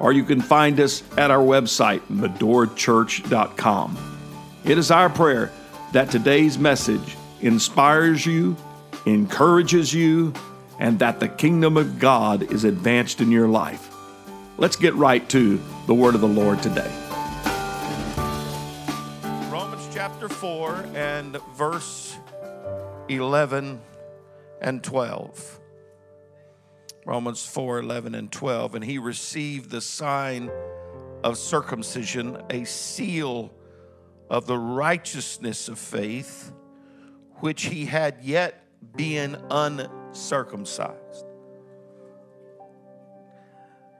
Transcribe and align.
or 0.00 0.12
you 0.12 0.24
can 0.24 0.40
find 0.40 0.78
us 0.80 1.02
at 1.16 1.30
our 1.30 1.42
website, 1.42 2.00
medorachurch.com. 2.08 3.96
It 4.64 4.78
is 4.78 4.90
our 4.90 5.08
prayer 5.08 5.52
that 5.92 6.10
today's 6.10 6.58
message 6.58 7.16
inspires 7.40 8.26
you, 8.26 8.56
encourages 9.06 9.94
you, 9.94 10.32
and 10.78 10.98
that 10.98 11.20
the 11.20 11.28
kingdom 11.28 11.76
of 11.76 11.98
God 11.98 12.50
is 12.52 12.64
advanced 12.64 13.20
in 13.20 13.30
your 13.30 13.48
life. 13.48 13.90
Let's 14.58 14.76
get 14.76 14.94
right 14.94 15.26
to 15.30 15.60
the 15.86 15.94
word 15.94 16.14
of 16.14 16.20
the 16.20 16.28
Lord 16.28 16.62
today. 16.62 16.90
Romans 19.50 19.88
chapter 19.92 20.28
4 20.28 20.86
and 20.94 21.38
verse 21.54 22.16
11 23.08 23.80
and 24.60 24.82
12. 24.82 25.60
Romans 27.06 27.46
4 27.46 27.78
11 27.78 28.16
and 28.16 28.30
12. 28.30 28.74
And 28.74 28.84
he 28.84 28.98
received 28.98 29.70
the 29.70 29.80
sign 29.80 30.50
of 31.22 31.38
circumcision, 31.38 32.42
a 32.50 32.64
seal 32.64 33.54
of 34.28 34.46
the 34.46 34.58
righteousness 34.58 35.68
of 35.68 35.78
faith, 35.78 36.52
which 37.36 37.66
he 37.66 37.86
had 37.86 38.16
yet 38.22 38.64
been 38.96 39.40
uncircumcised, 39.50 41.24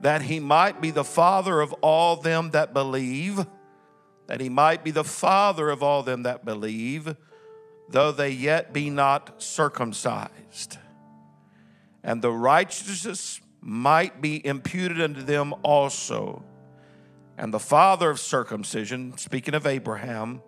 that 0.01 0.23
he 0.23 0.41
might 0.41 0.81
be 0.81 0.91
the 0.91 1.05
father 1.05 1.61
of 1.61 1.73
all 1.75 2.17
them 2.17 2.51
that 2.51 2.75
believe, 2.75 3.47
that 4.27 4.41
he 4.41 4.49
might 4.49 4.83
be 4.83 4.91
the 4.91 5.05
father 5.05 5.71
of 5.71 5.81
all 5.81 6.03
them 6.03 6.25
that 6.25 6.45
believe, 6.45 7.17
though 7.89 8.11
they 8.11 8.31
yet 8.31 8.73
be 8.73 8.91
not 8.91 9.41
circumcised 9.41 10.79
and 12.07 12.23
the 12.23 12.31
righteousness 12.31 13.41
might 13.61 14.23
be 14.23 14.47
imputed 14.47 15.01
unto 15.01 15.23
them 15.23 15.53
also. 15.65 16.45
And 17.37 17.53
the 17.53 17.59
father 17.59 18.09
of 18.09 18.21
circumcision, 18.21 19.19
speaking 19.19 19.55
of 19.55 19.67
Abraham, 19.67 20.41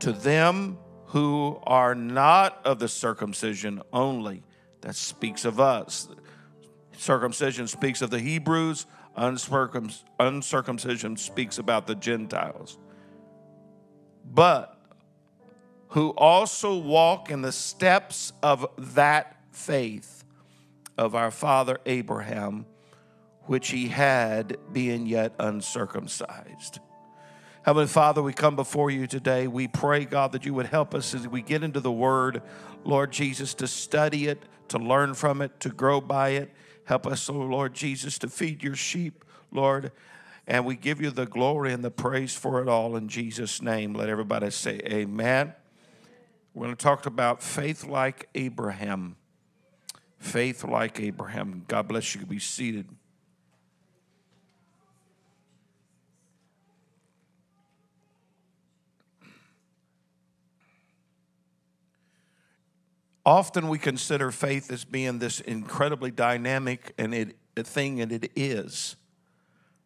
to 0.00 0.12
them 0.12 0.76
who 1.06 1.58
are 1.64 1.94
not 1.94 2.60
of 2.66 2.78
the 2.78 2.88
circumcision 2.88 3.80
only. 3.90 4.42
That 4.82 4.94
speaks 4.94 5.46
of 5.46 5.58
us. 5.58 6.08
Circumcision 6.98 7.68
speaks 7.68 8.02
of 8.02 8.10
the 8.10 8.20
Hebrews, 8.20 8.84
uncircumcision 9.16 11.16
speaks 11.16 11.58
about 11.58 11.86
the 11.86 11.94
Gentiles. 11.94 12.76
But 14.30 14.78
who 15.88 16.10
also 16.10 16.76
walk 16.76 17.30
in 17.30 17.40
the 17.40 17.52
steps 17.52 18.34
of 18.42 18.66
that 18.76 19.36
faith 19.52 20.17
of 20.98 21.14
our 21.14 21.30
father 21.30 21.78
Abraham, 21.86 22.66
which 23.46 23.70
he 23.70 23.88
had 23.88 24.58
being 24.72 25.06
yet 25.06 25.32
uncircumcised. 25.38 26.80
Heavenly 27.62 27.86
Father, 27.86 28.22
we 28.22 28.32
come 28.32 28.56
before 28.56 28.90
you 28.90 29.06
today. 29.06 29.46
We 29.46 29.68
pray, 29.68 30.04
God, 30.04 30.32
that 30.32 30.44
you 30.44 30.54
would 30.54 30.66
help 30.66 30.94
us 30.94 31.14
as 31.14 31.28
we 31.28 31.42
get 31.42 31.62
into 31.62 31.80
the 31.80 31.92
Word, 31.92 32.42
Lord 32.82 33.12
Jesus, 33.12 33.54
to 33.54 33.66
study 33.66 34.26
it, 34.26 34.42
to 34.68 34.78
learn 34.78 35.14
from 35.14 35.40
it, 35.42 35.60
to 35.60 35.68
grow 35.68 36.00
by 36.00 36.30
it. 36.30 36.50
Help 36.84 37.06
us, 37.06 37.28
oh 37.28 37.34
Lord 37.34 37.74
Jesus, 37.74 38.18
to 38.20 38.28
feed 38.28 38.62
your 38.62 38.74
sheep, 38.74 39.24
Lord. 39.52 39.92
And 40.46 40.64
we 40.64 40.76
give 40.76 41.02
you 41.02 41.10
the 41.10 41.26
glory 41.26 41.74
and 41.74 41.84
the 41.84 41.90
praise 41.90 42.34
for 42.34 42.62
it 42.62 42.68
all 42.68 42.96
in 42.96 43.08
Jesus' 43.08 43.60
name. 43.60 43.92
Let 43.92 44.08
everybody 44.08 44.50
say, 44.50 44.80
Amen. 44.86 45.52
We're 46.54 46.64
going 46.64 46.76
to 46.76 46.82
talk 46.82 47.04
about 47.04 47.42
faith 47.42 47.84
like 47.84 48.30
Abraham. 48.34 49.17
Faith 50.18 50.64
like 50.64 51.00
Abraham. 51.00 51.64
God 51.68 51.88
bless 51.88 52.14
you. 52.14 52.26
Be 52.26 52.38
seated. 52.38 52.88
Often 63.28 63.68
we 63.68 63.78
consider 63.78 64.30
faith 64.30 64.72
as 64.72 64.86
being 64.86 65.18
this 65.18 65.40
incredibly 65.40 66.10
dynamic 66.10 66.94
and 66.96 67.14
it, 67.14 67.36
a 67.58 67.62
thing, 67.62 68.00
and 68.00 68.10
it 68.10 68.32
is. 68.34 68.96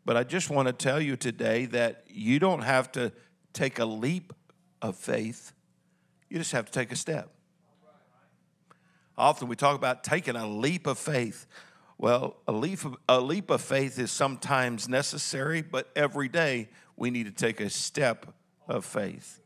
But 0.04 0.16
I 0.16 0.22
just 0.22 0.48
want 0.48 0.68
to 0.68 0.72
tell 0.72 1.00
you 1.00 1.16
today 1.16 1.66
that 1.66 2.04
you 2.08 2.38
don't 2.38 2.62
have 2.62 2.92
to 2.92 3.10
take 3.52 3.80
a 3.80 3.84
leap 3.84 4.32
of 4.80 4.96
faith, 4.96 5.52
you 6.28 6.38
just 6.38 6.52
have 6.52 6.66
to 6.66 6.72
take 6.72 6.92
a 6.92 6.96
step. 6.96 7.32
Often 9.16 9.48
we 9.48 9.56
talk 9.56 9.76
about 9.76 10.04
taking 10.04 10.36
a 10.36 10.46
leap 10.46 10.86
of 10.86 10.98
faith. 10.98 11.46
Well, 11.98 12.36
a 12.48 12.52
leap 12.52 12.84
of, 12.84 12.96
a 13.08 13.20
leap 13.20 13.50
of 13.50 13.60
faith 13.60 13.98
is 13.98 14.10
sometimes 14.10 14.88
necessary, 14.88 15.62
but 15.62 15.90
every 15.94 16.28
day 16.28 16.68
we 16.96 17.10
need 17.10 17.24
to 17.24 17.32
take 17.32 17.60
a 17.60 17.70
step 17.70 18.34
of 18.68 18.84
faith. 18.84 19.40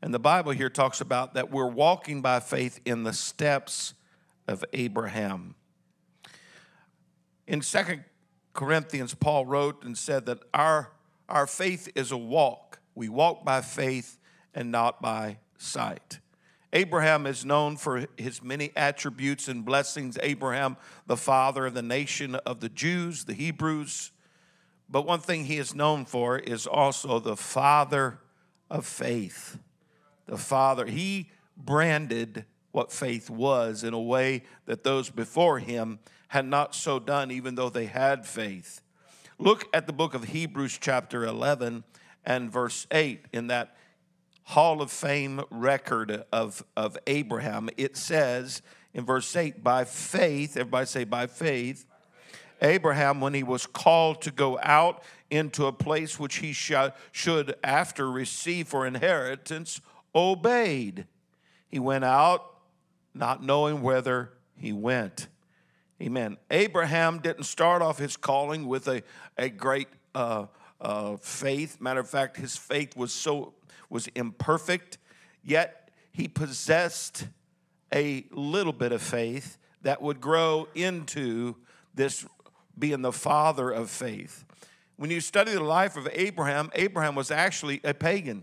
And 0.00 0.14
the 0.14 0.18
Bible 0.18 0.52
here 0.52 0.70
talks 0.70 1.00
about 1.00 1.34
that 1.34 1.50
we're 1.50 1.68
walking 1.68 2.22
by 2.22 2.40
faith 2.40 2.80
in 2.84 3.02
the 3.02 3.12
steps 3.12 3.94
of 4.46 4.64
Abraham. 4.72 5.54
In 7.46 7.62
Second 7.62 8.04
Corinthians, 8.54 9.14
Paul 9.14 9.46
wrote 9.46 9.84
and 9.84 9.96
said 9.96 10.26
that 10.26 10.38
our, 10.54 10.92
our 11.28 11.46
faith 11.46 11.88
is 11.94 12.12
a 12.12 12.16
walk. 12.16 12.80
We 12.94 13.08
walk 13.08 13.44
by 13.44 13.60
faith 13.60 14.18
and 14.54 14.70
not 14.70 15.02
by 15.02 15.38
sight. 15.58 16.20
Abraham 16.72 17.26
is 17.26 17.44
known 17.44 17.76
for 17.76 18.06
his 18.16 18.42
many 18.42 18.72
attributes 18.76 19.48
and 19.48 19.64
blessings. 19.64 20.18
Abraham, 20.22 20.76
the 21.06 21.16
father 21.16 21.66
of 21.66 21.74
the 21.74 21.82
nation 21.82 22.34
of 22.34 22.60
the 22.60 22.68
Jews, 22.68 23.24
the 23.24 23.34
Hebrews. 23.34 24.12
But 24.88 25.06
one 25.06 25.20
thing 25.20 25.44
he 25.44 25.58
is 25.58 25.74
known 25.74 26.04
for 26.04 26.38
is 26.38 26.66
also 26.66 27.18
the 27.18 27.36
father 27.36 28.18
of 28.70 28.86
faith. 28.86 29.58
The 30.26 30.36
father, 30.36 30.86
he 30.86 31.30
branded 31.56 32.44
what 32.72 32.92
faith 32.92 33.30
was 33.30 33.82
in 33.82 33.94
a 33.94 34.00
way 34.00 34.42
that 34.66 34.84
those 34.84 35.08
before 35.08 35.58
him 35.58 35.98
had 36.28 36.44
not 36.44 36.74
so 36.74 36.98
done, 36.98 37.30
even 37.30 37.54
though 37.54 37.70
they 37.70 37.86
had 37.86 38.26
faith. 38.26 38.82
Look 39.38 39.64
at 39.72 39.86
the 39.86 39.92
book 39.92 40.12
of 40.12 40.24
Hebrews, 40.24 40.78
chapter 40.78 41.24
11 41.24 41.84
and 42.24 42.52
verse 42.52 42.86
8. 42.90 43.24
In 43.32 43.46
that 43.46 43.77
Hall 44.48 44.80
of 44.80 44.90
Fame 44.90 45.42
record 45.50 46.24
of, 46.32 46.64
of 46.74 46.96
Abraham, 47.06 47.68
it 47.76 47.98
says 47.98 48.62
in 48.94 49.04
verse 49.04 49.36
8, 49.36 49.62
by 49.62 49.84
faith, 49.84 50.56
everybody 50.56 50.86
say, 50.86 51.04
by 51.04 51.26
faith, 51.26 51.84
Abraham, 52.62 53.20
when 53.20 53.34
he 53.34 53.42
was 53.42 53.66
called 53.66 54.22
to 54.22 54.30
go 54.30 54.58
out 54.62 55.02
into 55.30 55.66
a 55.66 55.72
place 55.72 56.18
which 56.18 56.36
he 56.36 56.54
should 56.54 57.56
after 57.62 58.10
receive 58.10 58.68
for 58.68 58.86
inheritance, 58.86 59.82
obeyed. 60.14 61.06
He 61.68 61.78
went 61.78 62.06
out 62.06 62.54
not 63.12 63.42
knowing 63.42 63.82
whether 63.82 64.32
he 64.56 64.72
went. 64.72 65.28
Amen. 66.00 66.38
Abraham 66.50 67.18
didn't 67.18 67.44
start 67.44 67.82
off 67.82 67.98
his 67.98 68.16
calling 68.16 68.66
with 68.66 68.88
a, 68.88 69.02
a 69.36 69.50
great 69.50 69.88
uh, 70.14 70.46
uh, 70.80 71.18
faith. 71.18 71.82
Matter 71.82 72.00
of 72.00 72.08
fact, 72.08 72.38
his 72.38 72.56
faith 72.56 72.96
was 72.96 73.12
so 73.12 73.52
was 73.88 74.08
imperfect, 74.08 74.98
yet 75.42 75.90
he 76.12 76.28
possessed 76.28 77.28
a 77.92 78.24
little 78.30 78.72
bit 78.72 78.92
of 78.92 79.00
faith 79.00 79.58
that 79.82 80.02
would 80.02 80.20
grow 80.20 80.68
into 80.74 81.56
this 81.94 82.26
being 82.78 83.02
the 83.02 83.12
father 83.12 83.70
of 83.70 83.90
faith. 83.90 84.44
When 84.96 85.10
you 85.10 85.20
study 85.20 85.52
the 85.52 85.62
life 85.62 85.96
of 85.96 86.08
Abraham, 86.12 86.70
Abraham 86.74 87.14
was 87.14 87.30
actually 87.30 87.80
a 87.84 87.94
pagan. 87.94 88.42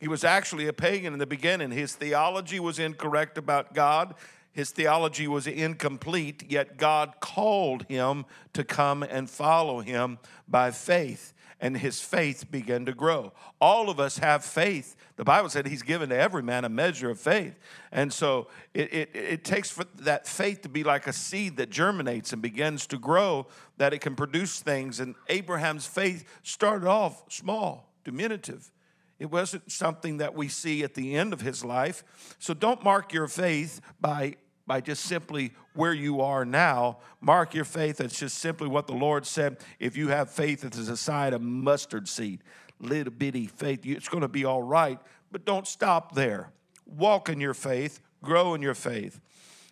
He 0.00 0.08
was 0.08 0.24
actually 0.24 0.66
a 0.66 0.72
pagan 0.72 1.12
in 1.12 1.18
the 1.18 1.26
beginning. 1.26 1.70
His 1.70 1.94
theology 1.94 2.58
was 2.58 2.78
incorrect 2.78 3.38
about 3.38 3.74
God. 3.74 4.14
His 4.52 4.70
theology 4.70 5.28
was 5.28 5.46
incomplete, 5.46 6.50
yet 6.50 6.76
God 6.76 7.14
called 7.20 7.84
him 7.88 8.24
to 8.54 8.64
come 8.64 9.02
and 9.02 9.30
follow 9.30 9.80
him 9.80 10.18
by 10.48 10.72
faith. 10.72 11.32
And 11.60 11.76
his 11.76 12.00
faith 12.00 12.50
began 12.50 12.86
to 12.86 12.92
grow. 12.92 13.32
All 13.60 13.90
of 13.90 14.00
us 14.00 14.18
have 14.18 14.44
faith. 14.44 14.96
The 15.16 15.24
Bible 15.24 15.50
said 15.50 15.66
he's 15.66 15.82
given 15.82 16.08
to 16.08 16.16
every 16.16 16.42
man 16.42 16.64
a 16.64 16.68
measure 16.68 17.10
of 17.10 17.20
faith. 17.20 17.58
And 17.92 18.12
so 18.12 18.48
it, 18.72 18.92
it, 18.92 19.10
it 19.14 19.44
takes 19.44 19.70
for 19.70 19.84
that 20.00 20.26
faith 20.26 20.62
to 20.62 20.68
be 20.68 20.82
like 20.82 21.06
a 21.06 21.12
seed 21.12 21.58
that 21.58 21.70
germinates 21.70 22.32
and 22.32 22.40
begins 22.40 22.86
to 22.88 22.98
grow, 22.98 23.46
that 23.76 23.92
it 23.92 24.00
can 24.00 24.16
produce 24.16 24.60
things. 24.60 25.00
And 25.00 25.14
Abraham's 25.28 25.86
faith 25.86 26.24
started 26.42 26.88
off 26.88 27.24
small, 27.30 27.92
diminutive. 28.04 28.70
It 29.18 29.30
wasn't 29.30 29.70
something 29.70 30.16
that 30.16 30.34
we 30.34 30.48
see 30.48 30.82
at 30.82 30.94
the 30.94 31.14
end 31.14 31.34
of 31.34 31.42
his 31.42 31.62
life. 31.62 32.02
So 32.38 32.54
don't 32.54 32.82
mark 32.82 33.12
your 33.12 33.28
faith 33.28 33.82
by 34.00 34.36
by 34.70 34.80
just 34.80 35.06
simply 35.06 35.52
where 35.74 35.92
you 35.92 36.20
are 36.20 36.44
now. 36.44 36.98
Mark 37.20 37.54
your 37.54 37.64
faith. 37.64 38.00
It's 38.00 38.20
just 38.20 38.38
simply 38.38 38.68
what 38.68 38.86
the 38.86 38.92
Lord 38.92 39.26
said. 39.26 39.56
If 39.80 39.96
you 39.96 40.10
have 40.10 40.30
faith 40.30 40.64
is 40.64 40.88
a 40.88 40.96
side 40.96 41.32
of 41.32 41.42
mustard 41.42 42.06
seed, 42.06 42.44
little 42.78 43.12
bitty 43.12 43.48
faith, 43.48 43.80
it's 43.82 44.08
going 44.08 44.20
to 44.20 44.28
be 44.28 44.44
all 44.44 44.62
right. 44.62 45.00
But 45.32 45.44
don't 45.44 45.66
stop 45.66 46.14
there. 46.14 46.52
Walk 46.86 47.28
in 47.28 47.40
your 47.40 47.52
faith, 47.52 48.00
grow 48.22 48.54
in 48.54 48.62
your 48.62 48.76
faith. 48.76 49.20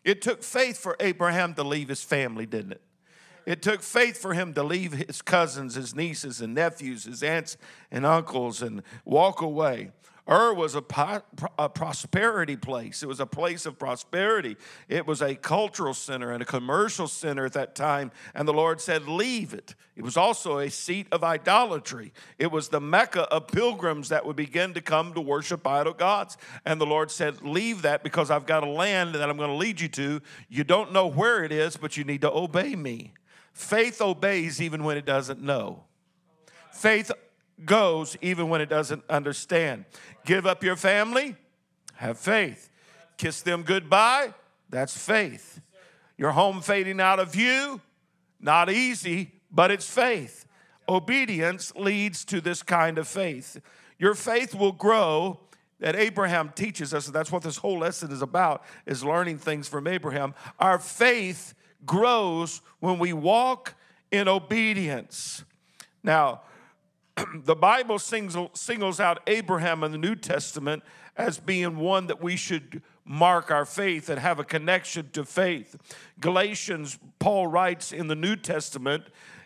It 0.02 0.20
took 0.20 0.42
faith 0.42 0.78
for 0.78 0.96
Abraham 0.98 1.54
to 1.54 1.62
leave 1.62 1.90
his 1.90 2.02
family, 2.02 2.44
didn't 2.44 2.72
it? 2.72 2.82
It 3.46 3.62
took 3.62 3.82
faith 3.82 4.20
for 4.20 4.34
him 4.34 4.52
to 4.54 4.64
leave 4.64 4.94
his 4.94 5.22
cousins, 5.22 5.76
his 5.76 5.94
nieces, 5.94 6.40
and 6.40 6.56
nephews, 6.56 7.04
his 7.04 7.22
aunts 7.22 7.56
and 7.92 8.04
uncles, 8.04 8.62
and 8.62 8.82
walk 9.04 9.42
away. 9.42 9.92
Ur 10.28 10.52
was 10.52 10.74
a, 10.74 10.84
a, 11.58 11.68
prosperity 11.70 12.56
place. 12.56 13.02
It 13.02 13.06
was 13.06 13.18
a 13.18 13.26
place 13.26 13.64
of 13.64 13.78
prosperity. 13.78 14.56
It 14.86 15.06
was 15.06 15.22
a 15.22 15.34
cultural 15.34 15.94
center 15.94 16.32
and 16.32 16.42
a 16.42 16.46
commercial 16.46 17.08
center 17.08 17.46
at 17.46 17.54
that 17.54 17.74
time. 17.74 18.12
And 18.34 18.46
the 18.46 18.52
Lord 18.52 18.82
said, 18.82 19.08
Leave 19.08 19.54
it. 19.54 19.74
It 19.96 20.04
was 20.04 20.18
also 20.18 20.58
a 20.58 20.68
seat 20.68 21.06
of 21.12 21.24
idolatry. 21.24 22.12
It 22.38 22.52
was 22.52 22.68
the 22.68 22.80
Mecca 22.80 23.22
of 23.32 23.48
pilgrims 23.48 24.10
that 24.10 24.26
would 24.26 24.36
begin 24.36 24.74
to 24.74 24.82
come 24.82 25.14
to 25.14 25.20
worship 25.20 25.66
idol 25.66 25.94
gods. 25.94 26.36
And 26.66 26.78
the 26.78 26.86
Lord 26.86 27.10
said, 27.10 27.40
Leave 27.40 27.82
that 27.82 28.02
because 28.02 28.30
I've 28.30 28.44
got 28.46 28.62
a 28.62 28.70
land 28.70 29.14
that 29.14 29.30
I'm 29.30 29.38
going 29.38 29.50
to 29.50 29.56
lead 29.56 29.80
you 29.80 29.88
to. 29.88 30.20
You 30.50 30.62
don't 30.62 30.92
know 30.92 31.06
where 31.06 31.42
it 31.42 31.52
is, 31.52 31.78
but 31.78 31.96
you 31.96 32.04
need 32.04 32.20
to 32.20 32.30
obey 32.30 32.76
me. 32.76 33.14
Faith 33.54 34.02
obeys 34.02 34.60
even 34.60 34.84
when 34.84 34.98
it 34.98 35.06
doesn't 35.06 35.40
know. 35.40 35.84
Faith 36.70 37.10
goes 37.64 38.16
even 38.20 38.48
when 38.48 38.60
it 38.60 38.68
doesn't 38.68 39.02
understand. 39.08 39.84
Give 40.24 40.46
up 40.46 40.62
your 40.62 40.76
family, 40.76 41.36
have 41.94 42.18
faith. 42.18 42.70
Kiss 43.16 43.42
them 43.42 43.62
goodbye, 43.62 44.32
that's 44.70 44.96
faith. 44.96 45.60
Your 46.16 46.32
home 46.32 46.60
fading 46.60 47.00
out 47.00 47.18
of 47.18 47.32
view, 47.32 47.80
not 48.40 48.70
easy, 48.70 49.32
but 49.50 49.70
it's 49.70 49.88
faith. 49.88 50.46
Obedience 50.88 51.74
leads 51.74 52.24
to 52.26 52.40
this 52.40 52.62
kind 52.62 52.98
of 52.98 53.06
faith. 53.06 53.60
Your 53.98 54.14
faith 54.14 54.54
will 54.54 54.72
grow 54.72 55.40
that 55.80 55.94
Abraham 55.94 56.50
teaches 56.54 56.92
us, 56.92 57.06
and 57.06 57.14
that's 57.14 57.30
what 57.30 57.42
this 57.42 57.56
whole 57.56 57.78
lesson 57.78 58.10
is 58.10 58.22
about, 58.22 58.64
is 58.86 59.04
learning 59.04 59.38
things 59.38 59.68
from 59.68 59.86
Abraham. 59.86 60.34
Our 60.58 60.78
faith 60.78 61.54
grows 61.86 62.60
when 62.80 62.98
we 62.98 63.12
walk 63.12 63.74
in 64.10 64.28
obedience. 64.28 65.44
Now, 66.02 66.42
the 67.34 67.54
Bible 67.54 67.98
singles, 67.98 69.00
out 69.00 69.20
Abraham 69.26 69.82
in 69.82 69.92
the 69.92 69.98
New 69.98 70.14
Testament 70.14 70.82
as 71.16 71.38
being 71.38 71.78
one 71.78 72.06
that 72.06 72.22
we 72.22 72.36
should 72.36 72.82
mark 73.04 73.50
our 73.50 73.64
faith 73.64 74.08
and 74.08 74.20
have 74.20 74.38
a 74.38 74.44
connection 74.44 75.10
to 75.12 75.24
faith. 75.24 75.76
Galatians, 76.20 76.98
Paul 77.18 77.46
writes 77.46 77.92
in 77.92 78.08
the 78.08 78.14
New 78.14 78.36
Testament 78.36 79.04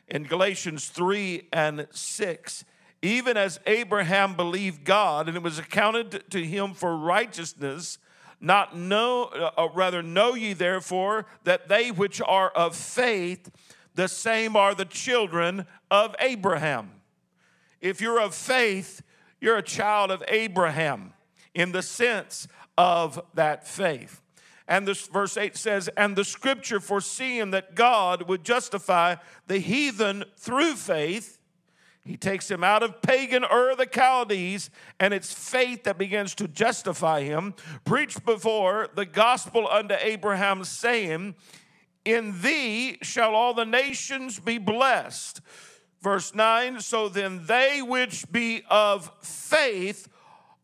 in 0.09 0.25
Galatians 0.25 0.89
3 0.89 1.49
and 1.53 1.87
6 1.91 2.65
even 3.03 3.37
as 3.37 3.59
Abraham 3.67 4.35
believed 4.35 4.85
God 4.85 5.27
and 5.27 5.37
it 5.37 5.43
was 5.43 5.59
accounted 5.59 6.23
to 6.31 6.45
him 6.45 6.73
for 6.73 6.97
righteousness, 6.97 7.99
not 8.41 8.77
know, 8.77 9.25
uh, 9.25 9.69
rather 9.75 10.03
know 10.03 10.35
ye 10.35 10.53
therefore 10.53 11.27
that 11.43 11.69
they 11.69 11.91
which 11.91 12.21
are 12.21 12.51
of 12.51 12.77
faith, 12.77 13.51
the 13.97 14.09
same 14.09 14.57
are 14.57 14.75
the 14.75 14.85
children 14.85 15.67
of 15.91 16.15
Abraham. 16.21 17.02
If 17.83 18.01
you're 18.01 18.21
of 18.21 18.35
faith, 18.35 19.03
you're 19.41 19.59
a 19.59 19.63
child 19.63 20.11
of 20.11 20.23
Abraham 20.29 21.13
in 21.53 21.73
the 21.73 21.83
sense 21.83 22.49
of 22.79 23.21
that 23.35 23.67
faith. 23.67 24.23
And 24.69 24.87
this 24.87 25.09
verse 25.09 25.37
8 25.37 25.57
says, 25.57 25.91
And 25.97 26.17
the 26.17 26.25
scripture 26.25 26.81
foreseeing 26.81 27.51
that 27.51 27.75
God 27.75 28.29
would 28.29 28.45
justify 28.45 29.17
the 29.49 29.59
heathen 29.59 30.25
through 30.39 30.77
faith, 30.77 31.39
he 32.05 32.17
takes 32.17 32.51
him 32.51 32.65
out 32.65 32.83
of 32.83 33.03
pagan 33.03 33.45
Ur 33.45 33.75
the 33.77 33.87
Chaldees, 33.87 34.71
and 34.99 35.13
it's 35.13 35.33
faith 35.33 35.85
that 35.85 35.99
begins 35.99 36.35
to 36.37 36.49
justify 36.49 37.23
him. 37.23 37.55
Preached 37.85 38.25
before 38.25 38.89
the 38.95 39.07
gospel 39.07 39.69
unto 39.69 39.95
Abraham, 40.01 40.65
saying, 40.65 41.35
In 42.05 42.41
thee 42.41 42.99
shall 43.03 43.35
all 43.35 43.55
the 43.55 43.67
nations 43.67 44.41
be 44.41 44.59
blessed. 44.59 45.41
Verse 46.03 46.35
9 46.35 46.81
So 46.81 47.09
then 47.09 47.47
they 47.47 47.81
which 47.81 48.31
be 48.31 48.63
of 48.69 49.11
faith 49.23 50.09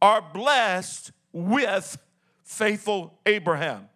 are 0.02 0.20
blessed 0.20 1.12
with 1.32 1.96
faithful 2.42 3.18
Abraham. 3.24 3.88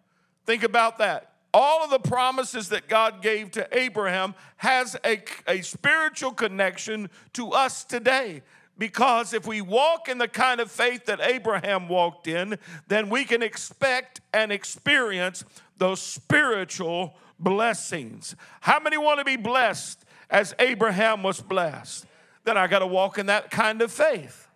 Think 0.45 0.63
about 0.63 0.97
that. 0.99 1.31
All 1.53 1.83
of 1.83 1.91
the 1.91 1.99
promises 1.99 2.69
that 2.69 2.87
God 2.87 3.21
gave 3.21 3.51
to 3.51 3.67
Abraham 3.77 4.33
has 4.57 4.95
a, 5.05 5.21
a 5.47 5.61
spiritual 5.61 6.31
connection 6.31 7.09
to 7.33 7.51
us 7.51 7.83
today. 7.83 8.41
Because 8.75 9.33
if 9.33 9.45
we 9.45 9.61
walk 9.61 10.09
in 10.09 10.17
the 10.17 10.27
kind 10.27 10.59
of 10.59 10.71
faith 10.71 11.05
that 11.05 11.21
Abraham 11.21 11.87
walked 11.87 12.27
in, 12.27 12.57
then 12.87 13.09
we 13.09 13.23
can 13.23 13.43
expect 13.43 14.21
and 14.33 14.51
experience 14.51 15.43
those 15.77 16.01
spiritual 16.01 17.15
blessings. 17.39 18.35
How 18.61 18.79
many 18.79 18.97
want 18.97 19.19
to 19.19 19.25
be 19.25 19.35
blessed 19.35 20.02
as 20.33 20.55
Abraham 20.57 21.21
was 21.21 21.39
blessed, 21.39 22.07
then 22.43 22.57
I 22.57 22.65
got 22.67 22.79
to 22.79 22.87
walk 22.87 23.19
in 23.19 23.27
that 23.27 23.51
kind 23.51 23.81
of 23.83 23.91
faith. 23.91 24.47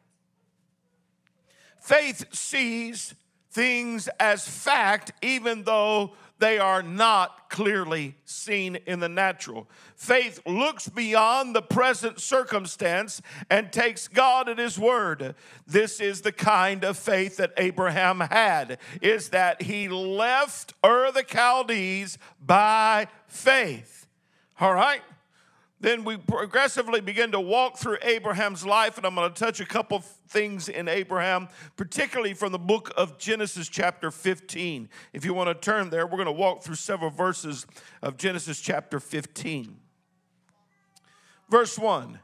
Faith 1.79 2.25
sees 2.35 3.13
things 3.51 4.09
as 4.19 4.45
fact, 4.45 5.11
even 5.21 5.63
though 5.63 6.13
they 6.39 6.59
are 6.59 6.83
not 6.83 7.49
clearly 7.49 8.15
seen 8.25 8.75
in 8.87 8.99
the 8.99 9.09
natural. 9.09 9.67
Faith 9.95 10.39
looks 10.45 10.89
beyond 10.89 11.55
the 11.55 11.61
present 11.61 12.19
circumstance 12.19 13.21
and 13.49 13.71
takes 13.71 14.07
God 14.07 14.49
at 14.49 14.57
his 14.57 14.77
word. 14.77 15.35
This 15.65 15.99
is 15.99 16.21
the 16.21 16.31
kind 16.31 16.83
of 16.83 16.97
faith 16.97 17.37
that 17.37 17.53
Abraham 17.57 18.19
had 18.19 18.79
is 19.01 19.29
that 19.29 19.61
he 19.63 19.87
left 19.87 20.73
Ur 20.83 21.11
the 21.11 21.23
Chaldees 21.23 22.17
by 22.43 23.07
faith. 23.27 24.07
All 24.59 24.73
right? 24.73 25.01
Then 25.79 26.03
we 26.03 26.17
progressively 26.17 27.01
begin 27.01 27.31
to 27.33 27.39
walk 27.39 27.77
through 27.77 27.97
Abraham's 28.01 28.65
life, 28.65 28.97
and 28.97 29.05
I'm 29.05 29.13
going 29.13 29.31
to 29.31 29.39
touch 29.39 29.59
a 29.59 29.65
couple 29.65 29.99
things 29.99 30.69
in 30.69 30.87
Abraham, 30.87 31.49
particularly 31.75 32.33
from 32.33 32.51
the 32.51 32.59
book 32.59 32.91
of 32.97 33.19
Genesis, 33.19 33.67
chapter 33.67 34.09
15. 34.09 34.89
If 35.13 35.23
you 35.23 35.35
want 35.35 35.49
to 35.49 35.53
turn 35.53 35.91
there, 35.91 36.07
we're 36.07 36.17
going 36.17 36.25
to 36.25 36.31
walk 36.31 36.63
through 36.63 36.75
several 36.75 37.11
verses 37.11 37.67
of 38.01 38.17
Genesis, 38.17 38.59
chapter 38.59 38.99
15. 38.99 39.77
Verse 41.49 41.77
1 41.77 42.19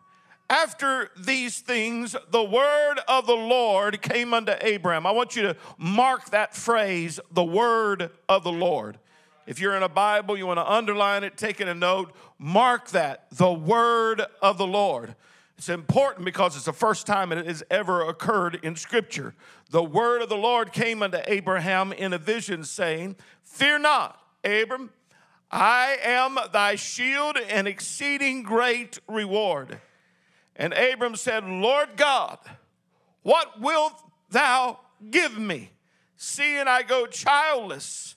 After 0.50 1.12
these 1.16 1.60
things, 1.60 2.16
the 2.32 2.44
word 2.44 2.96
of 3.08 3.28
the 3.28 3.36
Lord 3.36 4.02
came 4.02 4.34
unto 4.34 4.54
Abraham. 4.62 5.06
I 5.06 5.12
want 5.12 5.36
you 5.36 5.44
to 5.44 5.56
mark 5.78 6.32
that 6.32 6.56
phrase, 6.56 7.20
the 7.32 7.44
word 7.44 8.10
of 8.28 8.44
the 8.44 8.52
Lord. 8.52 8.98
If 9.46 9.60
you're 9.60 9.76
in 9.76 9.84
a 9.84 9.90
Bible, 9.90 10.38
you 10.38 10.48
want 10.48 10.60
to 10.60 10.72
underline 10.72 11.24
it, 11.24 11.38
take 11.38 11.60
it 11.60 11.68
a 11.68 11.74
note, 11.74 12.14
mark 12.38 12.90
that, 12.92 13.26
the 13.32 13.52
word 13.52 14.22
of 14.42 14.58
the 14.58 14.68
Lord. 14.68 15.16
It's 15.58 15.70
important 15.70 16.26
because 16.26 16.56
it's 16.56 16.66
the 16.66 16.74
first 16.74 17.06
time 17.06 17.32
it 17.32 17.46
has 17.46 17.64
ever 17.70 18.08
occurred 18.08 18.60
in 18.64 18.76
Scripture. 18.76 19.36
The 19.70 19.84
word 19.84 20.22
of 20.22 20.30
the 20.30 20.38
Lord 20.38 20.74
came 20.74 21.04
unto 21.04 21.20
Abraham 21.26 21.94
in 21.94 22.14
a 22.14 22.18
vision, 22.18 22.64
saying, 22.64 23.18
Fear 23.44 23.80
not, 23.80 24.20
Abram, 24.44 24.92
I 25.52 25.98
am 26.02 26.38
thy 26.52 26.76
shield 26.76 27.38
and 27.38 27.68
exceeding 27.68 28.44
great 28.44 29.00
reward. 29.08 29.80
And 30.56 30.74
Abram 30.74 31.16
said, 31.16 31.44
Lord 31.46 31.90
God, 31.96 32.40
what 33.22 33.62
wilt 33.62 33.94
thou 34.30 34.80
give 35.12 35.38
me, 35.38 35.72
seeing 36.18 36.68
I 36.68 36.82
go 36.82 37.06
childless? 37.06 38.16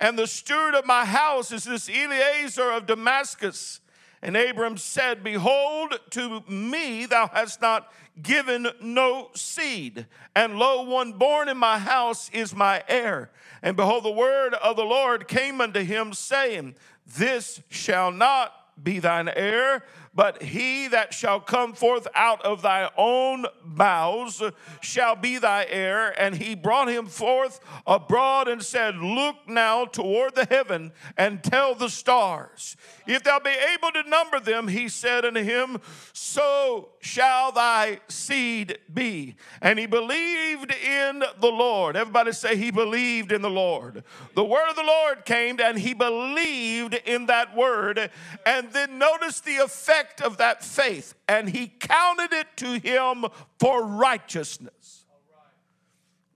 And 0.00 0.18
the 0.18 0.26
steward 0.26 0.74
of 0.74 0.86
my 0.86 1.04
house 1.04 1.52
is 1.52 1.64
this 1.64 1.88
Eliezer 1.88 2.70
of 2.70 2.86
Damascus. 2.86 3.80
And 4.22 4.36
Abram 4.36 4.78
said, 4.78 5.22
Behold, 5.22 5.98
to 6.10 6.42
me 6.48 7.04
thou 7.04 7.28
hast 7.28 7.60
not 7.60 7.92
given 8.22 8.68
no 8.80 9.30
seed, 9.34 10.06
and 10.36 10.58
lo, 10.58 10.82
one 10.82 11.12
born 11.12 11.48
in 11.48 11.56
my 11.56 11.78
house 11.78 12.30
is 12.32 12.54
my 12.54 12.82
heir. 12.88 13.30
And 13.62 13.76
behold, 13.76 14.04
the 14.04 14.10
word 14.10 14.54
of 14.54 14.76
the 14.76 14.84
Lord 14.84 15.28
came 15.28 15.60
unto 15.60 15.80
him, 15.80 16.12
saying, 16.12 16.76
This 17.06 17.60
shall 17.68 18.10
not 18.10 18.52
be 18.82 18.98
thine 18.98 19.28
heir, 19.28 19.84
but 20.14 20.42
he 20.42 20.88
that 20.88 21.12
shall 21.12 21.40
come 21.40 21.72
forth 21.72 22.06
out 22.14 22.42
of 22.42 22.62
thy 22.62 22.90
own 22.96 23.46
bowels 23.64 24.42
shall 24.80 25.16
be 25.16 25.38
thy 25.38 25.66
heir. 25.68 26.14
And 26.20 26.36
he 26.36 26.54
brought 26.54 26.88
him 26.88 27.06
forth 27.06 27.60
abroad 27.86 28.48
and 28.48 28.62
said, 28.62 28.96
Look 28.96 29.36
now 29.48 29.84
toward 29.86 30.34
the 30.34 30.44
heaven 30.44 30.92
and 31.16 31.42
tell 31.42 31.74
the 31.74 31.88
stars. 31.88 32.76
If 33.06 33.24
thou 33.24 33.38
be 33.38 33.50
able 33.50 33.92
to 33.92 34.08
number 34.08 34.40
them, 34.40 34.68
he 34.68 34.88
said 34.88 35.24
unto 35.24 35.42
him, 35.42 35.80
So 36.12 36.90
shall 37.00 37.52
thy 37.52 38.00
seed 38.08 38.78
be. 38.92 39.36
And 39.60 39.78
he 39.78 39.86
believed 39.86 40.72
in 40.72 41.22
the 41.40 41.50
Lord. 41.50 41.96
Everybody 41.96 42.32
say, 42.32 42.56
He 42.56 42.70
believed 42.70 43.32
in 43.32 43.42
the 43.42 43.50
Lord. 43.50 44.04
The 44.34 44.44
word 44.44 44.68
of 44.70 44.76
the 44.76 44.82
Lord 44.82 45.24
came 45.24 45.60
and 45.60 45.78
he 45.78 45.94
believed 45.94 46.94
in 46.94 47.26
that 47.26 47.54
word. 47.54 48.10
And 48.46 48.72
then 48.72 48.98
notice 48.98 49.40
the 49.40 49.56
effect 49.56 50.20
of 50.20 50.38
that 50.38 50.64
faith. 50.64 51.14
And 51.28 51.48
he 51.48 51.68
counted 51.68 52.32
it 52.32 52.48
to 52.56 52.78
him 52.78 53.26
for 53.58 53.84
righteousness. 53.84 55.04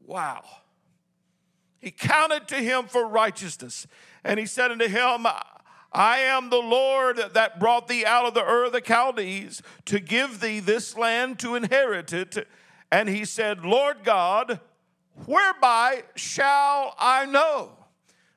Wow. 0.04 0.42
He 1.78 1.90
counted 1.90 2.48
to 2.48 2.56
him 2.56 2.86
for 2.86 3.06
righteousness. 3.06 3.86
And 4.24 4.38
he 4.38 4.46
said 4.46 4.70
unto 4.70 4.88
him, 4.88 5.26
I 5.92 6.18
am 6.18 6.50
the 6.50 6.56
Lord 6.56 7.18
that 7.32 7.58
brought 7.58 7.88
thee 7.88 8.04
out 8.04 8.26
of 8.26 8.34
the 8.34 8.44
Ur 8.44 8.66
of 8.66 8.72
the 8.72 8.82
Chaldees 8.82 9.62
to 9.86 10.00
give 10.00 10.40
thee 10.40 10.60
this 10.60 10.96
land 10.96 11.38
to 11.40 11.54
inherit 11.54 12.12
it. 12.12 12.46
And 12.92 13.08
he 13.08 13.24
said, 13.24 13.64
Lord 13.64 14.04
God, 14.04 14.60
whereby 15.26 16.04
shall 16.14 16.94
I 16.98 17.26
know 17.26 17.72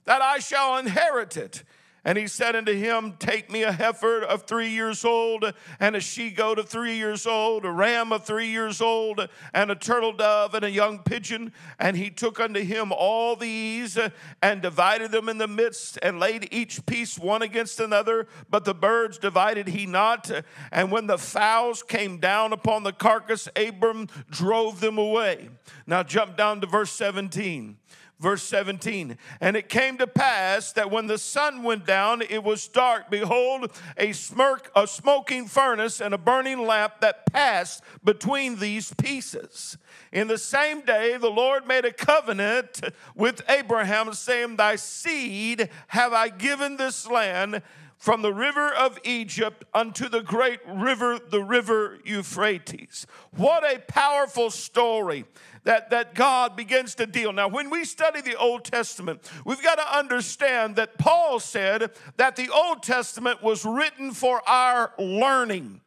that 0.05 0.21
I 0.21 0.39
shall 0.39 0.77
inherit 0.77 1.37
it? 1.37 1.63
And 2.03 2.17
he 2.17 2.27
said 2.27 2.55
unto 2.55 2.73
him, 2.73 3.13
Take 3.19 3.51
me 3.51 3.61
a 3.61 3.71
heifer 3.71 4.23
of 4.23 4.43
three 4.43 4.69
years 4.69 5.05
old, 5.05 5.53
and 5.79 5.95
a 5.95 5.99
she 5.99 6.31
goat 6.31 6.57
of 6.57 6.67
three 6.67 6.95
years 6.95 7.27
old, 7.27 7.63
a 7.63 7.71
ram 7.71 8.11
of 8.11 8.25
three 8.25 8.47
years 8.47 8.81
old, 8.81 9.29
and 9.53 9.69
a 9.69 9.75
turtle 9.75 10.11
dove, 10.11 10.55
and 10.55 10.65
a 10.65 10.71
young 10.71 10.99
pigeon. 10.99 11.53
And 11.77 11.95
he 11.95 12.09
took 12.09 12.39
unto 12.39 12.61
him 12.61 12.91
all 12.91 13.35
these, 13.35 13.99
and 14.41 14.61
divided 14.63 15.11
them 15.11 15.29
in 15.29 15.37
the 15.37 15.47
midst, 15.47 15.99
and 16.01 16.19
laid 16.19 16.47
each 16.51 16.83
piece 16.87 17.19
one 17.19 17.43
against 17.43 17.79
another. 17.79 18.27
But 18.49 18.65
the 18.65 18.73
birds 18.73 19.19
divided 19.19 19.67
he 19.67 19.85
not. 19.85 20.31
And 20.71 20.91
when 20.91 21.05
the 21.05 21.19
fowls 21.19 21.83
came 21.83 22.17
down 22.17 22.51
upon 22.51 22.81
the 22.81 22.93
carcass, 22.93 23.47
Abram 23.55 24.07
drove 24.31 24.79
them 24.79 24.97
away. 24.97 25.49
Now 25.85 26.01
jump 26.01 26.35
down 26.35 26.61
to 26.61 26.67
verse 26.67 26.91
17 26.93 27.77
verse 28.21 28.43
17. 28.43 29.17
And 29.41 29.57
it 29.57 29.67
came 29.67 29.97
to 29.97 30.07
pass 30.07 30.71
that 30.73 30.91
when 30.91 31.07
the 31.07 31.17
sun 31.17 31.63
went 31.63 31.85
down, 31.85 32.21
it 32.21 32.43
was 32.43 32.67
dark. 32.67 33.09
Behold, 33.09 33.71
a 33.97 34.13
smirk, 34.13 34.71
a 34.75 34.87
smoking 34.87 35.47
furnace 35.47 35.99
and 35.99 36.13
a 36.13 36.17
burning 36.17 36.65
lamp 36.65 37.01
that 37.01 37.25
passed 37.25 37.83
between 38.03 38.59
these 38.59 38.93
pieces. 38.93 39.77
In 40.11 40.27
the 40.27 40.37
same 40.37 40.81
day, 40.81 41.17
the 41.17 41.31
Lord 41.31 41.67
made 41.67 41.83
a 41.83 41.91
covenant 41.91 42.81
with 43.15 43.41
Abraham, 43.49 44.13
saying, 44.13 44.55
Thy 44.55 44.75
seed 44.75 45.69
have 45.87 46.13
I 46.13 46.29
given 46.29 46.77
this 46.77 47.09
land 47.09 47.63
from 48.01 48.23
the 48.23 48.33
river 48.33 48.73
of 48.73 48.97
Egypt 49.03 49.63
unto 49.75 50.09
the 50.09 50.23
great 50.23 50.59
river, 50.67 51.19
the 51.19 51.43
river 51.43 51.99
Euphrates. 52.03 53.05
What 53.37 53.63
a 53.63 53.77
powerful 53.77 54.49
story 54.49 55.23
that, 55.65 55.91
that 55.91 56.15
God 56.15 56.55
begins 56.55 56.95
to 56.95 57.05
deal. 57.05 57.31
Now, 57.31 57.47
when 57.47 57.69
we 57.69 57.85
study 57.85 58.21
the 58.21 58.35
Old 58.35 58.63
Testament, 58.63 59.29
we've 59.45 59.61
got 59.61 59.75
to 59.75 59.97
understand 59.97 60.77
that 60.77 60.97
Paul 60.97 61.39
said 61.39 61.91
that 62.17 62.35
the 62.35 62.49
Old 62.49 62.81
Testament 62.81 63.43
was 63.43 63.63
written 63.65 64.13
for 64.13 64.41
our 64.49 64.93
learning. 64.97 65.81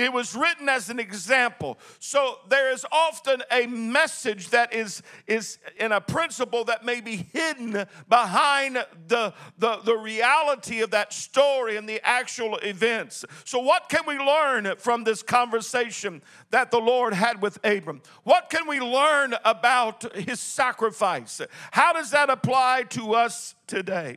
It 0.00 0.14
was 0.14 0.34
written 0.34 0.68
as 0.68 0.88
an 0.88 0.98
example. 0.98 1.78
So 1.98 2.38
there 2.48 2.72
is 2.72 2.86
often 2.90 3.42
a 3.50 3.66
message 3.66 4.48
that 4.48 4.72
is, 4.72 5.02
is 5.26 5.58
in 5.78 5.92
a 5.92 6.00
principle 6.00 6.64
that 6.64 6.86
may 6.86 7.02
be 7.02 7.16
hidden 7.16 7.84
behind 8.08 8.76
the, 9.08 9.34
the, 9.58 9.76
the 9.84 9.96
reality 9.96 10.80
of 10.80 10.90
that 10.92 11.12
story 11.12 11.76
and 11.76 11.86
the 11.86 12.00
actual 12.02 12.56
events. 12.56 13.26
So, 13.44 13.58
what 13.58 13.90
can 13.90 14.02
we 14.06 14.18
learn 14.18 14.74
from 14.78 15.04
this 15.04 15.22
conversation 15.22 16.22
that 16.50 16.70
the 16.70 16.80
Lord 16.80 17.12
had 17.12 17.42
with 17.42 17.58
Abram? 17.62 18.00
What 18.22 18.48
can 18.48 18.66
we 18.66 18.80
learn 18.80 19.34
about 19.44 20.14
his 20.16 20.40
sacrifice? 20.40 21.42
How 21.72 21.92
does 21.92 22.10
that 22.12 22.30
apply 22.30 22.84
to 22.90 23.14
us 23.14 23.54
today? 23.66 24.16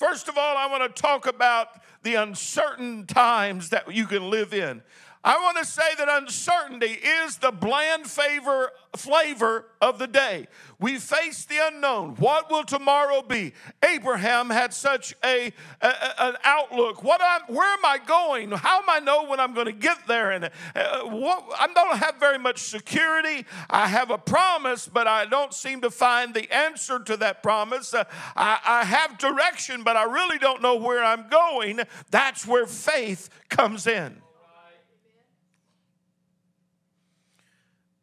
First 0.00 0.28
of 0.30 0.38
all, 0.38 0.56
I 0.56 0.66
want 0.66 0.96
to 0.96 1.02
talk 1.02 1.26
about 1.26 1.68
the 2.04 2.14
uncertain 2.14 3.04
times 3.04 3.68
that 3.68 3.94
you 3.94 4.06
can 4.06 4.30
live 4.30 4.54
in. 4.54 4.80
I 5.22 5.36
want 5.36 5.58
to 5.58 5.66
say 5.66 5.94
that 5.98 6.08
uncertainty 6.08 6.92
is 6.92 7.36
the 7.36 7.50
bland 7.50 8.06
favor, 8.06 8.70
flavor 8.96 9.66
of 9.78 9.98
the 9.98 10.06
day. 10.06 10.46
We 10.78 10.96
face 10.96 11.44
the 11.44 11.58
unknown. 11.62 12.14
What 12.14 12.50
will 12.50 12.64
tomorrow 12.64 13.20
be? 13.20 13.52
Abraham 13.84 14.48
had 14.48 14.72
such 14.72 15.14
a, 15.22 15.52
a 15.82 16.22
an 16.22 16.36
outlook. 16.42 17.04
What 17.04 17.20
I'm, 17.22 17.54
where 17.54 17.70
am 17.70 17.84
I 17.84 17.98
going? 17.98 18.50
How 18.52 18.78
am 18.78 18.88
I 18.88 18.98
know 19.00 19.24
when 19.26 19.40
I'm 19.40 19.52
going 19.52 19.66
to 19.66 19.72
get 19.72 20.06
there? 20.06 20.30
And 20.30 20.46
uh, 20.74 21.00
what, 21.02 21.44
I 21.58 21.66
don't 21.66 21.98
have 21.98 22.16
very 22.16 22.38
much 22.38 22.60
security. 22.60 23.44
I 23.68 23.88
have 23.88 24.10
a 24.10 24.18
promise, 24.18 24.88
but 24.88 25.06
I 25.06 25.26
don't 25.26 25.52
seem 25.52 25.82
to 25.82 25.90
find 25.90 26.32
the 26.32 26.50
answer 26.50 26.98
to 26.98 27.18
that 27.18 27.42
promise. 27.42 27.92
Uh, 27.92 28.04
I, 28.34 28.58
I 28.64 28.84
have 28.84 29.18
direction, 29.18 29.82
but 29.82 29.98
I 29.98 30.04
really 30.04 30.38
don't 30.38 30.62
know 30.62 30.76
where 30.76 31.04
I'm 31.04 31.28
going. 31.28 31.80
That's 32.10 32.46
where 32.46 32.66
faith 32.66 33.28
comes 33.50 33.86
in. 33.86 34.22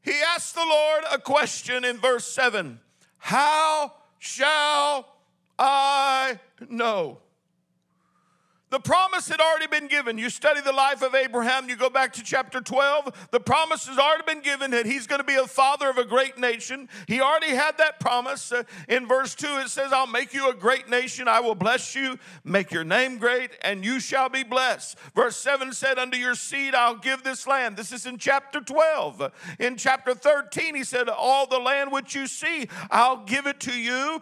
He 0.07 0.21
asked 0.35 0.55
the 0.55 0.65
Lord 0.65 1.03
a 1.11 1.17
question 1.19 1.83
in 1.83 1.97
verse 1.97 2.25
7 2.25 2.79
How 3.17 3.91
shall 4.19 5.05
I 5.59 6.39
know? 6.69 7.19
The 8.69 8.79
promise 8.81 9.29
had 9.29 9.39
already 9.39 9.67
been 9.67 9.87
given. 9.87 10.17
You 10.17 10.29
study 10.29 10.59
the 10.59 10.73
life 10.73 11.01
of 11.01 11.15
Abraham, 11.15 11.69
you 11.69 11.77
go 11.77 11.89
back 11.89 12.11
to 12.13 12.23
chapter 12.23 12.59
12. 12.59 13.29
The 13.31 13.39
promise 13.39 13.87
has 13.87 13.97
already 13.97 14.23
been 14.25 14.41
given 14.41 14.71
that 14.71 14.85
he's 14.85 15.07
going 15.07 15.21
to 15.21 15.25
be 15.25 15.35
a 15.35 15.47
father 15.47 15.89
of 15.89 15.97
a 15.97 16.03
great 16.03 16.37
nation. 16.37 16.89
He 17.07 17.21
already 17.21 17.55
had 17.55 17.77
that 17.77 18.01
promise. 18.01 18.51
Uh, 18.51 18.63
in 18.89 19.07
verse 19.07 19.35
2, 19.35 19.47
it 19.59 19.69
says, 19.69 19.93
I'll 19.93 20.05
make 20.05 20.33
you 20.33 20.49
a 20.49 20.53
great 20.53 20.89
nation. 20.89 21.29
I 21.29 21.39
will 21.39 21.55
bless 21.55 21.95
you, 21.95 22.19
make 22.43 22.71
your 22.71 22.83
name 22.83 23.19
great, 23.19 23.51
and 23.61 23.85
you 23.85 24.01
shall 24.01 24.27
be 24.27 24.43
blessed. 24.43 24.97
Verse 25.15 25.37
7 25.37 25.71
said, 25.71 25.97
Unto 25.97 26.17
your 26.17 26.35
seed 26.35 26.75
I'll 26.75 26.97
give 26.97 27.23
this 27.23 27.47
land. 27.47 27.77
This 27.77 27.93
is 27.93 28.05
in 28.05 28.17
chapter 28.17 28.59
12. 28.59 29.31
In 29.59 29.77
chapter 29.77 30.13
13, 30.13 30.75
he 30.75 30.83
said, 30.83 31.07
All 31.07 31.47
the 31.47 31.59
land 31.59 31.93
which 31.93 32.15
you 32.15 32.27
see, 32.27 32.67
I'll 32.91 33.23
give 33.23 33.47
it 33.47 33.61
to 33.61 33.79
you 33.79 34.21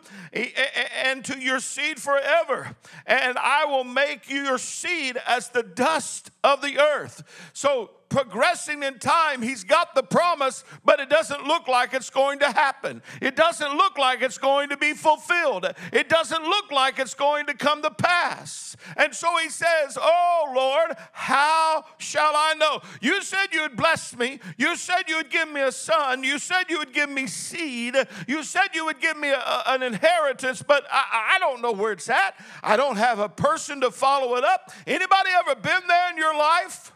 and 1.04 1.26
to 1.26 1.40
your 1.40 1.60
seed 1.60 2.00
forever. 2.00 2.76
And 3.08 3.40
I 3.40 3.66
will 3.66 3.84
make 3.84 4.30
you 4.30 4.35
your 4.44 4.58
seed 4.58 5.18
as 5.26 5.50
the 5.50 5.64
dust 5.64 6.32
of 6.44 6.62
the 6.62 6.80
earth. 6.80 7.24
So, 7.54 7.92
progressing 8.16 8.82
in 8.82 8.98
time, 8.98 9.42
he's 9.42 9.66
got 9.66 9.94
the 9.94 10.02
promise, 10.02 10.64
but 10.86 11.02
it 11.02 11.10
doesn't 11.10 11.44
look 11.44 11.68
like 11.68 11.94
it's 11.94 12.10
going 12.10 12.40
to 12.40 12.46
happen. 12.46 13.02
It 13.22 13.36
doesn't 13.36 13.76
look 13.76 13.98
like 13.98 14.22
it's 14.22 14.38
going 14.38 14.70
to 14.70 14.78
be 14.78 14.94
fulfilled. 14.94 15.68
It 15.92 16.08
doesn't 16.08 16.42
look 16.42 16.72
like 16.72 16.98
it's 16.98 17.14
going 17.14 17.48
to 17.48 17.54
come 17.54 17.82
to 17.82 17.92
pass. 17.92 18.78
And 18.96 19.14
so 19.14 19.36
he 19.36 19.50
says, 19.50 19.98
Oh 20.00 20.54
Lord, 20.56 20.96
how 21.12 21.84
shall 21.98 22.32
I 22.34 22.54
know? 22.54 22.80
You 23.02 23.22
said 23.22 23.48
you 23.52 23.64
would 23.64 23.76
bless 23.76 24.16
me. 24.16 24.40
You 24.58 24.78
said 24.78 25.10
you 25.10 25.18
would 25.18 25.30
give 25.30 25.52
me 25.52 25.60
a 25.60 25.74
son. 25.74 26.24
You 26.24 26.40
said 26.40 26.70
you 26.70 26.78
would 26.78 26.94
give 26.94 27.10
me 27.10 27.28
seed. 27.28 27.98
You 28.30 28.44
said 28.44 28.70
you 28.74 28.86
would 28.86 29.02
give 29.02 29.18
me 29.18 29.32
a, 29.32 29.64
an 29.68 29.84
inheritance, 29.84 30.64
but 30.66 30.86
I, 30.90 31.34
I 31.36 31.40
don't 31.40 31.62
know 31.62 31.74
where 31.74 31.92
it's 31.92 32.10
at. 32.10 32.36
I 32.64 32.78
don't 32.78 32.96
have 32.96 33.20
a 33.20 33.28
person 33.28 33.82
to 33.82 33.92
follow 33.92 34.38
it 34.38 34.46
up. 34.46 34.72
Anybody 34.88 35.32
ever 35.38 35.60
been 35.60 35.82
there 35.86 36.12
in 36.12 36.18
your 36.18 36.38
life? 36.38 36.94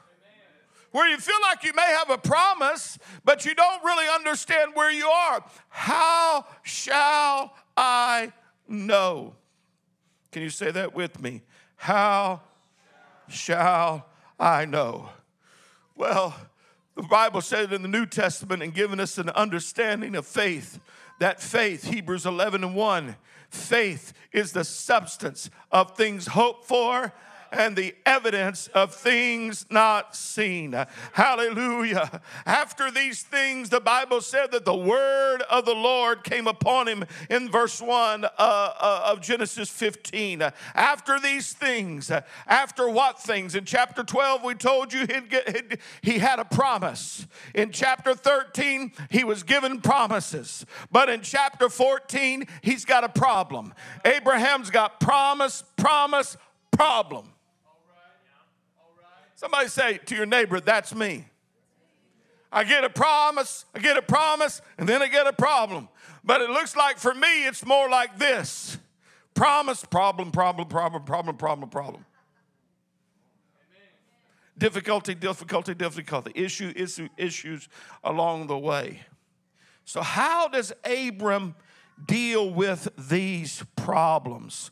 Where 0.92 1.08
you 1.08 1.18
feel 1.18 1.40
like 1.44 1.64
you 1.64 1.74
may 1.74 1.96
have 1.98 2.10
a 2.10 2.18
promise, 2.18 2.98
but 3.24 3.46
you 3.46 3.54
don't 3.54 3.84
really 3.84 4.08
understand 4.14 4.72
where 4.74 4.92
you 4.92 5.08
are. 5.08 5.44
How 5.70 6.46
shall 6.64 7.54
I 7.78 8.34
know? 8.68 9.36
Can 10.32 10.42
you 10.42 10.50
say 10.50 10.72
that 10.72 10.94
with 10.94 11.22
me? 11.22 11.42
How 11.76 12.42
shall 13.28 14.06
I 14.40 14.66
know? 14.66 15.10
Well, 15.96 16.36
the 16.96 17.04
Bible 17.04 17.42
said 17.42 17.72
in 17.72 17.82
the 17.82 17.88
New 17.88 18.06
Testament 18.06 18.62
and 18.62 18.74
given 18.74 19.00
us 19.00 19.18
an 19.18 19.30
understanding 19.30 20.16
of 20.16 20.26
faith. 20.26 20.80
That 21.20 21.42
faith, 21.42 21.86
Hebrews 21.86 22.26
11 22.26 22.64
and 22.64 22.76
1, 22.76 23.16
faith 23.50 24.14
is 24.32 24.54
the 24.54 24.64
substance 24.64 25.50
of 25.72 25.98
things 25.98 26.28
hoped 26.28 26.66
for 26.66 27.14
and 27.52 27.76
the 27.76 27.96
evidence 28.06 28.68
of 28.68 28.94
things 28.94 29.66
not 29.70 30.16
seen. 30.16 30.76
Hallelujah. 31.14 32.22
After 32.46 32.92
these 32.92 33.24
things, 33.24 33.70
the 33.70 33.80
Bible 33.80 34.22
said 34.22 34.52
that 34.52 34.66
the 34.66 34.76
word 34.76 35.42
of 35.50 35.66
the 35.66 35.74
Lord 35.74 36.24
came 36.24 36.48
upon 36.48 36.88
him 36.88 37.06
in 37.30 37.50
verse 37.50 37.82
1 37.82 38.26
uh, 38.26 38.28
uh, 38.38 39.12
of 39.12 39.22
Genesis 39.22 39.70
15. 39.70 40.44
After 40.76 41.20
these 41.20 41.54
things, 41.54 42.12
after 42.48 42.90
what 42.90 43.20
things? 43.20 43.56
In 43.56 43.66
chapter 43.66 44.04
12, 44.04 44.44
we 44.44 44.56
told 44.56 44.94
you 44.94 45.08
get, 45.08 45.80
he 46.02 46.20
had 46.20 46.40
a 46.40 46.46
promise. 46.46 47.28
In 47.54 47.72
chapter 47.72 48.14
13, 48.14 48.92
he 49.10 49.24
was 49.24 49.44
given 49.44 49.82
promises. 49.82 50.66
But 50.92 51.10
in 51.10 51.22
chapter 51.22 51.70
14, 51.70 52.46
he's 52.62 52.86
got 52.86 53.04
a 53.04 53.10
problem. 53.10 53.74
Abraham's 54.06 54.70
got 54.70 55.00
promise, 55.00 55.64
promise, 55.78 56.38
problem. 56.72 57.26
Somebody 59.40 59.70
say 59.70 60.00
to 60.00 60.16
your 60.18 60.26
neighbor, 60.26 60.60
That's 60.60 60.94
me. 60.94 61.24
I 62.52 62.66
get 62.66 62.84
a 62.84 62.90
promise, 62.90 63.64
I 63.74 63.80
get 63.80 63.96
a 63.96 64.02
promise, 64.02 64.62
and 64.78 64.90
then 64.90 65.02
I 65.02 65.08
get 65.08 65.28
a 65.28 65.32
problem. 65.32 65.88
But 66.26 66.42
it 66.42 66.50
looks 66.50 66.76
like 66.76 66.98
for 66.98 67.14
me, 67.14 67.48
it's 67.48 67.66
more 67.66 67.90
like 67.90 68.20
this 68.20 68.78
promise, 69.34 69.86
problem, 69.86 70.32
problem, 70.32 70.68
problem, 70.68 71.04
problem, 71.04 71.38
problem, 71.38 71.70
problem. 71.70 72.06
Difficulty, 74.58 75.16
difficulty, 75.16 75.74
difficulty, 75.74 76.34
issue, 76.36 76.74
issue, 76.76 77.08
issues 77.16 77.70
along 78.04 78.48
the 78.48 78.58
way. 78.58 79.04
So, 79.86 80.02
how 80.02 80.50
does 80.50 80.74
Abram 80.84 81.56
deal 82.06 82.50
with 82.50 82.90
these 82.98 83.64
problems? 83.78 84.72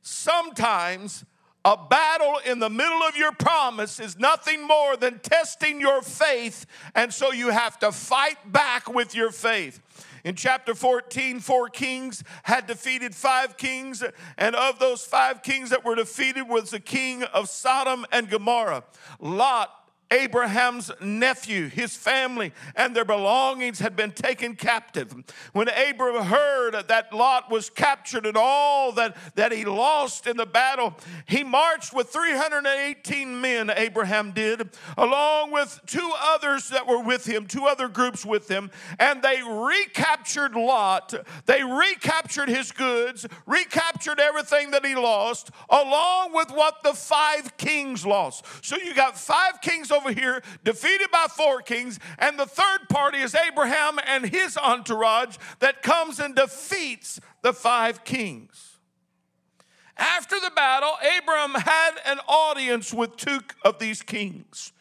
Sometimes 0.00 1.24
a 1.64 1.76
battle 1.76 2.40
in 2.44 2.58
the 2.58 2.70
middle 2.70 3.02
of 3.02 3.16
your 3.16 3.32
promise 3.32 4.00
is 4.00 4.18
nothing 4.18 4.66
more 4.66 4.96
than 4.96 5.20
testing 5.20 5.80
your 5.80 6.02
faith, 6.02 6.66
and 6.94 7.12
so 7.12 7.32
you 7.32 7.50
have 7.50 7.78
to 7.78 7.92
fight 7.92 8.52
back 8.52 8.92
with 8.92 9.14
your 9.14 9.30
faith. 9.30 9.80
In 10.24 10.34
chapter 10.34 10.74
14, 10.74 11.40
four 11.40 11.68
kings 11.68 12.22
had 12.44 12.66
defeated 12.66 13.14
five 13.14 13.56
kings, 13.56 14.02
and 14.38 14.54
of 14.56 14.78
those 14.78 15.04
five 15.04 15.42
kings 15.42 15.70
that 15.70 15.84
were 15.84 15.94
defeated 15.94 16.48
was 16.48 16.70
the 16.70 16.80
king 16.80 17.22
of 17.24 17.48
Sodom 17.48 18.06
and 18.12 18.28
Gomorrah. 18.28 18.84
Lot 19.20 19.70
Abraham's 20.12 20.90
nephew, 21.00 21.68
his 21.68 21.96
family, 21.96 22.52
and 22.76 22.94
their 22.94 23.04
belongings 23.04 23.78
had 23.78 23.96
been 23.96 24.12
taken 24.12 24.54
captive. 24.54 25.14
When 25.54 25.70
Abraham 25.70 26.24
heard 26.24 26.74
that 26.88 27.14
Lot 27.14 27.50
was 27.50 27.70
captured 27.70 28.26
and 28.26 28.36
all 28.36 28.92
that, 28.92 29.16
that 29.36 29.52
he 29.52 29.64
lost 29.64 30.26
in 30.26 30.36
the 30.36 30.44
battle, 30.44 30.94
he 31.26 31.42
marched 31.42 31.94
with 31.94 32.10
318 32.10 33.40
men, 33.40 33.70
Abraham 33.74 34.32
did, 34.32 34.68
along 34.98 35.50
with 35.50 35.80
two 35.86 36.12
others 36.20 36.68
that 36.68 36.86
were 36.86 37.02
with 37.02 37.24
him, 37.24 37.46
two 37.46 37.64
other 37.64 37.88
groups 37.88 38.26
with 38.26 38.48
him, 38.48 38.70
and 38.98 39.22
they 39.22 39.40
recaptured 39.42 40.54
Lot. 40.54 41.14
They 41.46 41.62
recaptured 41.62 42.50
his 42.50 42.70
goods, 42.70 43.26
recaptured 43.46 44.20
everything 44.20 44.72
that 44.72 44.84
he 44.84 44.94
lost, 44.94 45.50
along 45.70 46.34
with 46.34 46.50
what 46.50 46.82
the 46.82 46.92
five 46.92 47.56
kings 47.56 48.04
lost. 48.04 48.44
So 48.62 48.76
you 48.76 48.94
got 48.94 49.18
five 49.18 49.60
kings 49.62 49.90
over 49.90 50.01
over 50.02 50.12
here, 50.12 50.42
defeated 50.64 51.10
by 51.10 51.26
four 51.30 51.62
kings, 51.62 51.98
and 52.18 52.38
the 52.38 52.46
third 52.46 52.88
party 52.88 53.18
is 53.18 53.34
Abraham 53.34 53.98
and 54.06 54.26
his 54.26 54.56
entourage 54.56 55.36
that 55.60 55.82
comes 55.82 56.18
and 56.18 56.34
defeats 56.34 57.20
the 57.42 57.52
five 57.52 58.04
kings. 58.04 58.78
After 59.96 60.40
the 60.40 60.50
battle, 60.54 60.94
Abraham 61.16 61.54
had 61.54 61.92
an 62.06 62.18
audience 62.26 62.92
with 62.92 63.16
two 63.16 63.40
of 63.64 63.78
these 63.78 64.02
kings. 64.02 64.72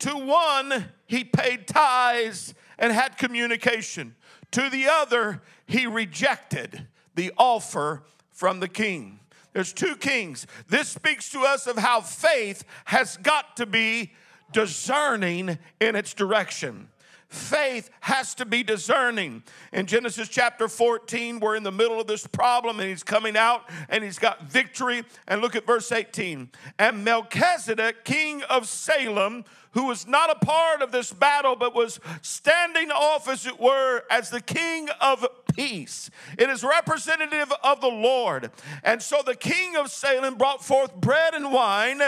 To 0.00 0.10
one, 0.10 0.86
he 1.06 1.24
paid 1.24 1.66
tithes 1.66 2.54
and 2.78 2.92
had 2.92 3.18
communication. 3.18 4.14
To 4.52 4.68
the 4.68 4.86
other, 4.88 5.42
he 5.66 5.86
rejected 5.86 6.86
the 7.14 7.32
offer 7.38 8.04
from 8.30 8.60
the 8.60 8.68
king. 8.68 9.20
There's 9.52 9.72
two 9.72 9.96
kings. 9.96 10.46
This 10.68 10.88
speaks 10.88 11.30
to 11.30 11.40
us 11.40 11.66
of 11.66 11.78
how 11.78 12.00
faith 12.00 12.64
has 12.84 13.16
got 13.16 13.56
to 13.56 13.66
be 13.66 14.12
discerning 14.52 15.58
in 15.80 15.96
its 15.96 16.14
direction. 16.14 16.88
Faith 17.28 17.90
has 18.00 18.34
to 18.36 18.46
be 18.46 18.62
discerning. 18.62 19.42
In 19.72 19.84
Genesis 19.84 20.28
chapter 20.28 20.66
14, 20.66 21.40
we're 21.40 21.56
in 21.56 21.62
the 21.62 21.70
middle 21.70 22.00
of 22.00 22.06
this 22.06 22.26
problem 22.26 22.80
and 22.80 22.88
he's 22.88 23.02
coming 23.02 23.36
out 23.36 23.68
and 23.90 24.02
he's 24.02 24.18
got 24.18 24.44
victory. 24.44 25.04
And 25.26 25.42
look 25.42 25.54
at 25.54 25.66
verse 25.66 25.92
18. 25.92 26.48
And 26.78 27.04
Melchizedek, 27.04 28.04
king 28.04 28.42
of 28.44 28.66
Salem, 28.66 29.44
who 29.72 29.86
was 29.86 30.06
not 30.06 30.30
a 30.30 30.44
part 30.44 30.82
of 30.82 30.92
this 30.92 31.12
battle, 31.12 31.56
but 31.56 31.74
was 31.74 32.00
standing 32.22 32.90
off, 32.90 33.28
as 33.28 33.46
it 33.46 33.60
were, 33.60 34.02
as 34.10 34.30
the 34.30 34.40
king 34.40 34.88
of 35.00 35.26
peace. 35.54 36.10
It 36.38 36.48
is 36.48 36.62
representative 36.62 37.52
of 37.62 37.80
the 37.80 37.88
Lord. 37.88 38.50
And 38.84 39.02
so 39.02 39.22
the 39.24 39.34
king 39.34 39.76
of 39.76 39.90
Salem 39.90 40.36
brought 40.36 40.64
forth 40.64 40.94
bread 40.94 41.34
and 41.34 41.52
wine, 41.52 42.00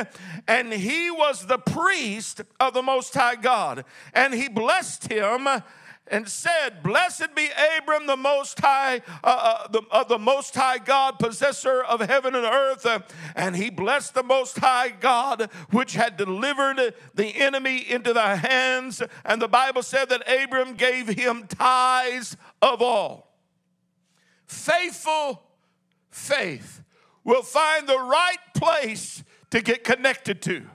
and 0.46 0.72
he 0.72 1.10
was 1.10 1.46
the 1.46 1.58
priest 1.58 2.42
of 2.58 2.74
the 2.74 2.82
Most 2.82 3.14
High 3.14 3.36
God. 3.36 3.84
And 4.14 4.34
he 4.34 4.48
blessed 4.48 5.10
him 5.10 5.48
and 6.10 6.28
said, 6.28 6.82
Blessed 6.82 7.34
be 7.34 7.48
Abram, 7.78 8.06
the 8.06 8.16
Most 8.16 8.60
High, 8.60 9.02
uh, 9.22 9.26
uh, 9.64 9.68
the, 9.68 9.82
uh, 9.90 10.04
the 10.04 10.18
Most 10.18 10.54
High 10.54 10.78
God, 10.78 11.18
possessor 11.18 11.82
of 11.82 12.00
heaven 12.00 12.34
and 12.34 12.44
earth. 12.44 12.86
and 13.36 13.56
he 13.56 13.70
blessed 13.70 14.14
the 14.14 14.22
Most 14.22 14.58
High 14.58 14.90
God, 14.90 15.50
which 15.70 15.94
had 15.94 16.16
delivered 16.16 16.94
the 17.14 17.36
enemy 17.36 17.78
into 17.88 18.12
thy 18.12 18.34
hands. 18.36 19.02
And 19.24 19.40
the 19.40 19.48
Bible 19.48 19.82
said 19.82 20.08
that 20.08 20.22
Abram 20.28 20.74
gave 20.74 21.08
him 21.08 21.46
tithes 21.46 22.36
of 22.60 22.82
all. 22.82 23.30
Faithful 24.46 25.42
faith 26.10 26.82
will 27.22 27.42
find 27.42 27.88
the 27.88 27.98
right 27.98 28.38
place 28.54 29.22
to 29.50 29.60
get 29.60 29.84
connected 29.84 30.42
to. 30.42 30.66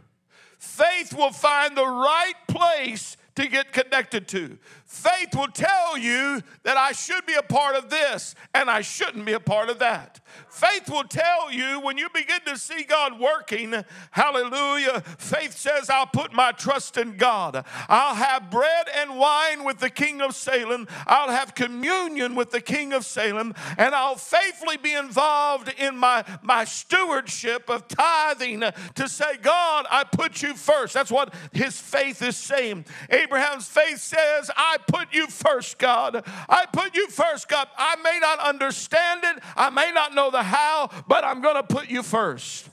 Faith 0.58 1.14
will 1.14 1.32
find 1.32 1.76
the 1.76 1.86
right 1.86 2.34
place 2.48 3.18
to 3.36 3.48
get 3.48 3.72
connected 3.72 4.28
to. 4.30 4.58
Faith 4.96 5.36
will 5.36 5.50
tell 5.50 5.98
you 5.98 6.42
that 6.64 6.78
I 6.78 6.94
should 6.94 7.26
be 7.26 7.34
a 7.34 7.44
part 7.44 7.76
of 7.76 7.90
this 7.90 8.34
and 8.54 8.70
I 8.70 8.80
shouldn't 8.80 9.26
be 9.26 9.34
a 9.34 9.42
part 9.42 9.70
of 9.70 9.80
that. 9.80 10.22
Faith 10.50 10.90
will 10.90 11.04
tell 11.04 11.52
you 11.52 11.82
when 11.82 11.98
you 11.98 12.08
begin 12.14 12.40
to 12.46 12.58
see 12.58 12.84
God 12.84 13.20
working, 13.20 13.74
hallelujah. 14.12 15.02
Faith 15.18 15.52
says, 15.52 15.90
I'll 15.90 16.08
put 16.08 16.32
my 16.32 16.54
trust 16.54 16.98
in 16.98 17.18
God. 17.18 17.66
I'll 17.90 18.16
have 18.16 18.50
bread 18.50 18.88
and 18.96 19.20
wine 19.20 19.66
with 19.66 19.80
the 19.80 19.90
King 19.90 20.22
of 20.22 20.34
Salem. 20.34 20.88
I'll 21.06 21.30
have 21.30 21.56
communion 21.56 22.34
with 22.34 22.52
the 22.52 22.62
King 22.62 22.94
of 22.94 23.06
Salem, 23.06 23.54
and 23.78 23.94
I'll 23.94 24.16
faithfully 24.16 24.78
be 24.78 24.94
involved 24.94 25.74
in 25.78 25.98
my, 25.98 26.24
my 26.42 26.64
stewardship 26.64 27.70
of 27.70 27.90
tithing 27.90 28.64
to 28.96 29.10
say, 29.10 29.36
God, 29.42 29.86
I 29.92 30.06
put 30.06 30.42
you 30.42 30.54
first. 30.54 30.94
That's 30.94 31.12
what 31.12 31.34
his 31.52 31.78
faith 31.78 32.22
is 32.22 32.38
saying. 32.38 32.86
Abraham's 33.10 33.68
faith 33.68 34.00
says, 34.00 34.50
I 34.56 34.78
put 34.88 35.14
you 35.14 35.28
first, 35.28 35.78
God. 35.78 36.24
I 36.50 36.66
put 36.72 36.96
you 36.96 37.08
first, 37.10 37.48
God. 37.48 37.68
I 37.78 37.96
may 37.98 38.20
not 38.20 38.40
understand 38.40 39.22
it, 39.24 39.44
I 39.56 39.70
may 39.70 39.92
not 39.92 40.14
know 40.14 40.32
the 40.32 40.44
how, 40.44 40.90
but 41.08 41.24
I'm 41.24 41.42
going 41.42 41.56
to 41.56 41.64
put 41.64 41.90
you 41.90 42.04
first. 42.04 42.70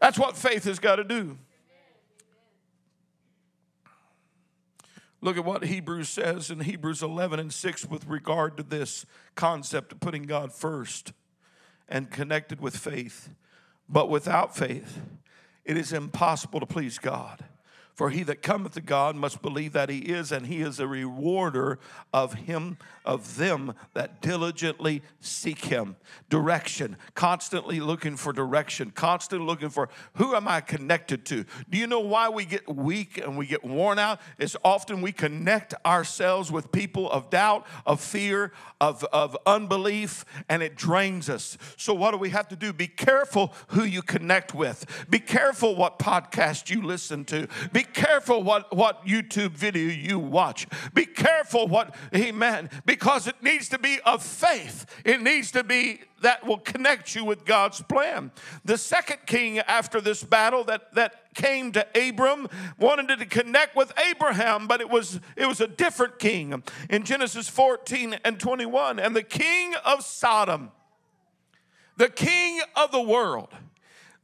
That's 0.00 0.18
what 0.18 0.36
faith 0.36 0.64
has 0.64 0.78
got 0.78 0.96
to 0.96 1.04
do. 1.04 1.38
Look 5.20 5.36
at 5.36 5.44
what 5.44 5.64
Hebrews 5.64 6.08
says 6.08 6.50
in 6.50 6.60
Hebrews 6.60 7.02
11 7.02 7.40
and 7.40 7.52
6 7.52 7.86
with 7.86 8.06
regard 8.06 8.56
to 8.56 8.62
this 8.62 9.04
concept 9.34 9.92
of 9.92 10.00
putting 10.00 10.22
God 10.24 10.52
first 10.52 11.12
and 11.88 12.08
connected 12.08 12.60
with 12.60 12.76
faith. 12.76 13.30
But 13.88 14.08
without 14.08 14.56
faith, 14.56 15.00
it 15.64 15.76
is 15.76 15.92
impossible 15.92 16.60
to 16.60 16.66
please 16.66 16.98
God. 16.98 17.44
For 17.98 18.10
he 18.10 18.22
that 18.22 18.42
cometh 18.42 18.74
to 18.74 18.80
God 18.80 19.16
must 19.16 19.42
believe 19.42 19.72
that 19.72 19.88
he 19.88 19.98
is, 19.98 20.30
and 20.30 20.46
he 20.46 20.60
is 20.60 20.78
a 20.78 20.86
rewarder 20.86 21.80
of 22.14 22.32
him, 22.34 22.78
of 23.04 23.38
them 23.38 23.74
that 23.94 24.22
diligently 24.22 25.02
seek 25.18 25.64
him. 25.64 25.96
Direction, 26.30 26.96
constantly 27.16 27.80
looking 27.80 28.16
for 28.16 28.32
direction, 28.32 28.92
constantly 28.92 29.44
looking 29.44 29.68
for 29.68 29.88
who 30.14 30.36
am 30.36 30.46
I 30.46 30.60
connected 30.60 31.24
to? 31.24 31.44
Do 31.68 31.76
you 31.76 31.88
know 31.88 31.98
why 31.98 32.28
we 32.28 32.44
get 32.44 32.72
weak 32.72 33.18
and 33.18 33.36
we 33.36 33.46
get 33.46 33.64
worn 33.64 33.98
out? 33.98 34.20
It's 34.38 34.54
often 34.64 35.00
we 35.00 35.10
connect 35.10 35.74
ourselves 35.84 36.52
with 36.52 36.70
people 36.70 37.10
of 37.10 37.30
doubt, 37.30 37.66
of 37.84 38.00
fear, 38.00 38.52
of, 38.80 39.02
of 39.12 39.36
unbelief, 39.44 40.24
and 40.48 40.62
it 40.62 40.76
drains 40.76 41.28
us. 41.28 41.58
So, 41.76 41.94
what 41.94 42.12
do 42.12 42.18
we 42.18 42.30
have 42.30 42.46
to 42.50 42.56
do? 42.56 42.72
Be 42.72 42.86
careful 42.86 43.52
who 43.68 43.82
you 43.82 44.02
connect 44.02 44.54
with, 44.54 44.86
be 45.10 45.18
careful 45.18 45.74
what 45.74 45.98
podcast 45.98 46.70
you 46.70 46.80
listen 46.80 47.24
to, 47.24 47.48
be 47.72 47.87
careful 47.92 48.42
what, 48.42 48.74
what 48.74 49.06
YouTube 49.06 49.50
video 49.50 49.90
you 49.90 50.18
watch. 50.18 50.66
Be 50.94 51.06
careful 51.06 51.68
what, 51.68 51.94
amen, 52.14 52.70
because 52.86 53.26
it 53.26 53.42
needs 53.42 53.68
to 53.70 53.78
be 53.78 53.98
of 54.04 54.22
faith. 54.22 54.86
It 55.04 55.20
needs 55.22 55.50
to 55.52 55.64
be 55.64 56.00
that 56.22 56.46
will 56.46 56.58
connect 56.58 57.14
you 57.14 57.24
with 57.24 57.44
God's 57.44 57.80
plan. 57.82 58.32
The 58.64 58.76
second 58.76 59.20
king 59.26 59.58
after 59.60 60.00
this 60.00 60.22
battle 60.24 60.64
that, 60.64 60.94
that 60.94 61.34
came 61.34 61.72
to 61.72 61.86
Abram 61.94 62.48
wanted 62.78 63.18
to 63.18 63.26
connect 63.26 63.76
with 63.76 63.92
Abraham, 64.10 64.66
but 64.66 64.80
it 64.80 64.90
was 64.90 65.20
it 65.36 65.46
was 65.46 65.60
a 65.60 65.68
different 65.68 66.18
king 66.18 66.62
in 66.90 67.04
Genesis 67.04 67.48
14 67.48 68.18
and 68.24 68.40
21. 68.40 68.98
And 68.98 69.14
the 69.14 69.22
king 69.22 69.74
of 69.84 70.02
Sodom, 70.04 70.72
the 71.96 72.08
king 72.08 72.60
of 72.74 72.90
the 72.90 73.00
world, 73.00 73.50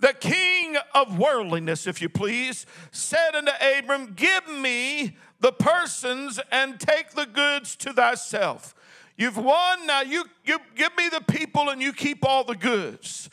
the 0.01 0.13
king 0.13 0.77
of 0.95 1.19
worldliness, 1.19 1.87
if 1.87 2.03
you 2.03 2.09
please, 2.09 2.67
said 2.91 3.35
unto 3.35 3.53
Abram, 3.61 4.15
Give 4.15 4.47
me 4.49 5.17
the 5.41 5.53
persons 5.53 6.41
and 6.51 6.79
take 6.79 7.11
the 7.11 7.27
goods 7.27 7.77
to 7.77 7.93
thyself. 7.93 8.75
You've 9.17 9.37
won, 9.37 9.87
now 9.87 10.03
you, 10.03 10.25
you 10.45 10.59
give 10.75 10.97
me 10.97 11.09
the 11.09 11.21
people 11.21 11.71
and 11.71 11.81
you 11.81 11.93
keep 11.93 12.27
all 12.27 12.45
the 12.45 12.57
goods. 12.57 13.31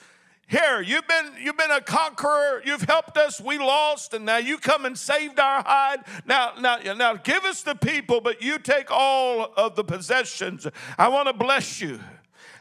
Here, 0.51 0.81
you've 0.81 1.07
been 1.07 1.31
you've 1.41 1.55
been 1.55 1.71
a 1.71 1.79
conqueror. 1.79 2.61
You've 2.65 2.81
helped 2.81 3.17
us. 3.17 3.39
We 3.39 3.57
lost, 3.57 4.13
and 4.13 4.25
now 4.25 4.35
you 4.35 4.57
come 4.57 4.83
and 4.83 4.97
saved 4.97 5.39
our 5.39 5.63
hide. 5.63 5.99
Now, 6.25 6.51
now, 6.59 6.77
now, 6.93 7.13
give 7.13 7.45
us 7.45 7.61
the 7.61 7.73
people, 7.73 8.19
but 8.19 8.41
you 8.41 8.59
take 8.59 8.91
all 8.91 9.53
of 9.55 9.77
the 9.77 9.85
possessions. 9.85 10.67
I 10.97 11.07
want 11.07 11.29
to 11.29 11.33
bless 11.33 11.79
you. 11.79 12.01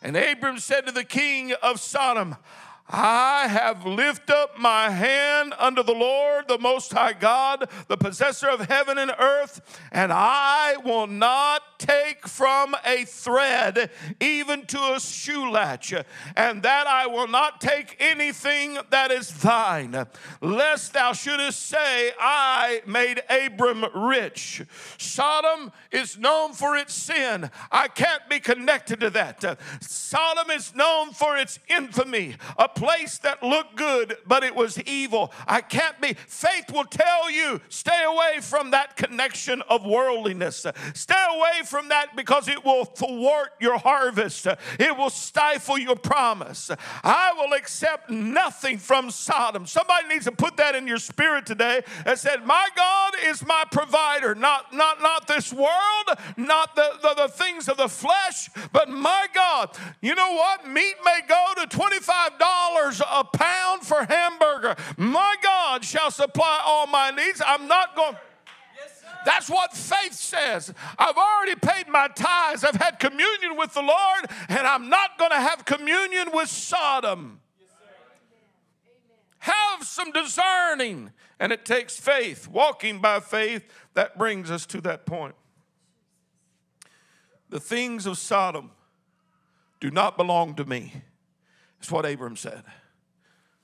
And 0.02 0.16
Abram 0.16 0.60
said 0.60 0.86
to 0.86 0.92
the 0.92 1.02
king 1.02 1.52
of 1.64 1.80
Sodom, 1.80 2.36
I 2.92 3.46
have 3.46 3.86
lifted 3.86 4.34
up 4.34 4.58
my 4.58 4.90
hand 4.90 5.54
unto 5.58 5.82
the 5.84 5.92
Lord, 5.94 6.48
the 6.48 6.58
Most 6.58 6.92
High 6.92 7.12
God, 7.12 7.68
the 7.86 7.96
possessor 7.96 8.48
of 8.48 8.62
heaven 8.62 8.98
and 8.98 9.12
earth, 9.18 9.60
and 9.92 10.12
I 10.12 10.76
will 10.84 11.06
not 11.06 11.62
take 11.80 12.28
from 12.28 12.76
a 12.84 13.04
thread 13.06 13.90
even 14.20 14.66
to 14.66 14.78
a 14.94 15.00
shoe 15.00 15.50
latch, 15.50 15.92
and 16.36 16.62
that 16.62 16.86
I 16.86 17.06
will 17.06 17.26
not 17.26 17.60
take 17.60 17.96
anything 17.98 18.78
that 18.90 19.10
is 19.10 19.32
thine, 19.32 20.06
lest 20.40 20.92
thou 20.92 21.12
shouldest 21.12 21.66
say, 21.66 22.12
I 22.20 22.82
made 22.86 23.22
Abram 23.28 23.86
rich. 23.94 24.62
Sodom 24.98 25.72
is 25.90 26.18
known 26.18 26.52
for 26.52 26.76
its 26.76 26.94
sin. 26.94 27.50
I 27.72 27.88
can't 27.88 28.28
be 28.28 28.40
connected 28.40 29.00
to 29.00 29.10
that. 29.10 29.58
Sodom 29.80 30.50
is 30.50 30.74
known 30.74 31.12
for 31.12 31.36
its 31.36 31.58
infamy, 31.68 32.36
a 32.58 32.68
place 32.68 33.18
that 33.18 33.42
looked 33.42 33.76
good, 33.76 34.18
but 34.26 34.44
it 34.44 34.54
was 34.54 34.78
evil. 34.82 35.32
I 35.46 35.62
can't 35.62 36.00
be. 36.00 36.14
Faith 36.26 36.70
will 36.70 36.84
tell 36.84 37.30
you, 37.30 37.60
stay 37.70 38.04
away 38.04 38.40
from 38.42 38.70
that 38.72 38.96
connection 38.96 39.62
of 39.68 39.86
worldliness. 39.86 40.66
Stay 40.94 41.24
away 41.30 41.62
from 41.70 41.88
that 41.88 42.16
because 42.16 42.48
it 42.48 42.64
will 42.64 42.84
thwart 42.84 43.50
your 43.60 43.78
harvest, 43.78 44.46
it 44.78 44.96
will 44.96 45.08
stifle 45.08 45.78
your 45.78 45.96
promise. 45.96 46.70
I 47.02 47.32
will 47.36 47.52
accept 47.52 48.10
nothing 48.10 48.78
from 48.78 49.10
Sodom. 49.10 49.66
Somebody 49.66 50.08
needs 50.08 50.24
to 50.24 50.32
put 50.32 50.56
that 50.56 50.74
in 50.74 50.86
your 50.86 50.98
spirit 50.98 51.46
today 51.46 51.82
and 52.04 52.18
said, 52.18 52.44
My 52.44 52.68
God 52.76 53.14
is 53.24 53.46
my 53.46 53.64
provider, 53.70 54.34
not, 54.34 54.74
not, 54.74 55.00
not 55.00 55.28
this 55.28 55.52
world, 55.52 56.18
not 56.36 56.74
the, 56.74 56.90
the, 57.02 57.14
the 57.14 57.28
things 57.28 57.68
of 57.68 57.76
the 57.76 57.88
flesh, 57.88 58.50
but 58.72 58.88
my 58.88 59.26
God. 59.32 59.70
You 60.00 60.14
know 60.14 60.32
what? 60.32 60.68
Meat 60.68 60.96
may 61.04 61.20
go 61.28 61.52
to 61.56 61.66
$25 61.68 63.00
a 63.00 63.24
pound 63.24 63.82
for 63.82 64.04
hamburger. 64.04 64.76
My 64.96 65.36
God 65.42 65.84
shall 65.84 66.10
supply 66.10 66.62
all 66.64 66.86
my 66.88 67.10
needs. 67.10 67.40
I'm 67.46 67.68
not 67.68 67.94
going. 67.94 68.16
That's 69.24 69.50
what 69.50 69.72
faith 69.72 70.14
says. 70.14 70.72
I've 70.98 71.16
already 71.16 71.56
paid 71.56 71.88
my 71.88 72.08
tithes. 72.08 72.64
I've 72.64 72.76
had 72.76 72.98
communion 72.98 73.56
with 73.56 73.74
the 73.74 73.82
Lord, 73.82 74.26
and 74.48 74.66
I'm 74.66 74.88
not 74.88 75.18
going 75.18 75.30
to 75.30 75.40
have 75.40 75.64
communion 75.64 76.30
with 76.32 76.48
Sodom. 76.48 77.40
have 79.38 79.84
some 79.84 80.12
discerning. 80.12 81.12
And 81.38 81.52
it 81.52 81.64
takes 81.64 81.98
faith, 81.98 82.48
walking 82.48 83.00
by 83.00 83.20
faith, 83.20 83.64
that 83.94 84.18
brings 84.18 84.50
us 84.50 84.66
to 84.66 84.80
that 84.82 85.06
point. 85.06 85.34
The 87.48 87.60
things 87.60 88.06
of 88.06 88.18
Sodom 88.18 88.70
do 89.80 89.90
not 89.90 90.16
belong 90.16 90.54
to 90.56 90.64
me. 90.64 91.02
That's 91.78 91.90
what 91.90 92.04
Abram 92.04 92.36
said. 92.36 92.62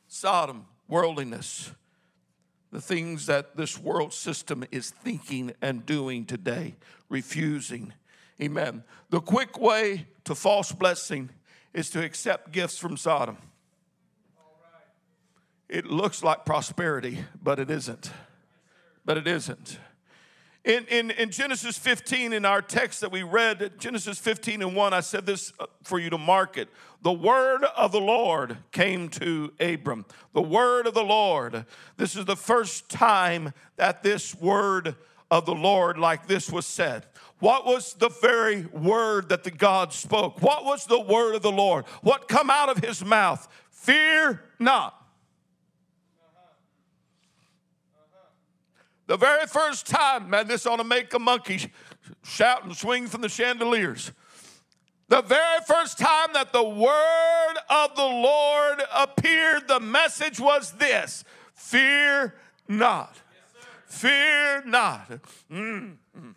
Sodom, 0.09 0.67
worldliness, 0.89 1.73
the 2.73 2.81
things 2.81 3.27
that 3.27 3.57
this 3.57 3.79
world 3.79 4.13
system 4.13 4.65
is 4.71 4.91
thinking 4.91 5.53
and 5.63 5.87
doing 5.87 6.25
today, 6.25 6.77
refusing. 7.09 7.93
Amen. 8.41 8.83
The 9.11 9.21
quick 9.21 9.59
way 9.59 10.07
to 10.25 10.35
false 10.35 10.73
blessing 10.73 11.31
is 11.73 11.91
to 11.91 12.05
accept 12.05 12.53
gifts 12.53 12.79
from 12.79 12.97
Sodom. 12.97 13.39
It 15.69 15.87
looks 15.87 16.23
like 16.23 16.45
prosperity, 16.45 17.25
but 17.43 17.59
it 17.59 17.71
isn't. 17.71 18.11
But 19.05 19.17
it 19.19 19.27
isn't. 19.27 19.79
In, 20.67 20.85
in, 20.87 21.13
in 21.13 21.31
Genesis 21.31 21.79
15, 21.79 22.33
in 22.33 22.45
our 22.45 22.61
text 22.61 23.01
that 23.03 23.13
we 23.13 23.23
read, 23.23 23.75
Genesis 23.79 24.19
15 24.19 24.63
and 24.63 24.75
1, 24.75 24.93
I 24.93 24.99
said 24.99 25.25
this 25.25 25.53
uh, 25.61 25.67
for 25.85 26.01
you 26.01 26.11
to 26.11 26.19
mark 26.19 26.59
it. 26.59 26.69
The 27.03 27.13
word 27.13 27.63
of 27.77 27.93
the 27.93 28.01
Lord 28.01 28.57
came 28.73 29.09
to 29.11 29.53
Abram. 29.61 30.07
The 30.35 30.43
word 30.43 30.89
of 30.89 30.95
the 30.95 31.05
Lord. 31.05 31.67
This 31.99 32.17
is 32.17 32.25
the 32.25 32.35
first 32.35 32.89
time 32.89 33.53
that 33.77 34.03
this 34.03 34.35
word 34.35 34.97
of 35.31 35.47
the 35.47 35.55
Lord 35.55 35.99
like 35.99 36.27
this 36.27 36.51
was 36.51 36.67
said. 36.67 37.07
What 37.39 37.65
was 37.65 37.95
the 37.95 38.09
very 38.09 38.63
word 38.67 39.29
that 39.29 39.45
the 39.45 39.53
God 39.53 39.93
spoke? 39.93 40.43
What 40.43 40.65
was 40.65 40.85
the 40.87 41.01
word 41.01 41.37
of 41.37 41.43
the 41.43 41.53
Lord? 41.53 41.85
What 42.03 42.27
come 42.27 42.51
out 42.51 42.71
of 42.71 42.79
his 42.79 43.05
mouth? 43.05 43.47
Fear 43.71 44.43
not. 44.59 45.06
The 49.07 49.17
very 49.17 49.47
first 49.47 49.87
time, 49.87 50.31
man, 50.31 50.49
this 50.49 50.67
ought 50.67 50.77
to 50.77 50.85
make 50.85 51.15
a 51.15 51.19
monkey 51.19 51.73
shout 52.25 52.65
and 52.65 52.77
swing 52.77 53.07
from 53.07 53.21
the 53.21 53.29
chandeliers. 53.29 54.13
The 55.09 55.23
very 55.23 55.61
first 55.67 55.99
time 55.99 56.31
that 56.33 56.53
the 56.53 56.65
word 56.65 57.55
of 57.71 57.95
the 57.95 58.03
Lord 58.03 58.83
appeared, 58.95 59.69
the 59.69 59.81
message 59.81 60.41
was 60.41 60.73
this 60.73 61.25
Fear 61.55 62.35
not. 62.69 63.17
Fear 63.87 64.65
not. 64.67 65.09
Mm-hmm 65.51 66.31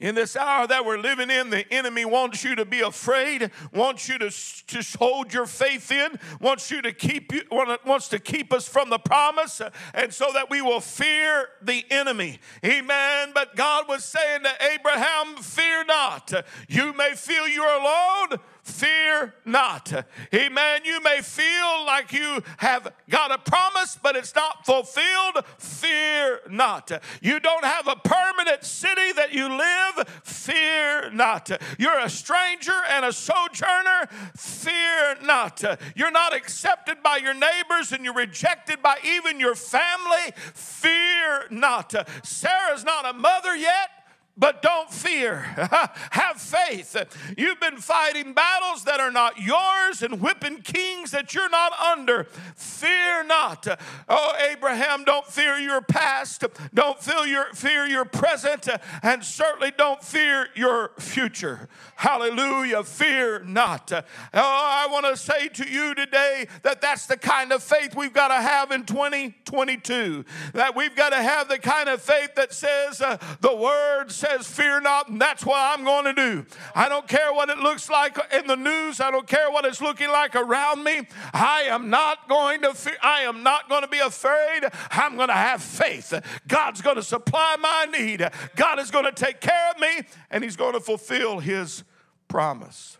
in 0.00 0.14
this 0.14 0.36
hour 0.36 0.66
that 0.66 0.84
we're 0.84 0.98
living 0.98 1.30
in, 1.30 1.50
the 1.50 1.70
enemy 1.72 2.04
wants 2.04 2.44
you 2.44 2.54
to 2.56 2.64
be 2.64 2.80
afraid, 2.80 3.50
wants 3.72 4.08
you 4.08 4.18
to 4.18 4.26
just 4.26 4.96
hold 4.96 5.32
your 5.32 5.46
faith 5.46 5.90
in, 5.90 6.18
wants 6.40 6.70
you 6.70 6.82
to 6.82 6.92
keep 6.92 7.32
you, 7.32 7.42
wants 7.50 8.08
to 8.08 8.18
keep 8.18 8.52
us 8.52 8.68
from 8.68 8.90
the 8.90 8.98
promise, 8.98 9.60
and 9.92 10.12
so 10.12 10.26
that 10.32 10.50
we 10.50 10.60
will 10.62 10.80
fear 10.80 11.48
the 11.62 11.84
enemy. 11.90 12.38
Amen. 12.64 13.30
But 13.34 13.56
God 13.56 13.88
was 13.88 14.04
saying 14.04 14.42
to 14.42 14.72
Abraham, 14.72 15.36
Fear 15.36 15.84
not. 15.84 16.32
You 16.68 16.92
may 16.92 17.12
feel 17.14 17.48
you're 17.48 17.66
alone 17.66 18.40
fear 18.64 19.34
not. 19.44 19.92
Amen. 20.34 20.80
You 20.84 21.00
may 21.02 21.20
feel 21.20 21.84
like 21.86 22.12
you 22.12 22.42
have 22.56 22.92
got 23.10 23.30
a 23.30 23.38
promise, 23.38 23.98
but 24.02 24.16
it's 24.16 24.34
not 24.34 24.64
fulfilled. 24.66 25.44
Fear 25.58 26.40
not. 26.48 26.90
You 27.20 27.40
don't 27.40 27.64
have 27.64 27.86
a 27.86 27.96
permanent 27.96 28.64
city 28.64 29.12
that 29.12 29.32
you 29.32 29.48
live. 29.48 30.08
Fear 30.24 31.10
not. 31.10 31.50
You're 31.78 32.00
a 32.00 32.08
stranger 32.08 32.80
and 32.90 33.04
a 33.04 33.12
sojourner. 33.12 34.08
Fear 34.36 35.16
not. 35.22 35.62
You're 35.94 36.10
not 36.10 36.34
accepted 36.34 37.02
by 37.02 37.18
your 37.18 37.34
neighbors 37.34 37.92
and 37.92 38.04
you're 38.04 38.14
rejected 38.14 38.82
by 38.82 38.96
even 39.04 39.38
your 39.38 39.54
family. 39.54 40.32
Fear 40.54 41.46
not. 41.50 41.94
Sarah's 42.24 42.84
not 42.84 43.04
a 43.04 43.12
mother 43.12 43.54
yet. 43.54 43.90
But 44.36 44.62
don't 44.62 44.90
fear. 44.90 45.38
Have 46.10 46.40
faith. 46.40 46.96
You've 47.38 47.60
been 47.60 47.76
fighting 47.76 48.34
battles 48.34 48.82
that 48.84 48.98
are 48.98 49.12
not 49.12 49.40
yours 49.40 50.02
and 50.02 50.20
whipping 50.20 50.62
kings 50.62 51.12
that 51.12 51.34
you're 51.34 51.50
not 51.50 51.72
under. 51.78 52.24
Fear 52.56 53.24
not. 53.24 53.66
Oh, 54.08 54.32
Abraham, 54.50 55.04
don't 55.04 55.26
fear 55.26 55.56
your 55.56 55.80
past. 55.80 56.44
Don't 56.74 57.00
fear 57.00 57.24
your, 57.26 57.52
fear 57.54 57.86
your 57.86 58.04
present. 58.04 58.68
And 59.04 59.22
certainly 59.22 59.72
don't 59.76 60.02
fear 60.02 60.48
your 60.56 60.90
future. 60.98 61.68
Hallelujah. 61.94 62.82
Fear 62.82 63.44
not. 63.44 63.92
Oh, 63.92 64.02
I 64.34 64.88
want 64.90 65.06
to 65.06 65.16
say 65.16 65.46
to 65.48 65.68
you 65.68 65.94
today 65.94 66.48
that 66.62 66.80
that's 66.80 67.06
the 67.06 67.16
kind 67.16 67.52
of 67.52 67.62
faith 67.62 67.94
we've 67.94 68.12
got 68.12 68.28
to 68.28 68.34
have 68.34 68.72
in 68.72 68.84
2022. 68.84 70.24
That 70.54 70.74
we've 70.74 70.96
got 70.96 71.10
to 71.10 71.22
have 71.22 71.48
the 71.48 71.58
kind 71.58 71.88
of 71.88 72.02
faith 72.02 72.34
that 72.34 72.52
says, 72.52 73.00
uh, 73.00 73.18
the 73.40 73.54
words 73.54 74.23
says, 74.24 74.46
Fear 74.46 74.80
not, 74.80 75.08
and 75.08 75.20
that's 75.20 75.44
what 75.44 75.58
I'm 75.58 75.84
going 75.84 76.04
to 76.04 76.14
do. 76.14 76.46
I 76.74 76.88
don't 76.88 77.06
care 77.06 77.32
what 77.32 77.48
it 77.48 77.58
looks 77.58 77.88
like 77.90 78.18
in 78.32 78.46
the 78.46 78.56
news, 78.56 79.00
I 79.00 79.10
don't 79.10 79.26
care 79.26 79.50
what 79.50 79.64
it's 79.64 79.80
looking 79.80 80.08
like 80.08 80.34
around 80.34 80.82
me. 80.82 81.02
I 81.32 81.62
am 81.62 81.90
not 81.90 82.28
going 82.28 82.62
to 82.62 82.74
fear, 82.74 82.96
I 83.02 83.20
am 83.20 83.42
not 83.42 83.68
going 83.68 83.82
to 83.82 83.88
be 83.88 83.98
afraid. 83.98 84.64
I'm 84.90 85.16
going 85.16 85.28
to 85.28 85.34
have 85.34 85.62
faith. 85.62 86.14
God's 86.48 86.80
going 86.80 86.96
to 86.96 87.02
supply 87.02 87.56
my 87.60 87.86
need. 87.96 88.28
God 88.56 88.78
is 88.78 88.90
going 88.90 89.04
to 89.04 89.12
take 89.12 89.40
care 89.40 89.70
of 89.74 89.80
me, 89.80 90.02
and 90.30 90.42
He's 90.42 90.56
going 90.56 90.74
to 90.74 90.80
fulfill 90.80 91.38
His 91.38 91.84
promise. 92.28 92.96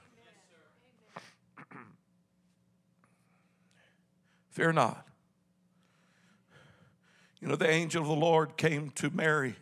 Fear 4.51 4.73
not. 4.73 5.05
You 7.41 7.49
know, 7.49 7.57
the 7.57 7.69
angel 7.69 8.03
of 8.03 8.09
the 8.09 8.15
Lord 8.15 8.57
came 8.57 8.91
to 8.93 9.11
Mary, 9.11 9.57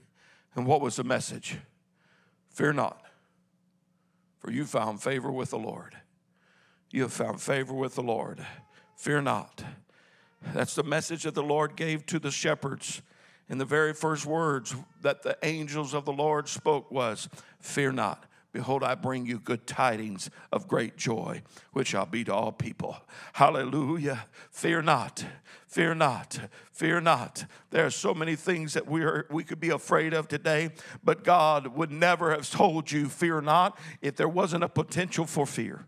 and 0.55 0.67
what 0.67 0.81
was 0.81 0.97
the 0.97 1.05
message? 1.05 1.59
Fear 2.51 2.75
not, 2.75 3.03
for 4.39 4.51
you 4.51 4.65
found 4.65 5.03
favor 5.03 5.31
with 5.31 5.51
the 5.51 5.59
Lord. 5.59 5.97
You 6.91 7.03
have 7.03 7.13
found 7.13 7.41
favor 7.41 7.73
with 7.73 7.95
the 7.95 8.03
Lord. 8.03 8.45
Fear 8.97 9.23
not. 9.23 9.65
That's 10.53 10.75
the 10.75 10.83
message 10.83 11.23
that 11.23 11.35
the 11.35 11.43
Lord 11.43 11.77
gave 11.77 12.05
to 12.07 12.19
the 12.19 12.31
shepherds. 12.31 13.01
And 13.49 13.61
the 13.61 13.65
very 13.65 13.93
first 13.93 14.27
words 14.27 14.75
that 15.01 15.23
the 15.23 15.37
angels 15.43 15.95
of 15.95 16.05
the 16.05 16.13
Lord 16.13 16.49
spoke 16.49 16.91
was, 16.91 17.29
Fear 17.61 17.93
not. 17.93 18.25
Behold, 18.53 18.85
I 18.85 18.95
bring 18.95 19.25
you 19.25 19.39
good 19.39 19.67
tidings 19.67 20.29
of 20.53 20.69
great 20.69 20.99
joy, 20.99 21.43
which 21.73 21.89
shall 21.89 22.05
be 22.05 22.23
to 22.25 22.35
all 22.35 22.53
people. 22.53 22.99
Hallelujah. 23.33 24.27
Fear 24.51 24.83
not. 24.83 25.25
Fear 25.67 25.95
not. 25.95 26.39
Fear 26.71 27.01
not. 27.01 27.47
There 27.71 27.87
are 27.87 27.91
so 27.91 28.13
many 28.13 28.37
things 28.37 28.75
that 28.75 28.87
we, 28.87 29.03
are, 29.05 29.27
we 29.31 29.43
could 29.43 29.59
be 29.59 29.71
afraid 29.71 30.13
of 30.13 30.29
today, 30.29 30.71
but 31.03 31.25
God 31.25 31.69
would 31.69 31.91
never 31.91 32.31
have 32.31 32.51
told 32.51 32.93
you, 32.93 33.09
Fear 33.09 33.41
not, 33.41 33.79
if 34.03 34.17
there 34.17 34.29
wasn't 34.29 34.65
a 34.65 34.69
potential 34.69 35.25
for 35.25 35.47
fear. 35.47 35.87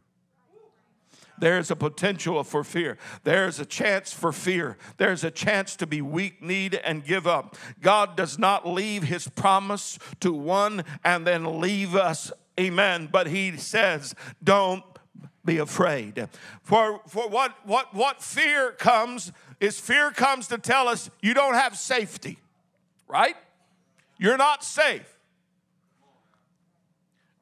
There's 1.36 1.70
a 1.70 1.76
potential 1.76 2.42
for 2.44 2.64
fear. 2.64 2.96
There's 3.24 3.58
a 3.58 3.66
chance 3.66 4.12
for 4.12 4.32
fear. 4.32 4.78
There's 4.96 5.24
a 5.24 5.30
chance 5.30 5.76
to 5.76 5.86
be 5.86 6.00
weak, 6.00 6.40
need, 6.40 6.76
and 6.76 7.04
give 7.04 7.26
up. 7.26 7.56
God 7.80 8.16
does 8.16 8.38
not 8.38 8.66
leave 8.66 9.02
his 9.02 9.28
promise 9.28 9.98
to 10.20 10.32
one 10.32 10.84
and 11.04 11.26
then 11.26 11.60
leave 11.60 11.94
us. 11.96 12.32
Amen. 12.58 13.08
But 13.10 13.26
he 13.26 13.56
says, 13.56 14.14
don't 14.42 14.84
be 15.44 15.58
afraid. 15.58 16.28
For, 16.62 17.00
for 17.08 17.28
what, 17.28 17.54
what, 17.64 17.94
what 17.94 18.22
fear 18.22 18.72
comes 18.72 19.32
is 19.60 19.78
fear 19.78 20.10
comes 20.10 20.48
to 20.48 20.58
tell 20.58 20.88
us 20.88 21.10
you 21.20 21.34
don't 21.34 21.54
have 21.54 21.76
safety, 21.76 22.38
right? 23.08 23.36
You're 24.18 24.38
not 24.38 24.64
safe. 24.64 25.10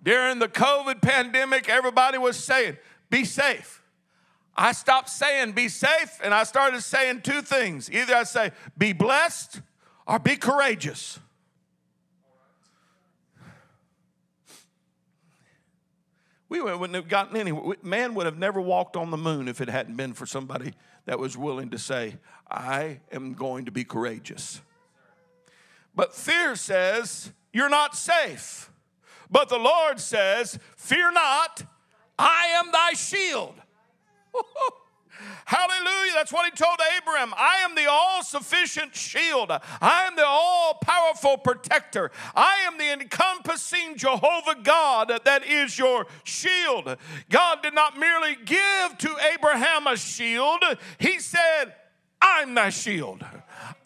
During 0.03 0.41
the 0.41 0.49
COVID 0.49 1.01
pandemic, 1.01 1.69
everybody 1.69 2.19
was 2.19 2.37
saying, 2.37 2.77
be 3.09 3.25
safe. 3.25 3.83
I 4.57 4.73
stopped 4.73 5.09
saying 5.09 5.53
be 5.53 5.69
safe 5.69 6.19
and 6.23 6.35
I 6.35 6.45
started 6.45 6.83
saying 6.83 7.23
two 7.23 7.41
things. 7.41 7.91
Either 7.91 8.15
I 8.15 8.25
say 8.25 8.51
be 8.77 8.93
blessed 8.93 9.61
or 10.07 10.19
be 10.19 10.37
courageous. 10.37 11.19
We 16.53 16.61
wouldn't 16.61 16.95
have 16.95 17.09
gotten 17.09 17.39
anywhere. 17.39 17.77
Man 17.83 18.13
would 18.13 18.27
have 18.27 18.37
never 18.37 18.61
walked 18.61 18.95
on 18.95 19.11
the 19.11 19.17
moon 19.17 19.49
if 19.49 19.63
it 19.63 19.71
hadn't 19.71 19.97
been 19.97 20.13
for 20.13 20.27
somebody 20.27 20.75
that 21.07 21.19
was 21.19 21.35
willing 21.35 21.71
to 21.71 21.79
say, 21.79 22.19
I 22.47 23.01
am 23.11 23.33
going 23.33 23.65
to 23.65 23.71
be 23.71 23.85
courageous. 23.85 24.61
But 25.95 26.15
fear 26.15 26.55
says, 26.55 27.33
You're 27.55 27.71
not 27.71 27.97
safe. 27.97 28.71
But 29.31 29.49
the 29.49 29.57
Lord 29.57 29.99
says, 29.99 30.59
Fear 30.77 31.13
not, 31.13 31.65
I 32.19 32.49
am 32.63 32.71
thy 32.71 32.93
shield. 32.93 33.55
Hallelujah. 35.45 36.13
That's 36.15 36.33
what 36.33 36.45
he 36.45 36.51
told 36.51 36.79
Abraham. 36.97 37.35
I 37.37 37.65
am 37.65 37.75
the 37.75 37.91
all 37.91 38.23
sufficient 38.23 38.95
shield. 38.95 39.51
I 39.51 40.05
am 40.07 40.17
the 40.17 40.27
all 40.27 40.79
powerful 40.83 41.37
protector. 41.39 42.11
I 42.35 42.65
am 42.67 42.79
the 42.79 42.93
encompassing 42.93 43.97
Jehovah 43.97 44.57
God 44.63 45.21
that 45.25 45.47
is 45.47 45.79
your 45.79 46.07
shield. 46.25 46.97
God 47.31 47.63
did 47.63 47.75
not 47.75 47.99
merely 47.99 48.37
give 48.45 48.99
to 48.99 49.17
Abraham 49.35 49.87
a 49.87 49.97
shield, 49.97 50.63
he 50.99 51.19
said, 51.19 51.75
I'm 52.23 52.55
thy 52.55 52.71
shield. 52.71 53.25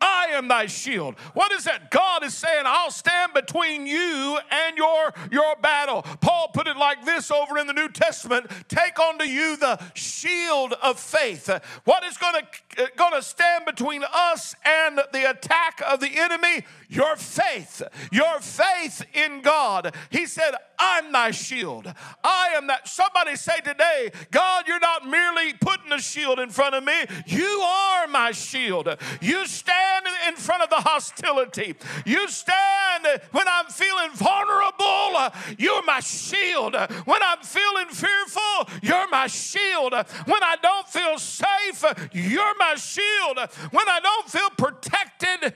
I 0.01 0.27
am 0.33 0.49
thy 0.49 0.66
shield. 0.66 1.14
What 1.35 1.53
is 1.53 1.64
that? 1.64 1.90
God 1.90 2.25
is 2.25 2.35
saying, 2.35 2.64
I'll 2.66 2.90
stand 2.90 3.33
between 3.33 3.87
you 3.87 4.38
and 4.51 4.77
your, 4.77 5.12
your 5.31 5.57
battle. 5.57 6.03
Paul 6.20 6.51
put 6.53 6.66
it 6.66 6.77
like 6.77 7.05
this 7.05 7.31
over 7.31 7.59
in 7.59 7.66
the 7.66 7.72
New 7.72 7.88
Testament 7.88 8.51
take 8.68 8.99
unto 8.99 9.25
you 9.25 9.57
the 9.57 9.79
shield 9.94 10.75
of 10.83 10.99
faith. 10.99 11.49
What 11.85 12.05
is 12.05 12.16
going 12.18 12.35
to, 12.77 12.90
going 12.96 13.14
to 13.14 13.22
stand 13.22 13.64
between 13.64 14.05
us 14.12 14.55
and 14.64 15.01
the 15.12 15.31
attack 15.31 15.83
of 15.87 16.01
the 16.01 16.11
enemy? 16.18 16.64
Your 16.88 17.16
faith. 17.16 17.83
Your 18.12 18.38
faith 18.40 19.05
in 19.14 19.40
God. 19.40 19.94
He 20.11 20.27
said, 20.27 20.55
I'm 20.79 21.11
thy 21.12 21.31
shield. 21.31 21.92
I 22.22 22.53
am 22.57 22.66
that. 22.66 22.88
Somebody 22.88 23.37
say 23.37 23.61
today, 23.64 24.11
God, 24.31 24.64
you're 24.68 24.81
not 24.81 25.09
merely 25.09 25.55
putting 25.55 25.92
a 25.92 25.99
shield 25.99 26.38
in 26.38 26.51
front 26.51 26.75
of 26.75 26.85
me, 26.85 27.05
you 27.27 27.44
are 27.44 28.07
my 28.07 28.26
shield. 28.33 28.89
You 29.21 29.47
stand 29.47 30.07
in 30.29 30.37
front 30.37 30.62
of 30.62 30.71
the 30.71 30.77
hostility. 30.77 31.75
You 32.05 32.29
stand 32.29 33.07
when 33.33 33.47
I'm 33.49 33.67
feeling 33.67 34.11
vulnerable, 34.15 35.33
you're 35.59 35.85
my 35.85 36.01
shield. 36.01 36.75
When 37.05 37.23
I'm 37.23 37.43
feeling 37.43 37.89
fearful, 37.89 38.69
you're 38.83 39.09
my 39.09 39.27
shield. 39.27 39.93
When 39.93 40.43
I 40.43 40.57
don't 40.62 40.89
feel 40.89 41.19
safe, 41.19 41.85
you're 42.12 42.55
my 42.59 42.75
shield. 42.77 43.39
When 43.71 43.89
I 43.89 44.01
don't 44.03 44.29
feel 44.29 44.51
protected, 44.51 45.55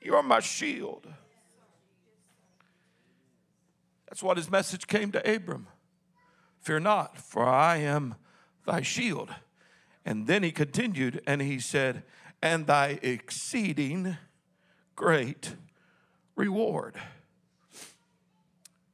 you're 0.00 0.22
my 0.22 0.40
shield. 0.40 1.06
That's 4.08 4.22
what 4.22 4.36
his 4.36 4.50
message 4.50 4.86
came 4.86 5.10
to 5.12 5.34
Abram. 5.34 5.68
Fear 6.60 6.80
not, 6.80 7.16
for 7.16 7.46
I 7.46 7.78
am 7.78 8.14
thy 8.66 8.82
shield. 8.82 9.30
And 10.04 10.26
then 10.26 10.42
he 10.42 10.50
continued 10.50 11.22
and 11.26 11.40
he 11.40 11.60
said, 11.60 12.02
And 12.42 12.66
thy 12.66 12.98
exceeding 13.02 14.16
great 14.96 15.54
reward. 16.36 16.96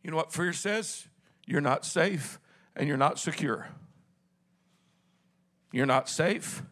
You 0.02 0.10
know 0.10 0.16
what 0.16 0.32
fear 0.32 0.52
says? 0.52 1.06
You're 1.46 1.60
not 1.60 1.84
safe 1.84 2.38
and 2.76 2.88
you're 2.88 2.96
not 2.96 3.18
secure. 3.18 3.68
You're 5.72 5.86
not 5.86 6.08
safe 6.08 6.62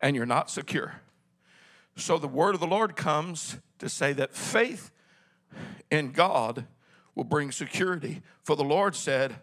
and 0.00 0.14
you're 0.14 0.26
not 0.26 0.50
secure. 0.50 1.00
So 1.96 2.18
the 2.18 2.28
word 2.28 2.54
of 2.54 2.60
the 2.60 2.66
Lord 2.66 2.96
comes 2.96 3.58
to 3.78 3.88
say 3.88 4.12
that 4.14 4.34
faith 4.34 4.90
in 5.90 6.12
God 6.12 6.66
will 7.14 7.24
bring 7.24 7.52
security. 7.52 8.22
For 8.42 8.56
the 8.56 8.64
Lord 8.64 8.96
said, 8.96 9.36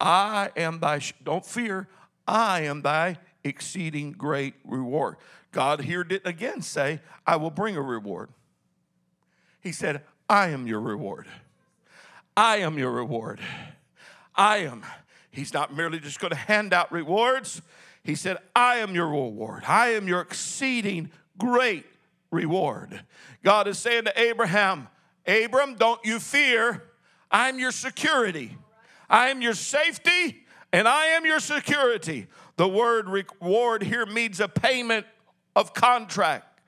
I 0.00 0.50
am 0.56 0.80
thy, 0.80 1.00
don't 1.22 1.46
fear, 1.46 1.88
I 2.26 2.62
am 2.62 2.82
thy 2.82 3.18
exceeding 3.44 4.12
great 4.12 4.54
reward. 4.64 5.16
God 5.52 5.82
here 5.82 6.02
did 6.02 6.26
again 6.26 6.62
say, 6.62 7.00
I 7.26 7.36
will 7.36 7.50
bring 7.50 7.76
a 7.76 7.82
reward. 7.82 8.30
He 9.60 9.72
said, 9.72 10.02
I 10.28 10.48
am 10.48 10.66
your 10.66 10.80
reward. 10.80 11.26
I 12.36 12.56
am 12.56 12.78
your 12.78 12.90
reward. 12.90 13.40
I 14.34 14.58
am. 14.58 14.84
He's 15.30 15.52
not 15.52 15.74
merely 15.74 16.00
just 16.00 16.18
going 16.18 16.30
to 16.32 16.36
hand 16.36 16.72
out 16.72 16.90
rewards. 16.90 17.62
He 18.02 18.14
said, 18.14 18.38
I 18.54 18.76
am 18.76 18.94
your 18.94 19.08
reward. 19.08 19.64
I 19.66 19.90
am 19.90 20.08
your 20.08 20.20
exceeding 20.20 21.10
great 21.38 21.86
reward. 22.30 23.04
God 23.42 23.68
is 23.68 23.78
saying 23.78 24.04
to 24.04 24.20
Abraham, 24.20 24.88
Abram, 25.26 25.76
don't 25.76 26.04
you 26.04 26.18
fear. 26.18 26.82
I'm 27.30 27.58
your 27.58 27.72
security. 27.72 28.56
I 29.08 29.28
am 29.28 29.40
your 29.40 29.54
safety 29.54 30.44
and 30.72 30.88
I 30.88 31.06
am 31.06 31.24
your 31.24 31.40
security. 31.40 32.26
The 32.56 32.68
word 32.68 33.08
reward 33.08 33.82
here 33.82 34.06
means 34.06 34.40
a 34.40 34.48
payment 34.48 35.06
of 35.56 35.74
contract. 35.74 36.60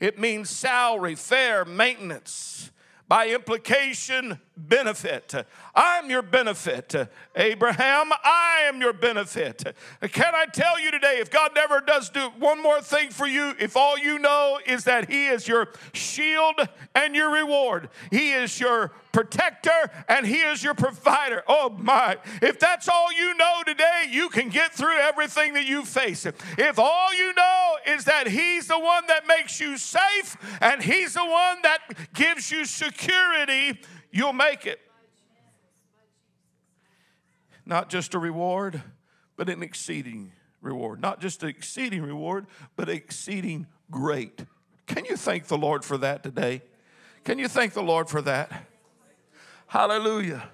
It 0.00 0.18
means 0.18 0.50
salary, 0.50 1.14
fare, 1.14 1.64
maintenance 1.64 2.70
by 3.08 3.28
implication, 3.28 4.40
benefit. 4.56 5.34
I'm 5.74 6.10
your 6.10 6.22
benefit. 6.22 6.94
Abraham, 7.34 8.12
I 8.22 8.62
am 8.66 8.80
your 8.80 8.92
benefit. 8.92 9.74
Can 10.12 10.34
I 10.34 10.46
tell 10.46 10.80
you 10.80 10.90
today, 10.90 11.18
if 11.18 11.30
God 11.30 11.52
never 11.54 11.80
does 11.80 12.10
do 12.10 12.30
one 12.38 12.62
more 12.62 12.80
thing 12.80 13.10
for 13.10 13.26
you, 13.26 13.54
if 13.58 13.76
all 13.76 13.98
you 13.98 14.18
know 14.18 14.58
is 14.66 14.84
that 14.84 15.10
He 15.10 15.26
is 15.26 15.48
your 15.48 15.72
shield 15.92 16.60
and 16.94 17.14
your 17.14 17.32
reward, 17.32 17.88
He 18.10 18.32
is 18.32 18.58
your 18.60 18.92
protector 19.12 19.90
and 20.08 20.26
He 20.26 20.40
is 20.40 20.62
your 20.62 20.74
provider. 20.74 21.42
Oh 21.48 21.70
my. 21.70 22.16
If 22.42 22.58
that's 22.58 22.88
all 22.88 23.12
you 23.12 23.34
know 23.36 23.62
today, 23.66 24.04
you 24.10 24.28
can 24.28 24.48
get 24.48 24.72
through 24.72 24.96
everything 24.98 25.54
that 25.54 25.66
you 25.66 25.84
face. 25.84 26.26
If 26.26 26.78
all 26.78 27.14
you 27.14 27.34
know 27.34 27.76
is 27.86 28.04
that 28.04 28.28
He's 28.28 28.68
the 28.68 28.78
one 28.78 29.06
that 29.08 29.26
makes 29.26 29.60
you 29.60 29.76
safe 29.76 30.36
and 30.60 30.82
He's 30.82 31.14
the 31.14 31.24
one 31.24 31.62
that 31.62 31.78
gives 32.14 32.50
you 32.50 32.64
security, 32.64 33.80
you'll 34.14 34.32
make 34.32 34.64
it. 34.64 34.80
not 37.66 37.88
just 37.88 38.14
a 38.14 38.18
reward, 38.18 38.82
but 39.36 39.48
an 39.48 39.62
exceeding 39.62 40.32
reward. 40.60 41.00
Not 41.00 41.20
just 41.20 41.42
an 41.42 41.48
exceeding 41.48 42.02
reward, 42.02 42.46
but 42.76 42.88
exceeding 42.88 43.66
great. 43.90 44.44
Can 44.86 45.04
you 45.04 45.16
thank 45.16 45.46
the 45.46 45.58
Lord 45.58 45.84
for 45.84 45.98
that 45.98 46.22
today? 46.22 46.62
Can 47.24 47.38
you 47.38 47.48
thank 47.48 47.72
the 47.72 47.82
Lord 47.82 48.08
for 48.08 48.20
that? 48.22 48.66
Hallelujah. 49.66 50.48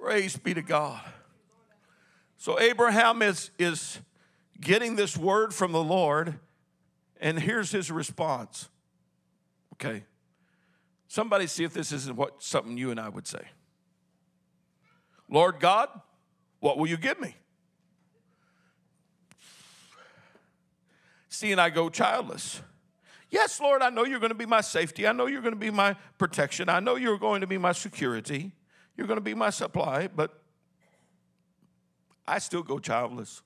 Praise 0.00 0.36
be 0.36 0.54
to 0.54 0.62
God. 0.62 1.00
So 2.36 2.58
Abraham 2.58 3.22
is, 3.22 3.50
is 3.58 4.00
getting 4.60 4.96
this 4.96 5.16
word 5.16 5.52
from 5.52 5.72
the 5.72 5.82
Lord, 5.82 6.38
and 7.20 7.38
here's 7.38 7.70
his 7.70 7.90
response. 7.90 8.68
Okay. 9.74 10.04
Somebody 11.12 11.46
see 11.46 11.62
if 11.62 11.74
this 11.74 11.92
isn't 11.92 12.16
what 12.16 12.42
something 12.42 12.78
you 12.78 12.90
and 12.90 12.98
I 12.98 13.10
would 13.10 13.26
say. 13.26 13.42
Lord 15.28 15.60
God, 15.60 15.90
what 16.58 16.78
will 16.78 16.86
you 16.86 16.96
give 16.96 17.20
me? 17.20 17.36
See, 21.28 21.52
and 21.52 21.60
I 21.60 21.68
go 21.68 21.90
childless. 21.90 22.62
Yes, 23.28 23.60
Lord, 23.60 23.82
I 23.82 23.90
know 23.90 24.06
you're 24.06 24.20
going 24.20 24.30
to 24.30 24.34
be 24.34 24.46
my 24.46 24.62
safety. 24.62 25.06
I 25.06 25.12
know 25.12 25.26
you're 25.26 25.42
going 25.42 25.52
to 25.52 25.60
be 25.60 25.70
my 25.70 25.96
protection. 26.16 26.70
I 26.70 26.80
know 26.80 26.96
you're 26.96 27.18
going 27.18 27.42
to 27.42 27.46
be 27.46 27.58
my 27.58 27.72
security. 27.72 28.52
You're 28.96 29.06
going 29.06 29.18
to 29.18 29.20
be 29.20 29.34
my 29.34 29.50
supply, 29.50 30.08
but 30.08 30.40
I 32.26 32.38
still 32.38 32.62
go 32.62 32.78
childless. 32.78 33.42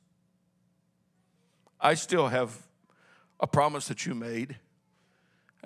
I 1.80 1.94
still 1.94 2.28
have 2.28 2.56
a 3.40 3.48
promise 3.48 3.88
that 3.88 4.06
you 4.06 4.14
made, 4.14 4.56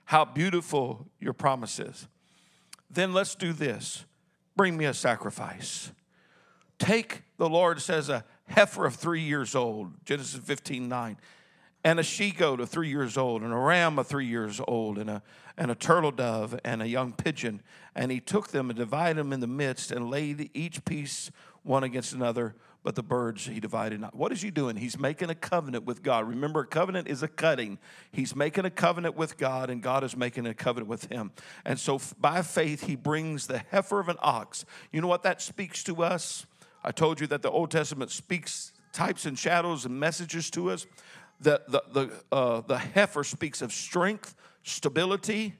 how 0.06 0.23
beautiful 0.23 1.08
your 1.19 1.34
promise 1.34 1.80
is. 1.80 2.08
Then 2.89 3.13
let's 3.13 3.36
do 3.36 3.54
this 3.54 4.06
bring 4.56 4.76
me 4.76 4.86
a 4.86 4.93
sacrifice. 4.93 5.91
Take, 6.80 7.23
the 7.38 7.47
Lord 7.47 7.80
says, 7.80 8.10
a 8.10 8.26
heifer 8.47 8.86
of 8.86 8.95
three 8.95 9.21
years 9.21 9.54
old, 9.54 9.93
Genesis 10.06 10.41
15 10.43 10.88
9 10.88 11.17
and 11.88 12.02
a 12.02 12.04
she 12.04 12.32
goat 12.32 12.60
of 12.60 12.69
three 12.69 12.89
years 12.89 13.17
old, 13.17 13.41
and 13.43 13.54
a 13.54 13.58
ram 13.58 13.97
of 13.97 14.08
three 14.08 14.26
years 14.26 14.60
old, 14.67 14.97
and 14.97 15.10
a, 15.10 15.23
and 15.58 15.71
a 15.71 15.76
turtle 15.76 16.12
dove, 16.12 16.60
and 16.65 16.82
a 16.82 16.88
young 16.88 17.13
pigeon. 17.13 17.62
And 17.95 18.12
he 18.12 18.19
took 18.19 18.50
them 18.50 18.69
and 18.69 18.78
divided 18.78 19.17
them 19.17 19.32
in 19.32 19.39
the 19.39 19.47
midst, 19.47 19.91
and 19.91 20.10
laid 20.10 20.50
each 20.54 20.84
piece 20.84 21.32
one 21.67 21.84
against 21.84 22.13
another, 22.13 22.56
but 22.84 22.95
the 22.95 23.03
birds 23.03 23.45
he 23.45 23.60
divided 23.60 23.99
not. 23.99 24.15
What 24.15 24.32
is 24.32 24.41
he 24.41 24.49
doing? 24.49 24.77
He's 24.77 24.97
making 24.97 25.30
a 25.30 25.36
covenant 25.36 25.86
with 25.86 26.03
God. 26.03 26.27
Remember, 26.27 26.62
a 26.62 26.65
covenant 26.65 27.08
is 27.08 27.23
a 27.23 27.27
cutting. 27.27 27.77
He's 28.12 28.36
making 28.36 28.65
a 28.65 28.69
covenant 28.69 29.15
with 29.15 29.38
God, 29.38 29.69
and 29.69 29.82
God 29.82 30.03
is 30.03 30.15
making 30.15 30.45
a 30.45 30.53
covenant 30.53 30.89
with 30.89 31.06
him. 31.12 31.32
And 31.65 31.80
so 31.80 31.99
by 32.19 32.41
faith, 32.41 32.86
he 32.86 32.95
brings 32.95 33.47
the 33.47 33.60
heifer 33.71 33.99
of 33.99 34.10
an 34.10 34.17
ox. 34.19 34.65
You 34.91 35.01
know 35.01 35.08
what 35.08 35.23
that 35.23 35.41
speaks 35.41 35.84
to 35.84 36.03
us? 36.03 36.45
I 36.84 36.91
told 36.91 37.19
you 37.19 37.27
that 37.27 37.41
the 37.41 37.51
Old 37.51 37.71
Testament 37.71 38.12
speaks 38.12 38.71
types 38.93 39.25
and 39.25 39.38
shadows 39.38 39.86
and 39.86 39.99
messages 39.99 40.49
to 40.51 40.71
us 40.71 40.88
the, 41.39 41.62
the, 41.67 41.84
the, 41.91 42.12
uh, 42.32 42.62
the 42.62 42.77
heifer 42.77 43.23
speaks 43.23 43.62
of 43.62 43.71
strength, 43.71 44.36
stability, 44.63 45.56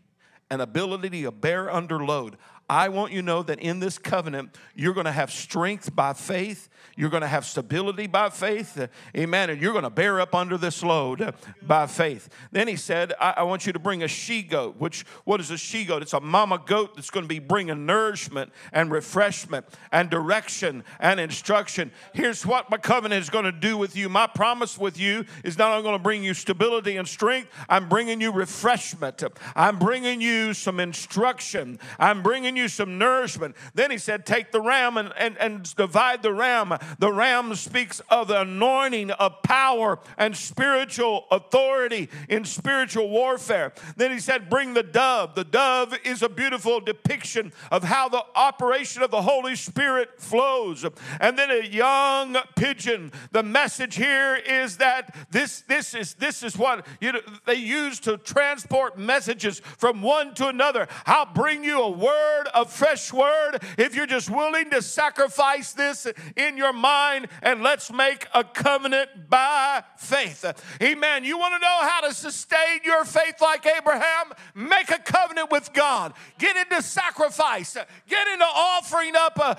and 0.50 0.62
ability 0.62 1.24
to 1.24 1.32
bear 1.32 1.72
under 1.72 2.04
load. 2.04 2.38
I 2.70 2.90
want 2.90 3.14
you 3.14 3.22
to 3.22 3.26
know 3.26 3.44
that 3.44 3.60
in 3.60 3.80
this 3.80 3.98
covenant, 3.98 4.58
you're 4.76 4.94
going 4.94 5.06
to 5.06 5.12
have 5.12 5.32
strength 5.32 5.96
by 5.96 6.12
faith. 6.12 6.68
You're 6.98 7.10
going 7.10 7.22
to 7.22 7.28
have 7.28 7.46
stability 7.46 8.08
by 8.08 8.30
faith. 8.30 8.90
Amen. 9.16 9.50
And 9.50 9.62
you're 9.62 9.72
going 9.72 9.84
to 9.84 9.90
bear 9.90 10.20
up 10.20 10.36
under 10.36 10.58
this 10.58 10.84
load 10.84 11.34
by 11.62 11.88
faith. 11.88 12.28
Then 12.52 12.68
he 12.68 12.76
said, 12.76 13.14
I, 13.22 13.36
I 13.38 13.44
want 13.44 13.66
you 13.66 13.74
to 13.74 13.80
bring 13.80 14.04
a 14.04 14.08
she 14.08 14.42
goat, 14.42 14.76
which, 14.80 15.06
what 15.24 15.40
is 15.40 15.50
a 15.50 15.58
she 15.58 15.86
goat? 15.86 16.02
It's 16.02 16.14
a 16.14 16.20
mama 16.20 16.62
goat 16.66 16.96
that's 16.96 17.10
going 17.10 17.24
to 17.24 17.28
be 17.30 17.40
bringing 17.40 17.86
nourishment 17.86 18.52
and 18.74 18.92
refreshment 18.92 19.66
and 19.92 20.10
direction 20.10 20.84
and 21.00 21.20
instruction. 21.20 21.92
Here's 22.14 22.46
what 22.46 22.70
my 22.70 22.78
covenant 22.78 23.22
is 23.22 23.30
going 23.30 23.46
to 23.46 23.52
do 23.52 23.78
with 23.78 23.96
you. 23.96 24.10
My 24.10 24.28
promise 24.28 24.78
with 24.78 25.00
you 25.00 25.24
is 25.46 25.58
not 25.58 25.72
only 25.72 25.84
going 25.84 25.98
to 25.98 26.04
bring 26.04 26.24
you 26.24 26.34
stability 26.34 26.98
and 26.98 27.08
strength, 27.08 27.50
I'm 27.70 27.88
bringing 27.88 28.20
you 28.20 28.32
refreshment. 28.32 29.24
I'm 29.56 29.80
bringing 29.80 30.20
you 30.20 30.54
some 30.54 30.80
instruction. 30.82 31.80
I'm 31.98 32.24
bringing 32.24 32.57
you 32.58 32.68
some 32.68 32.98
nourishment. 32.98 33.56
Then 33.74 33.92
he 33.92 33.98
said, 33.98 34.26
Take 34.26 34.52
the 34.52 34.62
ram 34.62 34.98
and, 34.98 35.14
and, 35.18 35.38
and 35.38 35.76
divide 35.76 36.24
the 36.24 36.34
ram. 36.34 36.74
The 37.00 37.12
ram 37.12 37.56
speaks 37.56 38.02
of 38.10 38.28
the 38.28 38.42
anointing 38.42 39.12
of 39.12 39.42
power 39.44 40.00
and 40.18 40.36
spiritual 40.36 41.26
authority 41.32 42.10
in 42.28 42.46
spiritual 42.46 43.10
warfare. 43.10 43.74
Then 43.96 44.12
he 44.12 44.20
said, 44.20 44.50
Bring 44.50 44.74
the 44.74 44.84
dove. 44.84 45.36
The 45.36 45.44
dove 45.44 45.98
is 46.04 46.22
a 46.22 46.30
beautiful 46.30 46.80
depiction 46.80 47.54
of 47.72 47.84
how 47.84 48.10
the 48.10 48.24
operation 48.36 49.04
of 49.04 49.12
the 49.12 49.22
Holy 49.22 49.56
Spirit 49.56 50.20
flows. 50.20 50.86
And 51.20 51.38
then 51.38 51.52
a 51.52 51.66
young 51.66 52.38
pigeon. 52.56 53.12
The 53.32 53.44
message 53.44 53.96
here 53.96 54.36
is 54.36 54.78
that 54.78 55.16
this, 55.32 55.62
this, 55.62 55.94
is, 55.94 56.14
this 56.16 56.44
is 56.44 56.58
what 56.58 56.86
you 57.00 57.12
know, 57.14 57.22
they 57.46 57.56
use 57.56 58.00
to 58.02 58.18
transport 58.18 58.98
messages 58.98 59.60
from 59.78 60.02
one 60.02 60.34
to 60.36 60.48
another. 60.48 60.88
I'll 61.06 61.26
bring 61.34 61.64
you 61.64 61.82
a 61.82 61.90
word 61.90 62.47
a 62.54 62.66
fresh 62.66 63.12
word, 63.14 63.60
if 63.78 63.96
you're 63.96 64.06
just 64.06 64.30
willing 64.30 64.70
to 64.72 64.82
sacrifice 64.82 65.74
this 65.74 66.08
in 66.36 66.58
your 66.58 66.74
mind 66.74 67.28
and 67.42 67.64
let's 67.64 67.92
make 67.92 68.28
a 68.34 68.44
covenant 68.44 69.30
by 69.30 69.84
faith. 69.98 70.46
Amen. 70.82 71.24
You 71.24 71.38
want 71.38 71.54
to 71.56 71.60
know 71.60 71.80
how 71.82 72.02
to 72.02 72.14
sustain 72.14 72.80
your 72.84 73.06
faith 73.06 73.36
like 73.42 73.66
Abraham? 73.66 74.34
Make 74.56 74.90
a 74.92 75.00
covenant 75.00 75.52
with 75.52 75.72
God. 75.74 76.14
Get 76.38 76.56
into 76.58 76.82
sacrifice. 76.82 77.76
Get 78.08 78.28
into 78.28 78.46
offering 78.46 79.16
up 79.16 79.40
uh, 79.40 79.56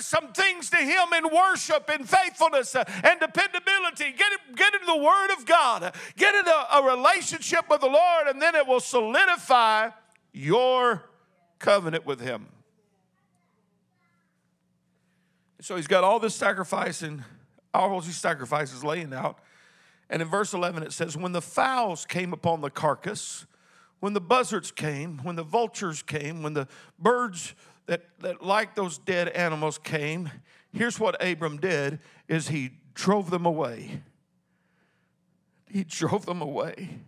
some 0.00 0.32
things 0.32 0.70
to 0.70 0.76
Him 0.76 1.12
in 1.16 1.34
worship 1.34 1.88
and 1.92 2.08
faithfulness 2.08 2.74
uh, 2.74 2.84
and 3.04 3.20
dependability. 3.20 4.12
Get, 4.12 4.56
get 4.56 4.74
into 4.74 4.86
the 4.86 4.96
Word 4.96 5.30
of 5.38 5.46
God. 5.46 5.94
Get 6.16 6.34
into 6.34 6.76
a 6.76 6.82
relationship 6.82 7.68
with 7.70 7.80
the 7.80 7.88
Lord, 7.88 8.26
and 8.26 8.40
then 8.40 8.54
it 8.54 8.66
will 8.66 8.80
solidify 8.80 9.90
your 10.32 11.04
covenant 11.58 12.06
with 12.06 12.20
him. 12.20 12.46
So 15.60 15.76
he's 15.76 15.86
got 15.86 16.04
all 16.04 16.20
this 16.20 16.34
sacrifice 16.34 17.02
and 17.02 17.24
all 17.74 18.00
these 18.00 18.16
sacrifices 18.16 18.84
laying 18.84 19.12
out. 19.12 19.38
And 20.10 20.22
in 20.22 20.28
verse 20.28 20.54
11 20.54 20.82
it 20.82 20.92
says, 20.92 21.16
When 21.16 21.32
the 21.32 21.42
fowls 21.42 22.06
came 22.06 22.32
upon 22.32 22.60
the 22.60 22.70
carcass, 22.70 23.46
when 24.00 24.12
the 24.12 24.20
buzzards 24.20 24.70
came, 24.70 25.18
when 25.24 25.36
the 25.36 25.42
vultures 25.42 26.02
came, 26.02 26.42
when 26.42 26.54
the 26.54 26.68
birds 26.98 27.54
that, 27.86 28.04
that 28.20 28.42
like 28.42 28.74
those 28.74 28.98
dead 28.98 29.28
animals 29.28 29.78
came, 29.78 30.30
here's 30.72 31.00
what 31.00 31.22
Abram 31.24 31.58
did 31.58 31.98
is 32.28 32.48
he 32.48 32.70
drove 32.94 33.30
them 33.30 33.46
away. 33.46 34.02
he 35.68 35.84
drove 35.84 36.26
them 36.26 36.40
away. 36.40 37.00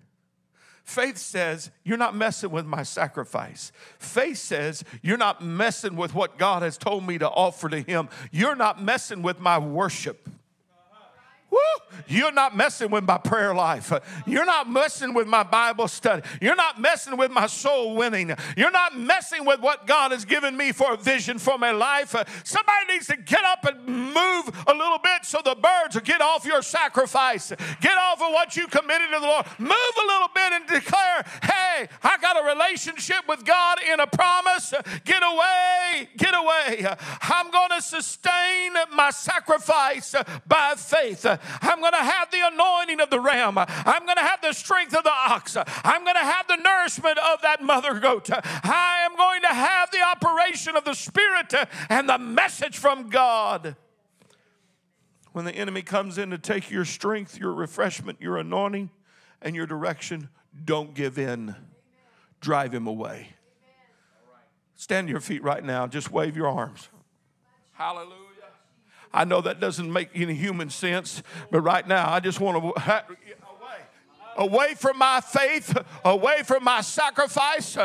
Faith 0.90 1.18
says, 1.18 1.70
You're 1.85 1.96
not 1.96 2.16
messing 2.16 2.50
with 2.50 2.66
my 2.66 2.83
sacrifice. 2.83 3.71
Faith 4.00 4.38
says, 4.38 4.83
You're 5.02 5.17
not 5.17 5.40
messing 5.40 5.94
with 5.94 6.17
what 6.17 6.37
God 6.37 6.64
has 6.64 6.77
told 6.77 7.06
me 7.06 7.17
to 7.19 7.29
offer 7.29 7.69
to 7.69 7.81
Him. 7.81 8.08
You're 8.33 8.56
not 8.56 8.83
messing 8.83 9.23
with 9.23 9.38
my 9.38 9.56
worship. 9.56 10.29
Woo! 11.51 11.59
You're 12.07 12.33
not 12.33 12.57
messing 12.57 12.90
with 12.90 13.05
my 13.05 13.19
prayer 13.19 13.55
life. 13.55 13.92
You're 14.27 14.44
not 14.44 14.71
messing 14.71 15.15
with 15.15 15.27
my 15.27 15.42
Bible 15.42 15.88
study. 15.88 16.23
You're 16.40 16.57
not 16.57 16.81
messing 16.81 17.17
with 17.17 17.31
my 17.31 17.46
soul 17.46 17.96
winning. 17.96 18.35
You're 18.57 18.71
not 18.71 18.96
messing 18.96 19.44
with 19.44 19.61
what 19.61 19.87
God 19.87 20.13
has 20.13 20.25
given 20.25 20.57
me 20.57 20.73
for 20.73 20.94
a 20.94 20.96
vision 20.96 21.38
for 21.38 21.59
my 21.59 21.71
life. 21.73 22.15
Somebody 22.44 22.92
needs 22.92 23.07
to 23.09 23.17
get 23.17 23.44
up 23.44 23.65
and 23.65 23.87
move 23.87 24.65
a 24.67 24.75
little 24.75 24.98
bit 24.98 25.25
so 25.25 25.40
the 25.44 25.55
birds 25.55 25.94
will 25.94 26.03
get 26.03 26.21
off 26.21 26.44
your 26.44 26.63
sacrifice. 26.63 27.53
Get 27.81 27.96
off 27.96 28.23
of 28.23 28.33
what 28.33 28.57
you 28.57 28.67
committed 28.67 29.09
to 29.13 29.21
the 29.21 29.27
Lord. 29.27 29.46
Move 29.59 29.71
a 29.71 30.07
little 30.07 30.29
bit 30.35 30.53
and 30.53 30.67
declare, 30.67 31.25
hey, 31.42 31.88
I 32.03 32.19
got 32.21 32.42
a 32.42 32.46
relationship 32.46 33.29
with 33.29 33.44
God 33.44 33.79
in 33.92 34.01
a 34.01 34.07
promise. 34.07 34.73
Get 35.05 35.23
away, 35.23 36.09
get 36.17 36.35
away. 36.35 36.87
I'm 37.23 37.51
going 37.51 37.71
to 37.77 37.83
sustain 37.83 38.73
my 38.94 39.11
sacrifice 39.11 40.15
by 40.46 40.75
faith. 40.77 41.27
I'm 41.62 41.80
going 41.80 41.92
to 41.92 41.98
have 41.98 42.30
the 42.30 42.46
anointing 42.46 43.00
of 43.00 43.10
the 43.10 43.20
ram. 43.20 43.58
I'm 43.58 44.04
going 44.04 44.16
to 44.16 44.22
have 44.22 44.40
the 44.40 44.52
strength 44.52 44.94
of 44.94 45.04
the 45.04 45.12
ox. 45.12 45.56
I'm 45.56 46.04
going 46.04 46.14
to 46.14 46.20
have 46.20 46.46
the 46.48 46.56
nourishment 46.56 47.18
of 47.18 47.42
that 47.42 47.62
mother 47.62 47.98
goat. 47.98 48.28
I 48.32 49.06
am 49.10 49.16
going 49.16 49.42
to 49.42 49.48
have 49.48 49.90
the 49.90 50.02
operation 50.02 50.76
of 50.76 50.84
the 50.84 50.94
Spirit 50.94 51.52
and 51.88 52.08
the 52.08 52.18
message 52.18 52.78
from 52.78 53.08
God. 53.08 53.76
When 55.32 55.44
the 55.44 55.52
enemy 55.52 55.82
comes 55.82 56.18
in 56.18 56.30
to 56.30 56.38
take 56.38 56.70
your 56.70 56.84
strength, 56.84 57.38
your 57.38 57.52
refreshment, 57.52 58.20
your 58.20 58.36
anointing, 58.36 58.90
and 59.42 59.54
your 59.54 59.66
direction, 59.66 60.28
don't 60.64 60.94
give 60.94 61.18
in. 61.18 61.54
Drive 62.40 62.74
him 62.74 62.86
away. 62.86 63.28
Stand 64.74 65.08
to 65.08 65.10
your 65.10 65.20
feet 65.20 65.42
right 65.42 65.62
now. 65.62 65.86
Just 65.86 66.10
wave 66.10 66.36
your 66.36 66.48
arms. 66.48 66.88
Hallelujah. 67.72 68.29
I 69.13 69.25
know 69.25 69.40
that 69.40 69.61
doesn't 69.61 69.92
make 69.92 70.11
any 70.15 70.35
human 70.35 70.71
sense, 70.71 71.23
but 71.50 71.61
right 71.63 71.87
now 71.87 72.11
I 72.13 72.21
just 72.21 72.40
want 72.40 72.75
to 72.77 72.81
away 74.40 74.74
from 74.74 74.96
my 74.98 75.20
faith, 75.20 75.76
away 76.04 76.42
from 76.42 76.64
my 76.64 76.80
sacrifice, 76.80 77.76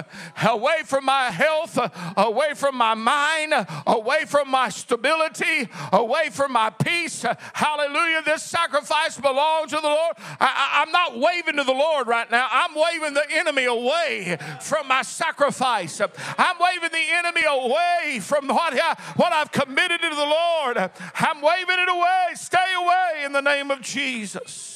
away 0.43 0.81
from 0.85 1.05
my 1.05 1.29
health, 1.29 1.77
away 2.15 2.53
from 2.55 2.75
my 2.75 2.93
mind, 2.93 3.53
away 3.85 4.23
from 4.25 4.49
my 4.49 4.69
stability, 4.69 5.67
away 5.91 6.29
from 6.31 6.53
my 6.53 6.69
peace. 6.69 7.25
Hallelujah. 7.53 8.21
This 8.23 8.41
sacrifice 8.41 9.19
belongs 9.19 9.71
to 9.71 9.75
the 9.75 9.87
Lord. 9.87 10.15
I, 10.39 10.83
am 10.85 10.91
not 10.91 11.19
waving 11.19 11.57
to 11.57 11.63
the 11.63 11.73
Lord 11.73 12.07
right 12.07 12.29
now. 12.31 12.47
I'm 12.49 12.73
waving 12.73 13.13
the 13.13 13.25
enemy 13.31 13.65
away 13.65 14.37
from 14.61 14.87
my 14.87 15.01
sacrifice. 15.01 15.99
I'm 15.99 16.55
waving 16.59 16.89
the 16.91 17.15
enemy 17.15 17.43
away 17.45 18.19
from 18.21 18.47
what, 18.47 18.73
I, 18.73 18.95
what 19.17 19.33
I've 19.33 19.51
committed 19.51 20.01
to 20.01 20.09
the 20.09 20.15
Lord. 20.15 20.77
I'm 21.15 21.41
waving 21.41 21.79
it 21.79 21.89
away. 21.89 22.27
Stay 22.35 22.73
away 22.77 23.23
in 23.25 23.33
the 23.33 23.41
name 23.41 23.71
of 23.71 23.81
Jesus. 23.81 24.74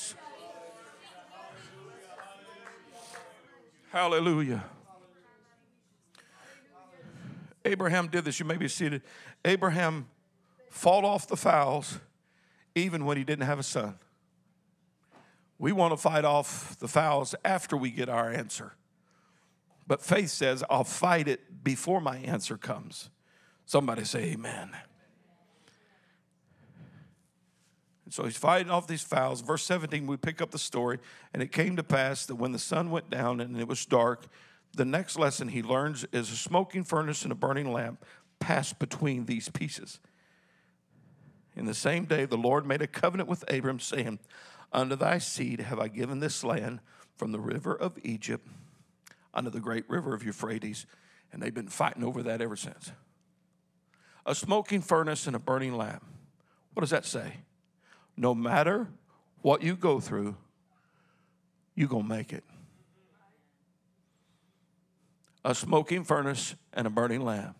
Hallelujah. 3.92 4.64
Abraham 7.66 8.08
did 8.08 8.26
this. 8.26 8.40
You 8.40 8.46
may 8.46 8.58
be 8.58 8.68
seated. 8.68 9.02
Abraham 9.44 10.08
fought 10.70 11.04
off 11.04 11.28
the 11.28 11.36
fowls 11.36 12.00
even 12.76 13.06
when 13.06 13.18
he 13.18 13.24
didn't 13.24 13.46
have 13.46 13.60
a 13.60 13.64
son. 13.64 13.96
We 15.58 15.72
want 15.72 15.92
to 15.92 15.98
fight 15.98 16.24
off 16.24 16.78
the 16.80 16.88
fowls 16.88 17.36
after 17.44 17.76
we 17.76 17.90
get 17.92 18.10
our 18.10 18.32
answer. 18.32 18.76
But 19.88 20.02
faith 20.02 20.30
says, 20.30 20.64
I'll 20.70 20.84
fight 20.84 21.28
it 21.28 21.64
before 21.64 22.00
my 22.00 22.18
answer 22.18 22.58
comes. 22.58 23.10
Somebody 23.66 24.06
say, 24.06 24.32
Amen. 24.32 24.72
And 28.10 28.14
so 28.16 28.24
he's 28.24 28.38
fighting 28.38 28.72
off 28.72 28.88
these 28.88 29.03
fowls. 29.03 29.41
Verse 29.41 29.64
17, 29.66 30.07
we 30.07 30.18
pick 30.18 30.41
up 30.41 30.49
the 30.49 30.57
story. 30.57 30.97
And 31.32 31.43
it 31.43 31.51
came 31.51 31.76
to 31.76 31.84
pass 31.84 32.26
that 32.26 32.38
when 32.38 32.51
the 32.51 32.57
sun 32.57 32.89
went 32.89 33.12
down 33.12 33.39
and 33.39 33.55
it 33.55 33.68
was 33.68 33.86
dark, 33.86 34.26
the 34.74 34.84
next 34.84 35.20
lesson 35.20 35.49
he 35.49 35.62
learns 35.62 36.07
is 36.12 36.32
a 36.32 36.36
smoking 36.36 36.84
furnace 36.84 37.22
and 37.22 37.32
a 37.32 37.36
burning 37.36 37.72
lamp 37.72 38.03
passed 38.39 38.80
between 38.80 39.28
these 39.28 39.49
pieces. 39.49 39.99
In 41.55 41.68
the 41.68 41.76
same 41.76 42.05
day, 42.05 42.26
the 42.26 42.36
Lord 42.36 42.66
made 42.66 42.82
a 42.82 42.88
covenant 42.88 43.30
with 43.30 43.43
Abram, 43.47 43.80
saying, 43.80 44.18
Unto 44.74 44.95
thy 44.95 45.20
seed 45.20 45.60
have 45.60 45.80
I 45.80 45.88
given 45.88 46.20
this 46.20 46.43
land 46.43 46.80
from 47.16 47.32
the 47.32 47.39
river 47.39 47.76
of 47.76 47.99
Egypt 48.01 48.47
unto 49.36 49.51
the 49.51 49.60
great 49.60 49.88
river 49.88 50.16
of 50.16 50.24
Euphrates. 50.24 50.88
And 51.32 51.43
they've 51.43 51.53
been 51.53 51.68
fighting 51.68 52.03
over 52.03 52.24
that 52.24 52.41
ever 52.41 52.55
since. 52.55 52.91
A 54.26 54.34
smoking 54.34 54.82
furnace 54.82 55.28
and 55.28 55.36
a 55.36 55.39
burning 55.39 55.76
lamp. 55.76 56.03
What 56.74 56.82
does 56.82 56.89
that 56.89 57.05
say? 57.05 57.41
No 58.20 58.36
matter 58.36 58.89
what 59.41 59.63
you 59.63 59.78
go 59.78 60.01
through, 60.01 60.36
you're 61.74 61.88
going 61.88 62.03
to 62.03 62.09
make 62.09 62.34
it. 62.34 62.43
A 65.45 65.55
smoking 65.55 66.03
furnace 66.03 66.55
and 66.74 66.86
a 66.86 66.89
burning 66.89 67.24
lamp. 67.24 67.55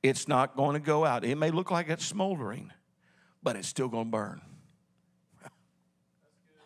It's 0.00 0.28
not 0.28 0.56
going 0.56 0.74
to 0.74 0.80
go 0.80 1.04
out. 1.04 1.24
It 1.24 1.36
may 1.36 1.50
look 1.50 1.72
like 1.72 1.88
it's 1.88 2.04
smoldering, 2.04 2.72
but 3.42 3.56
it's 3.56 3.66
still 3.66 3.88
going 3.88 4.04
to 4.04 4.10
burn. 4.10 4.40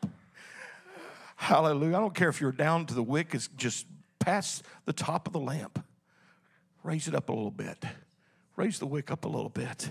Hallelujah. 1.37 1.97
I 1.97 2.01
don't 2.01 2.15
care 2.15 2.29
if 2.29 2.39
you're 2.39 2.53
down 2.53 2.85
to 2.87 2.95
the 2.95 3.03
wick, 3.03 3.29
it's 3.33 3.49
just 3.57 3.87
past 4.19 4.63
the 4.85 4.93
top 4.93 5.27
of 5.27 5.33
the 5.33 5.41
lamp. 5.41 5.83
Raise 6.83 7.09
it 7.09 7.15
up 7.15 7.31
a 7.31 7.33
little 7.33 7.51
bit. 7.51 7.83
Raise 8.57 8.79
the 8.79 8.87
wick 8.87 9.11
up 9.11 9.25
a 9.25 9.29
little 9.29 9.49
bit 9.49 9.91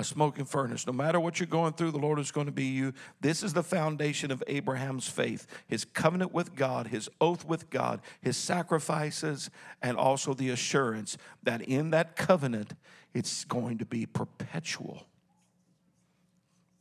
a 0.00 0.04
smoking 0.04 0.46
furnace. 0.46 0.86
No 0.86 0.92
matter 0.92 1.20
what 1.20 1.38
you're 1.38 1.46
going 1.46 1.74
through, 1.74 1.90
the 1.92 1.98
Lord 1.98 2.18
is 2.18 2.32
going 2.32 2.46
to 2.46 2.52
be 2.52 2.64
you. 2.64 2.92
This 3.20 3.42
is 3.42 3.52
the 3.52 3.62
foundation 3.62 4.30
of 4.30 4.42
Abraham's 4.46 5.06
faith 5.06 5.46
his 5.68 5.84
covenant 5.84 6.32
with 6.32 6.54
God, 6.56 6.88
his 6.88 7.08
oath 7.20 7.44
with 7.44 7.70
God, 7.70 8.00
his 8.20 8.36
sacrifices, 8.36 9.50
and 9.82 9.96
also 9.96 10.34
the 10.34 10.50
assurance 10.50 11.16
that 11.42 11.62
in 11.62 11.90
that 11.90 12.16
covenant, 12.16 12.74
it's 13.14 13.44
going 13.44 13.78
to 13.78 13.84
be 13.84 14.06
perpetual. 14.06 15.06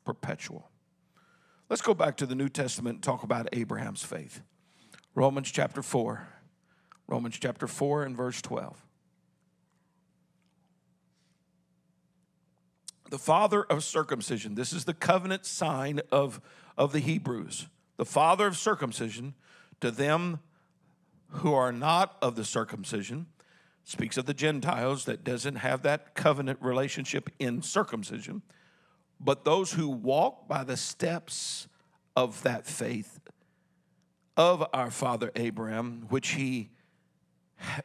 Perpetual. 0.05 0.70
Let's 1.70 1.82
go 1.82 1.93
back 1.93 2.17
to 2.17 2.26
the 2.26 2.36
New 2.36 2.49
Testament 2.49 2.95
and 2.95 3.03
talk 3.03 3.24
about 3.24 3.49
Abraham's 3.53 4.03
faith. 4.03 4.41
Romans 5.13 5.51
chapter 5.51 5.84
4. 5.84 6.28
Romans 7.07 7.38
chapter 7.38 7.67
4 7.67 8.03
and 8.03 8.15
verse 8.15 8.41
12. 8.41 8.86
The 13.10 13.20
father 13.20 13.64
of 13.64 13.84
circumcision. 13.84 14.55
This 14.55 14.74
is 14.74 14.86
the 14.86 14.93
covenant 14.93 15.45
sign 15.45 16.01
of, 16.12 16.41
of 16.78 16.91
the 16.91 16.99
Hebrews. 16.99 17.68
The 17.97 18.05
father 18.05 18.47
of 18.47 18.57
circumcision 18.57 19.34
to 19.82 19.91
them 19.91 20.39
who 21.30 21.53
are 21.53 21.72
not 21.72 22.18
of 22.22 22.36
the 22.36 22.45
circumcision 22.45 23.28
speaks 23.84 24.18
of 24.18 24.26
the 24.26 24.34
Gentiles 24.34 25.05
that 25.05 25.24
doesn't 25.24 25.55
have 25.55 25.82
that 25.84 26.14
covenant 26.14 26.60
relationship 26.62 27.30
in 27.39 27.62
circumcision, 27.62 28.41
but 29.20 29.45
those 29.45 29.74
who 29.74 29.89
walk 29.89 30.47
by 30.47 30.64
the 30.64 30.78
steps 30.78 31.68
of 32.16 32.43
that 32.43 32.66
faith 32.66 33.20
of 34.38 34.66
our 34.74 34.91
father 34.91 35.32
Abraham, 35.36 36.05
which 36.10 36.30
he 36.30 36.70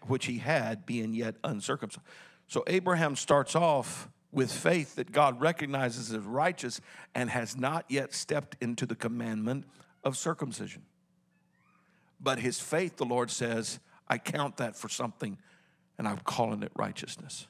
which 0.06 0.26
he 0.26 0.38
had 0.38 0.86
being 0.86 1.14
yet 1.14 1.34
uncircumcised. 1.42 2.06
So 2.46 2.62
Abraham 2.68 3.16
starts 3.16 3.56
off 3.56 4.08
with 4.34 4.52
faith 4.52 4.96
that 4.96 5.12
God 5.12 5.40
recognizes 5.40 6.12
as 6.12 6.22
righteous 6.24 6.80
and 7.14 7.30
has 7.30 7.56
not 7.56 7.84
yet 7.88 8.12
stepped 8.12 8.56
into 8.60 8.84
the 8.86 8.94
commandment 8.94 9.64
of 10.02 10.16
circumcision. 10.16 10.82
But 12.20 12.38
his 12.38 12.58
faith, 12.60 12.96
the 12.96 13.04
Lord 13.04 13.30
says, 13.30 13.78
I 14.08 14.18
count 14.18 14.56
that 14.58 14.76
for 14.76 14.88
something 14.88 15.38
and 15.98 16.08
I'm 16.08 16.18
calling 16.18 16.62
it 16.62 16.72
righteousness. 16.74 17.46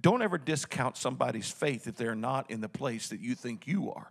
Don't 0.00 0.22
ever 0.22 0.38
discount 0.38 0.96
somebody's 0.96 1.50
faith 1.50 1.86
if 1.86 1.96
they're 1.96 2.14
not 2.14 2.50
in 2.50 2.60
the 2.60 2.68
place 2.68 3.08
that 3.08 3.20
you 3.20 3.34
think 3.34 3.66
you 3.66 3.92
are. 3.92 4.10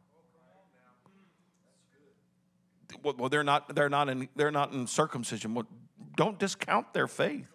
Well, 3.04 3.30
they're 3.30 3.44
not, 3.44 3.76
they're 3.76 3.90
not, 3.90 4.10
in, 4.10 4.30
they're 4.36 4.52
not 4.52 4.72
in 4.72 4.88
circumcision. 4.88 5.54
Well, 5.54 5.68
don't 6.16 6.40
discount 6.40 6.94
their 6.94 7.08
faith 7.08 7.48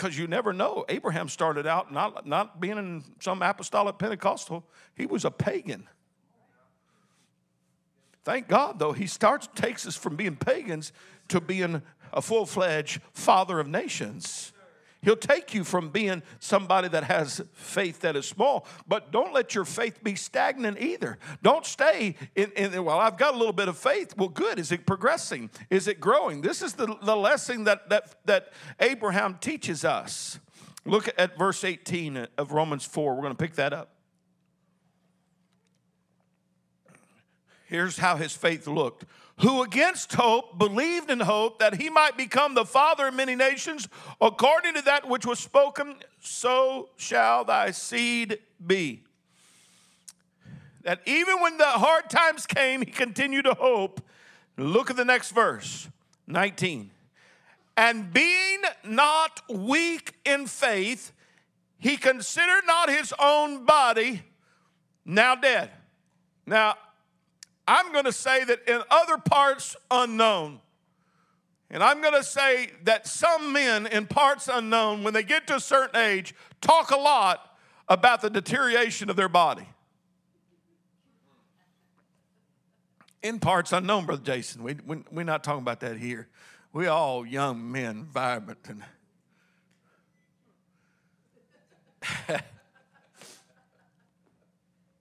because 0.00 0.16
you 0.16 0.26
never 0.26 0.54
know. 0.54 0.86
Abraham 0.88 1.28
started 1.28 1.66
out 1.66 1.92
not, 1.92 2.26
not 2.26 2.58
being 2.58 2.78
in 2.78 3.04
some 3.20 3.42
apostolic 3.42 3.98
Pentecostal, 3.98 4.64
he 4.94 5.04
was 5.04 5.26
a 5.26 5.30
pagan. 5.30 5.86
Thank 8.24 8.48
God, 8.48 8.78
though, 8.78 8.92
he 8.92 9.06
starts 9.06 9.46
takes 9.54 9.86
us 9.86 9.96
from 9.96 10.16
being 10.16 10.36
pagans 10.36 10.92
to 11.28 11.38
being 11.38 11.82
a 12.14 12.22
full 12.22 12.46
fledged 12.46 13.02
father 13.12 13.60
of 13.60 13.68
nations. 13.68 14.54
He'll 15.02 15.16
take 15.16 15.54
you 15.54 15.64
from 15.64 15.88
being 15.88 16.22
somebody 16.40 16.88
that 16.88 17.04
has 17.04 17.40
faith 17.54 18.00
that 18.00 18.16
is 18.16 18.26
small, 18.26 18.66
but 18.86 19.10
don't 19.10 19.32
let 19.32 19.54
your 19.54 19.64
faith 19.64 20.04
be 20.04 20.14
stagnant 20.14 20.78
either. 20.78 21.18
Don't 21.42 21.64
stay 21.64 22.16
in, 22.34 22.50
in 22.52 22.84
well, 22.84 22.98
I've 22.98 23.16
got 23.16 23.34
a 23.34 23.38
little 23.38 23.54
bit 23.54 23.68
of 23.68 23.78
faith. 23.78 24.14
Well, 24.16 24.28
good. 24.28 24.58
Is 24.58 24.72
it 24.72 24.86
progressing? 24.86 25.50
Is 25.70 25.88
it 25.88 26.00
growing? 26.00 26.42
This 26.42 26.60
is 26.60 26.74
the, 26.74 26.96
the 27.02 27.16
lesson 27.16 27.64
that, 27.64 27.88
that, 27.88 28.14
that 28.26 28.52
Abraham 28.78 29.38
teaches 29.40 29.84
us. 29.86 30.38
Look 30.84 31.08
at 31.16 31.38
verse 31.38 31.64
18 31.64 32.26
of 32.36 32.52
Romans 32.52 32.84
4. 32.84 33.14
We're 33.14 33.22
going 33.22 33.34
to 33.34 33.42
pick 33.42 33.54
that 33.54 33.72
up. 33.72 33.94
Here's 37.66 37.98
how 37.98 38.16
his 38.16 38.34
faith 38.34 38.66
looked 38.66 39.04
who 39.40 39.62
against 39.62 40.12
hope 40.12 40.58
believed 40.58 41.10
in 41.10 41.20
hope 41.20 41.58
that 41.58 41.74
he 41.74 41.88
might 41.88 42.16
become 42.16 42.54
the 42.54 42.64
father 42.64 43.08
of 43.08 43.14
many 43.14 43.34
nations, 43.34 43.88
according 44.20 44.74
to 44.74 44.82
that 44.82 45.08
which 45.08 45.24
was 45.24 45.38
spoken, 45.38 45.96
so 46.20 46.90
shall 46.96 47.44
thy 47.44 47.70
seed 47.70 48.38
be. 48.64 49.02
That 50.82 51.00
even 51.06 51.40
when 51.40 51.58
the 51.58 51.64
hard 51.64 52.10
times 52.10 52.46
came, 52.46 52.80
he 52.80 52.90
continued 52.90 53.44
to 53.44 53.54
hope. 53.54 54.02
Look 54.56 54.90
at 54.90 54.96
the 54.96 55.04
next 55.04 55.32
verse 55.32 55.88
19. 56.26 56.90
And 57.76 58.12
being 58.12 58.60
not 58.84 59.40
weak 59.48 60.14
in 60.24 60.46
faith, 60.46 61.12
he 61.78 61.96
considered 61.96 62.64
not 62.66 62.90
his 62.90 63.14
own 63.18 63.64
body 63.64 64.22
now 65.04 65.34
dead. 65.34 65.70
Now, 66.46 66.76
I'm 67.70 67.92
going 67.92 68.04
to 68.04 68.12
say 68.12 68.42
that 68.42 68.68
in 68.68 68.82
other 68.90 69.16
parts 69.16 69.76
unknown, 69.92 70.58
and 71.70 71.84
I'm 71.84 72.00
going 72.00 72.14
to 72.14 72.24
say 72.24 72.72
that 72.82 73.06
some 73.06 73.52
men 73.52 73.86
in 73.86 74.08
parts 74.08 74.48
unknown, 74.52 75.04
when 75.04 75.14
they 75.14 75.22
get 75.22 75.46
to 75.46 75.54
a 75.54 75.60
certain 75.60 75.94
age, 76.00 76.34
talk 76.60 76.90
a 76.90 76.96
lot 76.96 77.56
about 77.88 78.22
the 78.22 78.30
deterioration 78.30 79.08
of 79.08 79.14
their 79.14 79.28
body. 79.28 79.68
In 83.22 83.38
parts 83.38 83.72
unknown, 83.72 84.04
Brother 84.04 84.24
Jason. 84.24 84.64
We, 84.64 84.74
we, 84.84 85.04
we're 85.12 85.22
not 85.22 85.44
talking 85.44 85.62
about 85.62 85.78
that 85.80 85.96
here. 85.96 86.26
We 86.72 86.88
all 86.88 87.24
young 87.24 87.70
men, 87.70 88.08
vibrant 88.10 88.68
and 88.68 88.82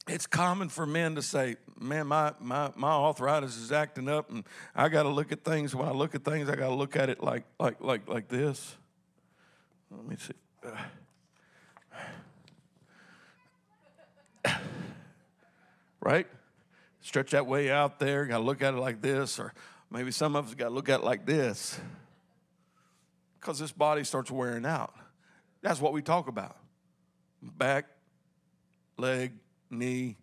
it's 0.07 0.28
common 0.28 0.70
for 0.70 0.86
men 0.86 1.15
to 1.15 1.24
say, 1.24 1.55
man, 1.80 2.07
my, 2.07 2.34
my, 2.39 2.71
my 2.75 2.91
arthritis 2.91 3.57
is 3.57 3.71
acting 3.71 4.09
up 4.09 4.30
and 4.30 4.43
I 4.75 4.89
got 4.89 5.03
to 5.03 5.09
look 5.09 5.32
at 5.32 5.43
things. 5.43 5.73
When 5.73 5.88
I 5.88 5.91
look 5.91 6.15
at 6.15 6.23
things, 6.23 6.49
I 6.49 6.55
got 6.55 6.67
to 6.67 6.75
look 6.75 6.95
at 6.95 7.09
it 7.09 7.23
like, 7.23 7.45
like, 7.59 7.82
like, 7.82 8.07
like 8.07 8.27
this. 8.27 8.75
Let 9.91 10.05
me 10.07 10.15
see. 10.17 10.34
right? 16.01 16.27
Stretch 17.01 17.32
that 17.32 17.47
way 17.47 17.71
out 17.71 17.99
there. 17.99 18.25
Got 18.25 18.38
to 18.39 18.43
look 18.43 18.61
at 18.61 18.73
it 18.73 18.77
like 18.77 19.01
this. 19.01 19.39
Or 19.39 19.53
maybe 19.89 20.11
some 20.11 20.36
of 20.36 20.47
us 20.47 20.55
got 20.55 20.69
to 20.69 20.73
look 20.73 20.89
at 20.89 20.99
it 20.99 21.05
like 21.05 21.25
this. 21.25 21.80
Because 23.39 23.57
this 23.57 23.71
body 23.71 24.03
starts 24.03 24.30
wearing 24.30 24.65
out. 24.65 24.93
That's 25.61 25.82
what 25.82 25.93
we 25.93 26.01
talk 26.01 26.27
about 26.27 26.57
back, 27.41 27.86
leg, 28.97 29.32
knee, 29.69 30.17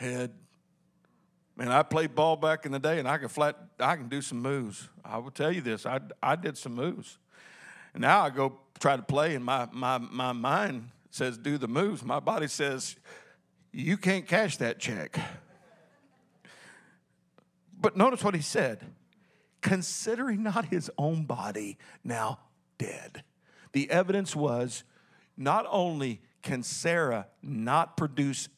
head. 0.00 0.32
Man, 1.56 1.68
I 1.68 1.82
played 1.82 2.14
ball 2.14 2.36
back 2.36 2.64
in 2.64 2.72
the 2.72 2.78
day, 2.78 2.98
and 2.98 3.06
I 3.06 3.18
can 3.18 3.28
flat, 3.28 3.56
I 3.78 3.96
can 3.96 4.08
do 4.08 4.22
some 4.22 4.40
moves. 4.40 4.88
I 5.04 5.18
will 5.18 5.30
tell 5.30 5.52
you 5.52 5.60
this: 5.60 5.84
I, 5.84 6.00
I 6.22 6.36
did 6.36 6.56
some 6.56 6.74
moves, 6.74 7.18
and 7.92 8.00
now 8.00 8.22
I 8.22 8.30
go 8.30 8.58
try 8.78 8.96
to 8.96 9.02
play, 9.02 9.34
and 9.34 9.44
my 9.44 9.68
my 9.70 9.98
my 9.98 10.32
mind 10.32 10.88
says 11.10 11.36
do 11.36 11.58
the 11.58 11.68
moves. 11.68 12.02
My 12.02 12.18
body 12.18 12.48
says 12.48 12.96
you 13.72 13.96
can't 13.96 14.26
cash 14.26 14.56
that 14.56 14.78
check. 14.78 15.20
But 17.78 17.96
notice 17.96 18.24
what 18.24 18.34
he 18.34 18.42
said: 18.42 18.86
considering 19.60 20.42
not 20.42 20.66
his 20.66 20.90
own 20.96 21.24
body 21.24 21.76
now 22.02 22.38
dead. 22.78 23.22
The 23.72 23.90
evidence 23.90 24.34
was 24.34 24.82
not 25.36 25.66
only 25.68 26.22
can 26.42 26.62
Sarah 26.62 27.26
not 27.42 27.96
produce 27.98 28.48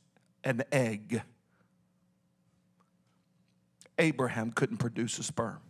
an 0.45 0.63
egg, 0.71 1.23
Abraham 4.03 4.51
couldn't 4.51 4.79
produce 4.79 5.19
a 5.19 5.23
sperm. 5.23 5.61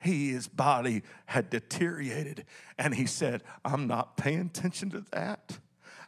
He, 0.00 0.32
his 0.32 0.48
body 0.48 1.02
had 1.26 1.48
deteriorated, 1.48 2.44
and 2.78 2.94
he 2.94 3.06
said, 3.06 3.42
I'm 3.64 3.86
not 3.86 4.16
paying 4.16 4.40
attention 4.40 4.90
to 4.90 5.04
that. 5.12 5.58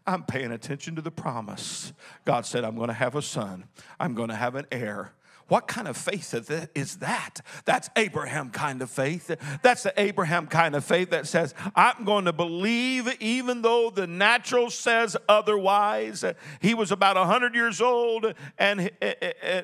I'm 0.06 0.24
paying 0.24 0.52
attention 0.52 0.96
to 0.96 1.02
the 1.02 1.10
promise. 1.10 1.92
God 2.24 2.44
said, 2.44 2.64
I'm 2.64 2.76
going 2.76 2.88
to 2.88 2.94
have 2.94 3.14
a 3.14 3.22
son, 3.22 3.64
I'm 3.98 4.14
going 4.14 4.28
to 4.28 4.36
have 4.36 4.54
an 4.54 4.66
heir. 4.70 5.12
What 5.48 5.68
kind 5.68 5.86
of 5.88 5.96
faith 5.96 6.32
is 6.74 6.96
that? 6.96 7.40
That's 7.66 7.90
Abraham 7.96 8.50
kind 8.50 8.80
of 8.80 8.90
faith. 8.90 9.30
That's 9.62 9.82
the 9.82 9.92
Abraham 10.00 10.46
kind 10.46 10.74
of 10.74 10.84
faith 10.84 11.10
that 11.10 11.26
says, 11.26 11.54
I'm 11.76 12.04
going 12.04 12.24
to 12.24 12.32
believe 12.32 13.14
even 13.20 13.60
though 13.60 13.90
the 13.90 14.06
natural 14.06 14.70
says 14.70 15.16
otherwise. 15.28 16.24
He 16.60 16.72
was 16.72 16.92
about 16.92 17.16
100 17.16 17.54
years 17.54 17.82
old 17.82 18.34
and, 18.58 18.90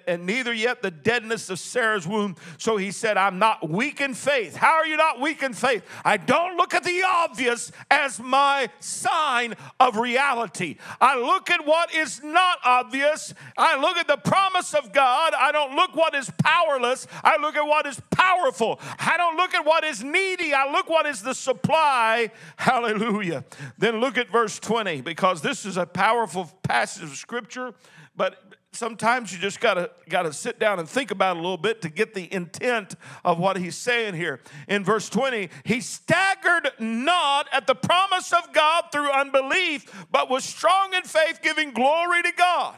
and 0.07 0.27
neither 0.27 0.53
yet 0.53 0.83
the 0.83 0.91
deadness 0.91 1.49
of 1.49 1.59
Sarah's 1.59 2.07
womb. 2.07 2.37
So 2.59 2.77
he 2.77 2.91
said, 2.91 3.17
I'm 3.17 3.39
not 3.39 3.71
weak 3.71 4.03
in 4.03 4.13
faith. 4.13 4.57
How 4.57 4.75
are 4.75 4.87
you 4.87 4.99
not 4.99 5.19
weak 5.19 5.43
in 5.43 5.55
faith? 5.55 5.83
I 6.05 6.19
don't 6.19 6.59
look 6.59 6.75
at 6.75 6.85
the 6.85 7.03
obvious 7.07 7.73
as 7.91 8.21
my 8.21 8.69
sign 8.81 9.55
of 9.79 9.97
reality. 9.97 10.77
I 11.01 11.19
look 11.19 11.51
at 11.51 11.65
what 11.65 11.95
is 11.95 12.23
not 12.23 12.59
obvious. 12.65 13.33
I 13.57 13.81
look 13.81 13.97
at 13.97 14.07
the 14.07 14.19
promise 14.19 14.75
of 14.75 14.93
God. 14.93 15.33
I 15.35 15.53
don't 15.53 15.70
look 15.75 15.95
what 15.95 16.15
is 16.15 16.31
powerless, 16.43 17.07
I 17.23 17.37
look 17.41 17.57
at 17.57 17.67
what 17.67 17.87
is 17.87 18.01
powerful. 18.11 18.81
I 18.99 19.17
don't 19.17 19.37
look 19.37 19.55
at 19.55 19.65
what 19.65 19.85
is 19.85 20.03
needy, 20.03 20.53
I 20.55 20.71
look 20.71 20.89
what 20.89 21.07
is 21.07 21.23
the 21.23 21.35
supply. 21.35 22.31
Hallelujah. 22.57 23.45
Then 23.79 24.01
look 24.01 24.19
at 24.19 24.29
verse 24.31 24.59
20 24.59 25.01
because 25.01 25.43
this 25.43 25.65
is 25.65 25.77
a 25.77 25.87
powerful 25.87 26.51
passage 26.63 27.05
of 27.05 27.17
scripture, 27.17 27.75
but 28.17 28.51
sometimes 28.73 29.33
you 29.33 29.39
just 29.39 29.61
gotta 29.61 29.91
gotta 30.09 30.33
sit 30.33 30.59
down 30.59 30.79
and 30.79 30.89
think 30.89 31.11
about 31.11 31.37
a 31.37 31.41
little 31.41 31.57
bit 31.57 31.83
to 31.83 31.89
get 31.89 32.15
the 32.15 32.33
intent 32.33 32.95
of 33.25 33.39
what 33.39 33.57
he's 33.57 33.77
saying 33.77 34.15
here 34.15 34.41
in 34.69 34.85
verse 34.85 35.09
20 35.09 35.49
he 35.65 35.81
staggered 35.81 36.71
not 36.79 37.49
at 37.53 37.67
the 37.67 37.75
promise 37.75 38.33
of 38.33 38.53
god 38.53 38.85
through 38.93 39.11
unbelief 39.11 40.07
but 40.13 40.31
was 40.31 40.45
strong 40.45 40.95
in 40.95 41.03
faith 41.03 41.41
giving 41.43 41.73
glory 41.73 42.23
to 42.23 42.33
god 42.37 42.77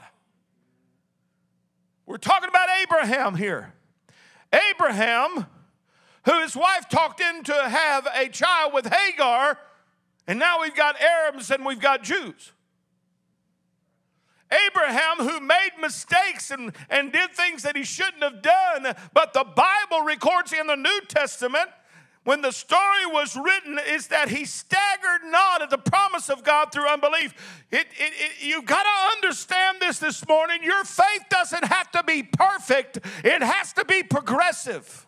we're 2.06 2.18
talking 2.18 2.48
about 2.48 2.68
Abraham 2.82 3.34
here. 3.36 3.74
Abraham, 4.70 5.46
who 6.24 6.40
his 6.42 6.56
wife 6.56 6.88
talked 6.88 7.20
in 7.20 7.42
to 7.44 7.54
have 7.54 8.06
a 8.14 8.28
child 8.28 8.72
with 8.74 8.86
Hagar, 8.86 9.58
and 10.26 10.38
now 10.38 10.60
we've 10.60 10.74
got 10.74 11.00
Arabs 11.00 11.50
and 11.50 11.64
we've 11.64 11.80
got 11.80 12.02
Jews. 12.02 12.52
Abraham, 14.68 15.26
who 15.26 15.40
made 15.40 15.70
mistakes 15.80 16.50
and, 16.50 16.72
and 16.90 17.10
did 17.10 17.32
things 17.32 17.62
that 17.62 17.76
he 17.76 17.84
shouldn't 17.84 18.22
have 18.22 18.42
done, 18.42 18.94
but 19.14 19.32
the 19.32 19.44
Bible 19.44 20.04
records 20.04 20.52
in 20.52 20.66
the 20.66 20.76
New 20.76 21.00
Testament 21.08 21.70
when 22.24 22.40
the 22.40 22.52
story 22.52 23.06
was 23.06 23.36
written 23.36 23.78
is 23.88 24.08
that 24.08 24.28
he 24.28 24.44
staggered 24.44 25.24
not 25.24 25.62
at 25.62 25.70
the 25.70 25.78
promise 25.78 26.28
of 26.28 26.44
God 26.44 26.70
through 26.72 26.86
unbelief. 26.86 27.34
It, 27.70 27.86
it, 27.98 28.12
it, 28.14 28.32
you've 28.46 28.64
got 28.64 28.84
to 28.84 29.16
understand 29.16 29.78
this 29.80 29.98
this 29.98 30.26
morning. 30.28 30.62
Your 30.62 30.84
faith 30.84 31.24
doesn't 31.30 31.64
have 31.64 31.90
to 31.92 32.02
be 32.04 32.22
perfect, 32.22 32.98
it 33.24 33.42
has 33.42 33.72
to 33.74 33.84
be 33.84 34.02
progressive. 34.02 35.06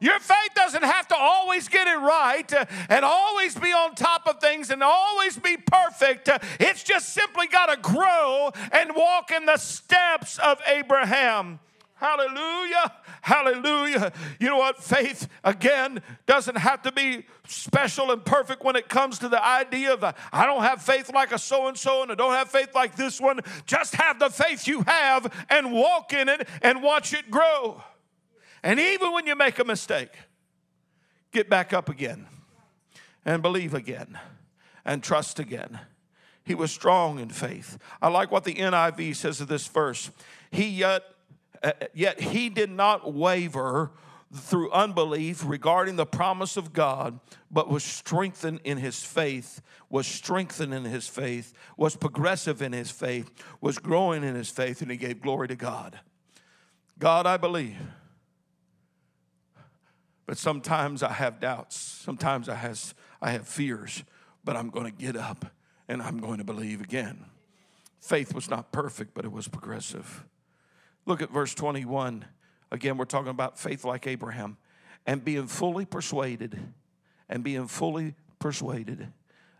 Your 0.00 0.18
faith 0.18 0.50
doesn't 0.54 0.82
have 0.82 1.08
to 1.08 1.16
always 1.16 1.68
get 1.68 1.86
it 1.86 1.96
right 1.96 2.52
uh, 2.52 2.66
and 2.90 3.04
always 3.04 3.54
be 3.54 3.72
on 3.72 3.94
top 3.94 4.26
of 4.26 4.38
things 4.38 4.70
and 4.70 4.82
always 4.82 5.38
be 5.38 5.56
perfect. 5.56 6.28
Uh, 6.28 6.38
it's 6.58 6.82
just 6.82 7.14
simply 7.14 7.46
got 7.46 7.66
to 7.66 7.80
grow 7.80 8.50
and 8.72 8.90
walk 8.94 9.30
in 9.30 9.46
the 9.46 9.56
steps 9.56 10.38
of 10.40 10.60
Abraham. 10.66 11.60
Hallelujah. 12.04 12.92
Hallelujah. 13.22 14.12
You 14.38 14.48
know 14.48 14.58
what? 14.58 14.82
Faith, 14.82 15.26
again, 15.42 16.02
doesn't 16.26 16.58
have 16.58 16.82
to 16.82 16.92
be 16.92 17.24
special 17.46 18.10
and 18.10 18.22
perfect 18.22 18.62
when 18.62 18.76
it 18.76 18.90
comes 18.90 19.18
to 19.20 19.28
the 19.30 19.42
idea 19.42 19.94
of 19.94 20.04
I 20.04 20.44
don't 20.44 20.62
have 20.62 20.82
faith 20.82 21.10
like 21.14 21.32
a 21.32 21.38
so 21.38 21.66
and 21.66 21.78
so 21.78 22.02
and 22.02 22.12
I 22.12 22.14
don't 22.14 22.34
have 22.34 22.50
faith 22.50 22.74
like 22.74 22.94
this 22.94 23.22
one. 23.22 23.40
Just 23.64 23.94
have 23.94 24.18
the 24.18 24.28
faith 24.28 24.68
you 24.68 24.82
have 24.82 25.46
and 25.48 25.72
walk 25.72 26.12
in 26.12 26.28
it 26.28 26.46
and 26.60 26.82
watch 26.82 27.14
it 27.14 27.30
grow. 27.30 27.82
And 28.62 28.78
even 28.78 29.12
when 29.12 29.26
you 29.26 29.34
make 29.34 29.58
a 29.58 29.64
mistake, 29.64 30.10
get 31.32 31.48
back 31.48 31.72
up 31.72 31.88
again 31.88 32.26
and 33.24 33.40
believe 33.40 33.72
again 33.72 34.18
and 34.84 35.02
trust 35.02 35.38
again. 35.38 35.80
He 36.44 36.54
was 36.54 36.70
strong 36.70 37.18
in 37.18 37.30
faith. 37.30 37.78
I 38.02 38.08
like 38.08 38.30
what 38.30 38.44
the 38.44 38.56
NIV 38.56 39.16
says 39.16 39.40
of 39.40 39.48
this 39.48 39.66
verse. 39.66 40.10
He 40.50 40.68
yet 40.68 41.02
Uh, 41.64 41.72
uh, 41.80 41.86
yet 41.94 42.20
he 42.20 42.48
did 42.48 42.70
not 42.70 43.12
waver, 43.12 43.90
through 44.34 44.70
unbelief 44.72 45.44
regarding 45.46 45.96
the 45.96 46.06
promise 46.06 46.56
of 46.56 46.72
God, 46.72 47.20
but 47.50 47.68
was 47.68 47.84
strengthened 47.84 48.60
in 48.64 48.78
his 48.78 49.02
faith, 49.02 49.62
was 49.88 50.06
strengthened 50.06 50.74
in 50.74 50.84
his 50.84 51.06
faith, 51.06 51.52
was 51.76 51.96
progressive 51.96 52.60
in 52.60 52.72
his 52.72 52.90
faith, 52.90 53.30
was 53.60 53.78
growing 53.78 54.24
in 54.24 54.34
his 54.34 54.50
faith, 54.50 54.82
and 54.82 54.90
he 54.90 54.96
gave 54.96 55.22
glory 55.22 55.48
to 55.48 55.56
God. 55.56 56.00
God, 56.98 57.26
I 57.26 57.36
believe. 57.36 57.76
But 60.26 60.38
sometimes 60.38 61.02
I 61.02 61.12
have 61.12 61.38
doubts. 61.38 61.76
Sometimes 61.76 62.48
I 62.48 62.54
has 62.54 62.94
I 63.20 63.30
have 63.30 63.46
fears, 63.46 64.04
but 64.44 64.56
I'm 64.56 64.70
going 64.70 64.86
to 64.86 64.92
get 64.92 65.16
up 65.16 65.46
and 65.88 66.02
I'm 66.02 66.18
going 66.18 66.38
to 66.38 66.44
believe 66.44 66.80
again. 66.80 67.26
Faith 68.00 68.34
was 68.34 68.50
not 68.50 68.72
perfect, 68.72 69.14
but 69.14 69.24
it 69.24 69.32
was 69.32 69.48
progressive. 69.48 70.24
Look 71.06 71.22
at 71.22 71.30
verse 71.30 71.54
21. 71.54 72.24
Again, 72.70 72.96
we're 72.96 73.04
talking 73.04 73.28
about 73.28 73.58
faith 73.58 73.84
like 73.84 74.06
Abraham 74.06 74.56
and 75.06 75.24
being 75.24 75.46
fully 75.46 75.84
persuaded 75.84 76.58
and 77.28 77.44
being 77.44 77.66
fully 77.66 78.14
persuaded 78.38 79.12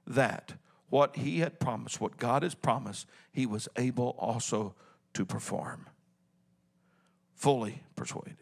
that 0.06 0.54
what 0.90 1.16
he 1.16 1.40
had 1.40 1.58
promised, 1.58 2.00
what 2.00 2.16
God 2.16 2.42
has 2.42 2.54
promised, 2.54 3.06
he 3.32 3.46
was 3.46 3.68
able 3.76 4.14
also 4.18 4.74
to 5.14 5.24
perform. 5.24 5.86
Fully 7.34 7.82
persuaded. 7.96 8.36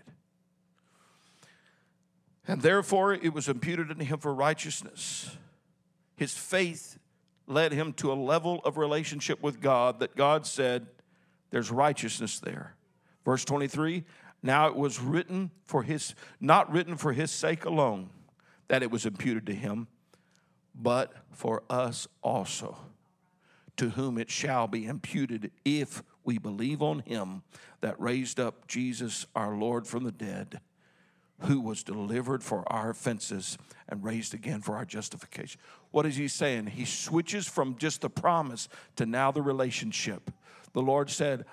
And 2.46 2.60
therefore, 2.62 3.14
it 3.14 3.32
was 3.32 3.48
imputed 3.48 3.90
unto 3.90 4.04
him 4.04 4.18
for 4.18 4.34
righteousness. 4.34 5.36
His 6.16 6.36
faith 6.36 6.98
led 7.46 7.72
him 7.72 7.92
to 7.94 8.12
a 8.12 8.14
level 8.14 8.60
of 8.64 8.76
relationship 8.76 9.42
with 9.42 9.60
God 9.60 10.00
that 10.00 10.16
God 10.16 10.46
said, 10.46 10.86
There's 11.50 11.70
righteousness 11.70 12.38
there. 12.40 12.74
Verse 13.24 13.44
23 13.44 14.04
now 14.42 14.66
it 14.66 14.76
was 14.76 15.00
written 15.00 15.50
for 15.64 15.82
his, 15.82 16.14
not 16.40 16.70
written 16.72 16.96
for 16.96 17.12
his 17.12 17.30
sake 17.30 17.64
alone 17.64 18.10
that 18.68 18.82
it 18.82 18.90
was 18.90 19.06
imputed 19.06 19.46
to 19.46 19.54
him, 19.54 19.86
but 20.74 21.12
for 21.30 21.62
us 21.70 22.08
also, 22.22 22.76
to 23.76 23.90
whom 23.90 24.18
it 24.18 24.30
shall 24.30 24.66
be 24.66 24.86
imputed 24.86 25.52
if 25.64 26.02
we 26.24 26.38
believe 26.38 26.82
on 26.82 27.00
him 27.00 27.42
that 27.80 28.00
raised 28.00 28.40
up 28.40 28.66
Jesus 28.66 29.26
our 29.36 29.54
Lord 29.56 29.86
from 29.86 30.04
the 30.04 30.12
dead, 30.12 30.60
who 31.40 31.60
was 31.60 31.82
delivered 31.82 32.42
for 32.42 32.70
our 32.72 32.90
offenses 32.90 33.58
and 33.88 34.02
raised 34.02 34.32
again 34.32 34.60
for 34.60 34.76
our 34.76 34.84
justification. 34.84 35.60
What 35.90 36.06
is 36.06 36.16
he 36.16 36.28
saying? 36.28 36.68
He 36.68 36.84
switches 36.84 37.46
from 37.46 37.76
just 37.76 38.00
the 38.00 38.10
promise 38.10 38.68
to 38.96 39.06
now 39.06 39.32
the 39.32 39.42
relationship. 39.42 40.30
The 40.72 40.82
Lord 40.82 41.10
said, 41.10 41.44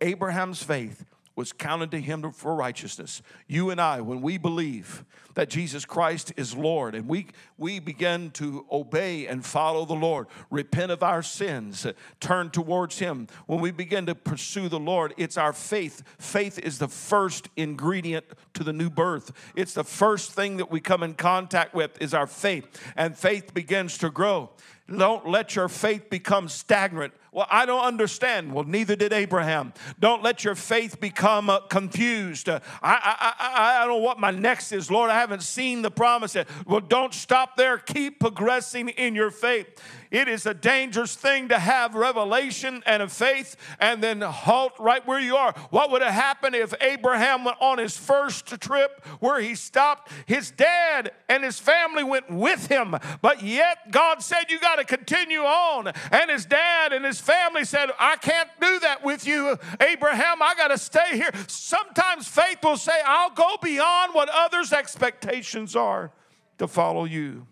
Abraham's 0.00 0.62
faith 0.62 1.04
was 1.36 1.52
counted 1.52 1.90
to 1.90 2.00
him 2.00 2.32
for 2.32 2.54
righteousness. 2.54 3.20
You 3.46 3.70
and 3.70 3.80
I, 3.80 4.00
when 4.00 4.22
we 4.22 4.38
believe 4.38 5.04
that 5.34 5.50
Jesus 5.50 5.84
Christ 5.84 6.32
is 6.38 6.56
Lord 6.56 6.94
and 6.94 7.06
we, 7.06 7.26
we 7.58 7.78
begin 7.78 8.30
to 8.32 8.64
obey 8.72 9.26
and 9.26 9.44
follow 9.44 9.84
the 9.84 9.94
Lord, 9.94 10.28
repent 10.50 10.90
of 10.90 11.02
our 11.02 11.22
sins, 11.22 11.86
turn 12.20 12.48
towards 12.48 12.98
Him, 12.98 13.28
when 13.44 13.60
we 13.60 13.70
begin 13.70 14.06
to 14.06 14.14
pursue 14.14 14.70
the 14.70 14.80
Lord, 14.80 15.12
it's 15.18 15.36
our 15.36 15.52
faith. 15.52 16.02
Faith 16.18 16.58
is 16.58 16.78
the 16.78 16.88
first 16.88 17.50
ingredient 17.54 18.24
to 18.54 18.64
the 18.64 18.72
new 18.72 18.88
birth. 18.88 19.30
It's 19.54 19.74
the 19.74 19.84
first 19.84 20.32
thing 20.32 20.56
that 20.56 20.70
we 20.70 20.80
come 20.80 21.02
in 21.02 21.12
contact 21.12 21.74
with 21.74 22.00
is 22.00 22.14
our 22.14 22.26
faith, 22.26 22.66
and 22.96 23.14
faith 23.14 23.52
begins 23.52 23.98
to 23.98 24.10
grow. 24.10 24.50
Don't 24.94 25.28
let 25.28 25.56
your 25.56 25.68
faith 25.68 26.08
become 26.10 26.48
stagnant 26.48 27.12
well, 27.36 27.46
I 27.50 27.66
don't 27.66 27.84
understand. 27.84 28.54
Well, 28.54 28.64
neither 28.64 28.96
did 28.96 29.12
Abraham. 29.12 29.74
Don't 30.00 30.22
let 30.22 30.42
your 30.42 30.54
faith 30.54 30.98
become 30.98 31.50
uh, 31.50 31.60
confused. 31.60 32.48
Uh, 32.48 32.60
I, 32.82 32.94
I, 32.94 33.34
I, 33.38 33.76
I 33.76 33.78
don't 33.80 33.88
know 33.88 34.02
what 34.02 34.18
my 34.18 34.30
next 34.30 34.72
is. 34.72 34.90
Lord, 34.90 35.10
I 35.10 35.20
haven't 35.20 35.42
seen 35.42 35.82
the 35.82 35.90
promise. 35.90 36.34
Well, 36.66 36.80
don't 36.80 37.12
stop 37.12 37.58
there. 37.58 37.76
Keep 37.76 38.20
progressing 38.20 38.88
in 38.88 39.14
your 39.14 39.30
faith. 39.30 39.66
It 40.10 40.28
is 40.28 40.46
a 40.46 40.54
dangerous 40.54 41.14
thing 41.14 41.48
to 41.48 41.58
have 41.58 41.94
revelation 41.94 42.82
and 42.86 43.02
a 43.02 43.08
faith 43.08 43.56
and 43.80 44.02
then 44.02 44.20
halt 44.20 44.72
right 44.78 45.06
where 45.06 45.20
you 45.20 45.36
are. 45.36 45.52
What 45.70 45.90
would 45.90 46.02
have 46.02 46.12
happened 46.12 46.54
if 46.54 46.74
Abraham 46.80 47.44
went 47.44 47.58
on 47.60 47.78
his 47.78 47.96
first 47.96 48.46
trip 48.60 49.04
where 49.20 49.40
he 49.40 49.54
stopped? 49.54 50.10
His 50.26 50.50
dad 50.50 51.12
and 51.28 51.42
his 51.42 51.58
family 51.58 52.04
went 52.04 52.30
with 52.30 52.66
him, 52.68 52.96
but 53.22 53.42
yet 53.42 53.90
God 53.90 54.22
said, 54.22 54.44
You 54.48 54.60
got 54.60 54.76
to 54.76 54.84
continue 54.84 55.40
on. 55.40 55.92
And 56.10 56.30
his 56.30 56.46
dad 56.46 56.92
and 56.92 57.04
his 57.04 57.20
family 57.20 57.64
said, 57.64 57.90
I 57.98 58.16
can't 58.16 58.48
do 58.60 58.78
that 58.80 59.04
with 59.04 59.26
you, 59.26 59.58
Abraham. 59.80 60.42
I 60.42 60.54
got 60.54 60.68
to 60.68 60.78
stay 60.78 61.16
here. 61.16 61.30
Sometimes 61.48 62.28
faith 62.28 62.58
will 62.62 62.76
say, 62.76 62.98
I'll 63.04 63.30
go 63.30 63.56
beyond 63.62 64.14
what 64.14 64.28
others' 64.28 64.72
expectations 64.72 65.76
are 65.76 66.12
to 66.58 66.66
follow 66.68 67.04
you. 67.04 67.46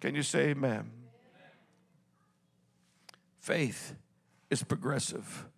Can 0.00 0.14
you 0.14 0.22
say 0.22 0.50
amen? 0.50 0.90
Faith 3.48 3.94
is 4.50 4.62
progressive. 4.62 5.48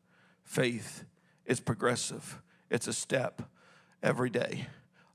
Faith 0.45 1.03
is 1.45 1.59
progressive. 1.59 2.41
It's 2.71 2.87
a 2.87 2.93
step 2.93 3.43
every 4.01 4.31
day, 4.31 4.69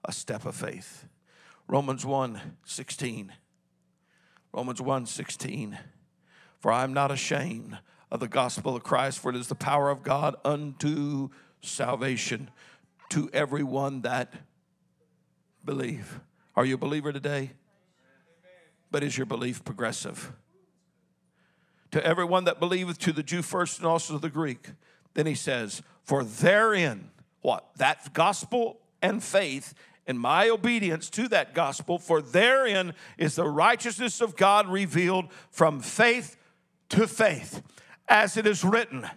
a 0.04 0.12
step 0.12 0.46
of 0.46 0.56
faith. 0.56 1.06
Romans 1.70 2.06
1 2.06 2.58
16. 2.66 3.32
Romans 4.52 4.82
1 4.82 5.06
16. 5.06 5.80
For 6.60 6.70
I 6.70 6.84
am 6.84 6.92
not 6.92 7.12
ashamed 7.12 7.78
of 8.12 8.20
the 8.20 8.28
gospel 8.28 8.76
of 8.76 8.84
Christ, 8.84 9.20
for 9.20 9.30
it 9.30 9.38
is 9.38 9.48
the 9.48 9.56
power 9.56 9.90
of 9.90 10.04
God 10.04 10.36
unto 10.44 11.30
salvation 11.62 12.52
to 13.08 13.30
everyone 13.32 14.02
that 14.02 14.34
believe. 15.64 16.20
Are 16.58 16.66
you 16.66 16.76
a 16.76 16.78
believer 16.78 17.14
today? 17.14 17.52
But 18.92 19.02
is 19.02 19.18
your 19.18 19.28
belief 19.28 19.64
progressive? 19.64 20.34
To 21.96 22.06
everyone 22.06 22.44
that 22.44 22.60
believeth, 22.60 23.00
to 23.00 23.14
the 23.14 23.24
Jew 23.24 23.42
first 23.42 23.78
and 23.78 23.88
also 23.88 24.16
to 24.16 24.20
the 24.20 24.30
Greek. 24.30 24.72
Then 25.14 25.26
he 25.26 25.34
says, 25.34 25.82
For 26.04 26.26
therein, 26.26 27.10
what? 27.40 27.70
That 27.78 28.12
gospel 28.12 28.82
and 29.02 29.24
faith 29.24 29.74
and 30.06 30.20
my 30.20 30.50
obedience 30.50 31.10
to 31.12 31.30
that 31.30 31.54
gospel, 31.54 31.98
for 31.98 32.22
therein 32.22 32.94
is 33.18 33.36
the 33.36 33.48
righteousness 33.48 34.20
of 34.20 34.36
God 34.36 34.68
revealed 34.68 35.32
from 35.52 35.80
faith 35.80 36.36
to 36.90 37.08
faith. 37.08 37.62
As 38.10 38.36
it 38.36 38.46
is 38.46 38.66
written, 38.66 39.10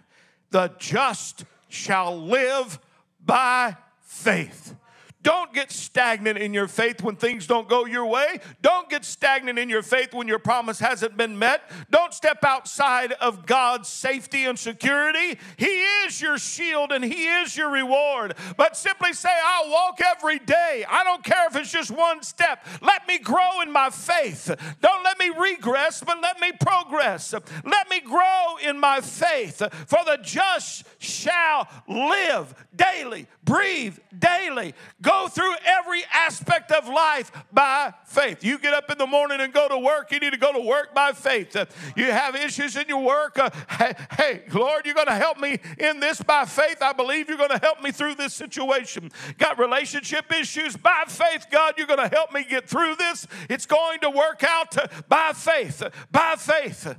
the 0.51 0.71
just 0.79 1.43
shall 1.67 2.17
live 2.17 2.79
by 3.25 3.75
faith. 3.99 4.73
Don't 5.21 5.53
get 5.53 5.69
stagnant 5.69 6.37
in 6.37 6.53
your 6.53 6.69
faith 6.69 7.03
when 7.03 7.17
things 7.17 7.45
don't 7.45 7.67
go 7.67 7.85
your 7.85 8.05
way. 8.05 8.39
Don't 8.61 8.89
get 8.89 9.03
stagnant 9.03 9.59
in 9.59 9.69
your 9.69 9.81
faith 9.81 10.13
when 10.13 10.29
your 10.29 10.39
promise 10.39 10.79
hasn't 10.79 11.17
been 11.17 11.37
met. 11.37 11.69
Don't 11.91 12.13
step 12.13 12.45
outside 12.45 13.11
of 13.13 13.45
God's 13.45 13.89
safety 13.89 14.45
and 14.45 14.57
security. 14.57 15.37
He 15.57 15.65
is 15.65 16.21
your 16.21 16.37
shield 16.37 16.93
and 16.93 17.03
He 17.03 17.27
is 17.27 17.57
your 17.57 17.69
reward. 17.69 18.35
But 18.55 18.77
simply 18.77 19.11
say, 19.11 19.29
I'll 19.43 19.69
walk 19.69 19.99
every 19.99 20.39
day. 20.39 20.85
I 20.87 21.03
don't 21.03 21.23
care 21.23 21.47
if 21.47 21.55
it's 21.57 21.71
just 21.71 21.91
one 21.91 22.23
step. 22.23 22.65
Let 22.81 23.05
me 23.05 23.17
grow 23.17 23.59
in 23.61 23.73
my 23.73 23.89
faith. 23.89 24.49
Don't 24.79 25.03
let 25.03 25.19
me 25.19 25.31
regress, 25.37 26.01
but 26.01 26.21
let 26.21 26.39
me 26.39 26.53
progress. 26.61 27.33
Let 27.65 27.89
me 27.89 27.99
grow 27.99 28.55
in 28.63 28.79
my 28.79 29.01
faith. 29.01 29.57
For 29.87 29.99
the 30.05 30.17
just 30.21 30.85
shall 30.97 31.67
live 31.89 32.55
daily, 32.73 33.27
breathe 33.43 33.97
daily 34.17 34.73
go 35.09 35.27
through 35.27 35.53
every 35.65 36.03
aspect 36.13 36.71
of 36.71 36.87
life 36.87 37.31
by 37.51 37.93
faith. 38.05 38.43
You 38.43 38.59
get 38.59 38.73
up 38.73 38.91
in 38.91 38.97
the 38.97 39.07
morning 39.07 39.41
and 39.41 39.51
go 39.51 39.67
to 39.67 39.77
work, 39.77 40.11
you 40.11 40.19
need 40.19 40.33
to 40.33 40.37
go 40.37 40.53
to 40.53 40.59
work 40.59 40.93
by 40.93 41.13
faith. 41.13 41.55
Uh, 41.55 41.65
you 41.95 42.05
have 42.11 42.35
issues 42.35 42.75
in 42.75 42.87
your 42.87 43.01
work, 43.01 43.39
uh, 43.39 43.49
hey, 43.69 43.93
hey, 44.17 44.43
Lord, 44.53 44.85
you're 44.85 44.95
going 44.95 45.07
to 45.07 45.15
help 45.15 45.39
me 45.39 45.59
in 45.79 45.99
this 45.99 46.21
by 46.21 46.45
faith. 46.45 46.77
I 46.81 46.93
believe 46.93 47.27
you're 47.27 47.37
going 47.37 47.49
to 47.49 47.57
help 47.57 47.81
me 47.81 47.91
through 47.91 48.15
this 48.15 48.33
situation. 48.33 49.11
Got 49.37 49.57
relationship 49.57 50.31
issues 50.31 50.77
by 50.77 51.05
faith, 51.07 51.47
God, 51.51 51.73
you're 51.77 51.87
going 51.87 52.07
to 52.07 52.15
help 52.15 52.31
me 52.31 52.43
get 52.43 52.69
through 52.69 52.95
this. 52.95 53.25
It's 53.49 53.65
going 53.65 53.99
to 54.01 54.09
work 54.11 54.43
out 54.43 54.77
uh, 54.77 54.87
by 55.07 55.31
faith, 55.33 55.81
by 56.11 56.35
faith. 56.37 56.95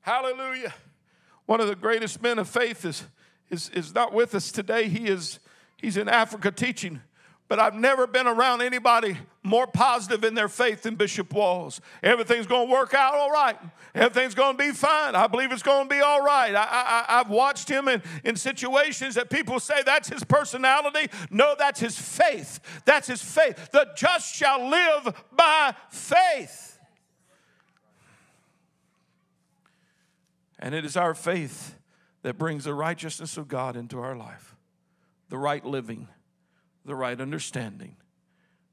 Hallelujah. 0.00 0.72
One 1.44 1.60
of 1.60 1.68
the 1.68 1.76
greatest 1.76 2.22
men 2.22 2.38
of 2.38 2.48
faith 2.48 2.84
is, 2.84 3.04
is, 3.50 3.68
is 3.70 3.94
not 3.94 4.12
with 4.12 4.34
us 4.34 4.50
today. 4.50 4.88
He 4.88 5.06
is 5.06 5.38
He's 5.76 5.96
in 5.96 6.08
Africa 6.08 6.50
teaching. 6.50 7.00
But 7.48 7.60
I've 7.60 7.74
never 7.74 8.08
been 8.08 8.26
around 8.26 8.62
anybody 8.62 9.16
more 9.44 9.68
positive 9.68 10.24
in 10.24 10.34
their 10.34 10.48
faith 10.48 10.82
than 10.82 10.96
Bishop 10.96 11.32
Walls. 11.32 11.80
Everything's 12.02 12.48
going 12.48 12.66
to 12.66 12.72
work 12.72 12.92
out 12.92 13.14
all 13.14 13.30
right. 13.30 13.56
Everything's 13.94 14.34
going 14.34 14.56
to 14.56 14.64
be 14.64 14.72
fine. 14.72 15.14
I 15.14 15.28
believe 15.28 15.52
it's 15.52 15.62
going 15.62 15.88
to 15.88 15.94
be 15.94 16.00
all 16.00 16.22
right. 16.22 16.52
I, 16.56 17.04
have 17.06 17.30
watched 17.30 17.68
him 17.68 17.86
in, 17.86 18.02
in 18.24 18.34
situations 18.34 19.14
that 19.14 19.30
people 19.30 19.60
say 19.60 19.82
that's 19.84 20.08
his 20.08 20.24
personality. 20.24 21.08
No, 21.30 21.54
that's 21.56 21.78
his 21.78 21.96
faith. 21.96 22.58
That's 22.84 23.06
his 23.06 23.22
faith. 23.22 23.70
The 23.70 23.86
just 23.96 24.34
shall 24.34 24.68
live 24.68 25.14
by 25.30 25.74
faith. 25.88 26.80
And 30.58 30.74
it 30.74 30.84
is 30.84 30.96
our 30.96 31.14
faith 31.14 31.76
that 32.22 32.38
brings 32.38 32.64
the 32.64 32.74
righteousness 32.74 33.36
of 33.36 33.46
God 33.46 33.76
into 33.76 34.00
our 34.00 34.16
life 34.16 34.55
right 35.38 35.64
living, 35.64 36.08
the 36.84 36.94
right 36.94 37.20
understanding 37.20 37.96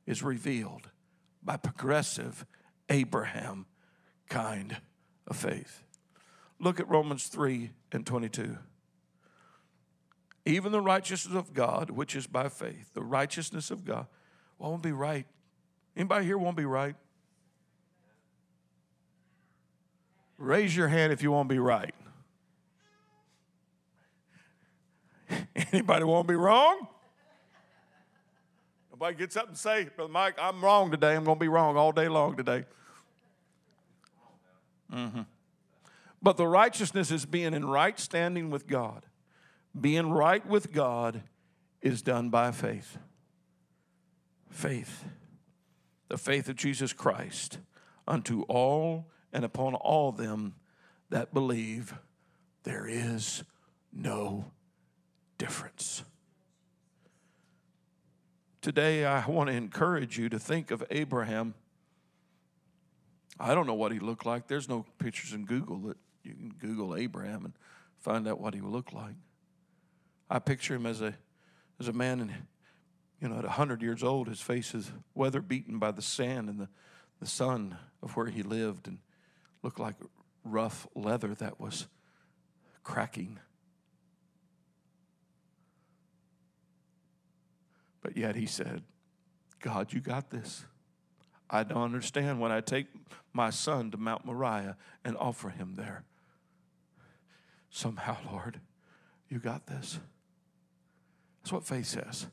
is 0.05 0.21
revealed 0.21 0.89
by 1.41 1.57
progressive 1.57 2.45
Abraham 2.89 3.65
kind 4.29 4.77
of 5.27 5.35
faith. 5.35 5.83
Look 6.59 6.79
at 6.79 6.87
Romans 6.87 7.27
3 7.27 7.71
and 7.91 8.05
22. 8.05 8.57
Even 10.45 10.71
the 10.71 10.81
righteousness 10.81 11.35
of 11.35 11.53
God, 11.53 11.89
which 11.89 12.15
is 12.15 12.27
by 12.27 12.49
faith, 12.49 12.93
the 12.93 13.03
righteousness 13.03 13.71
of 13.71 13.85
God, 13.85 14.07
won't 14.59 14.83
be 14.83 14.91
right. 14.91 15.25
Anybody 15.95 16.25
here 16.25 16.37
won't 16.37 16.57
be 16.57 16.65
right? 16.65 16.95
Raise 20.37 20.75
your 20.75 20.87
hand 20.89 21.13
if 21.13 21.21
you 21.23 21.31
won't 21.31 21.49
be 21.49 21.59
right. 21.59 21.93
Anybody 25.73 26.05
won't 26.05 26.27
be 26.27 26.35
wrong? 26.35 26.87
Nobody 28.91 29.17
gets 29.17 29.35
up 29.35 29.47
and 29.47 29.57
say, 29.57 29.89
Brother 29.95 30.13
Mike, 30.13 30.35
I'm 30.39 30.63
wrong 30.63 30.91
today. 30.91 31.15
I'm 31.15 31.23
going 31.23 31.37
to 31.37 31.43
be 31.43 31.47
wrong 31.47 31.77
all 31.77 31.91
day 31.91 32.07
long 32.07 32.37
today. 32.37 32.65
Mm-hmm. 34.93 35.21
But 36.21 36.37
the 36.37 36.47
righteousness 36.47 37.09
is 37.09 37.25
being 37.25 37.55
in 37.55 37.65
right 37.65 37.99
standing 37.99 38.51
with 38.51 38.67
God. 38.67 39.07
Being 39.79 40.11
right 40.11 40.45
with 40.45 40.71
God 40.71 41.23
is 41.81 42.03
done 42.03 42.29
by 42.29 42.51
faith. 42.51 42.99
Faith. 44.51 45.05
The 46.07 46.19
faith 46.19 46.47
of 46.49 46.55
Jesus 46.55 46.93
Christ 46.93 47.57
unto 48.07 48.43
all 48.43 49.07
and 49.33 49.43
upon 49.43 49.73
all 49.73 50.11
them 50.11 50.53
that 51.09 51.33
believe 51.33 51.95
there 52.61 52.85
is 52.87 53.43
no 53.91 54.52
difference. 55.37 56.03
Today, 58.61 59.05
I 59.05 59.25
want 59.27 59.49
to 59.49 59.55
encourage 59.55 60.17
you 60.17 60.29
to 60.29 60.39
think 60.39 60.71
of 60.71 60.83
Abraham. 60.89 61.53
I 63.39 63.53
don't 63.53 63.67
know 63.67 63.73
what 63.73 63.91
he 63.91 63.99
looked 63.99 64.25
like. 64.25 64.47
There's 64.47 64.69
no 64.69 64.85
pictures 64.99 65.33
in 65.33 65.45
Google 65.45 65.79
that 65.79 65.97
you 66.23 66.33
can 66.33 66.53
Google 66.59 66.95
Abraham 66.95 67.45
and 67.45 67.53
find 67.99 68.27
out 68.27 68.39
what 68.39 68.53
he 68.53 68.61
looked 68.61 68.93
like. 68.93 69.15
I 70.29 70.39
picture 70.39 70.75
him 70.75 70.85
as 70.85 71.01
a, 71.01 71.13
as 71.79 71.87
a 71.87 71.93
man, 71.93 72.21
and 72.21 72.31
you 73.21 73.29
know, 73.29 73.37
at 73.37 73.43
100 73.43 73.81
years 73.81 74.03
old, 74.03 74.27
his 74.27 74.41
face 74.41 74.73
is 74.73 74.91
weather 75.13 75.41
beaten 75.41 75.79
by 75.79 75.91
the 75.91 76.01
sand 76.01 76.49
and 76.49 76.59
the, 76.59 76.69
the 77.19 77.25
sun 77.25 77.77
of 78.01 78.15
where 78.15 78.27
he 78.27 78.43
lived 78.43 78.87
and 78.87 78.99
looked 79.61 79.79
like 79.79 79.95
rough 80.43 80.87
leather 80.95 81.33
that 81.35 81.59
was 81.59 81.87
cracking. 82.83 83.39
But 88.03 88.17
yet 88.17 88.35
he 88.35 88.45
said, 88.45 88.83
God, 89.61 89.93
you 89.93 90.01
got 90.01 90.29
this. 90.29 90.65
I 91.49 91.63
don't 91.63 91.81
understand 91.81 92.39
when 92.39 92.51
I 92.51 92.61
take 92.61 92.87
my 93.31 93.49
son 93.49 93.89
to 93.91 93.97
Mount 93.97 94.25
Moriah 94.25 94.75
and 95.05 95.15
offer 95.17 95.49
him 95.49 95.75
there. 95.75 96.03
Somehow, 97.69 98.17
Lord, 98.29 98.59
you 99.29 99.39
got 99.39 99.65
this. 99.65 99.99
That's 101.41 101.53
what 101.53 101.65
faith 101.65 101.87
says. 101.87 102.27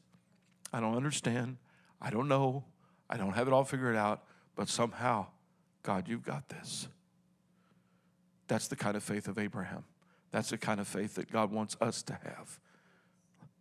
I 0.72 0.80
don't 0.80 0.96
understand. 0.96 1.56
I 2.02 2.10
don't 2.10 2.28
know. 2.28 2.64
I 3.08 3.16
don't 3.16 3.32
have 3.32 3.46
it 3.46 3.52
all 3.52 3.64
figured 3.64 3.96
out, 3.96 4.24
but 4.56 4.68
somehow, 4.68 5.26
God, 5.82 6.08
you've 6.08 6.24
got 6.24 6.48
this. 6.48 6.88
That's 8.48 8.68
the 8.68 8.76
kind 8.76 8.96
of 8.96 9.02
faith 9.02 9.28
of 9.28 9.38
Abraham. 9.38 9.84
That's 10.32 10.50
the 10.50 10.58
kind 10.58 10.80
of 10.80 10.88
faith 10.88 11.14
that 11.14 11.30
God 11.30 11.52
wants 11.52 11.76
us 11.80 12.02
to 12.04 12.12
have. 12.12 12.58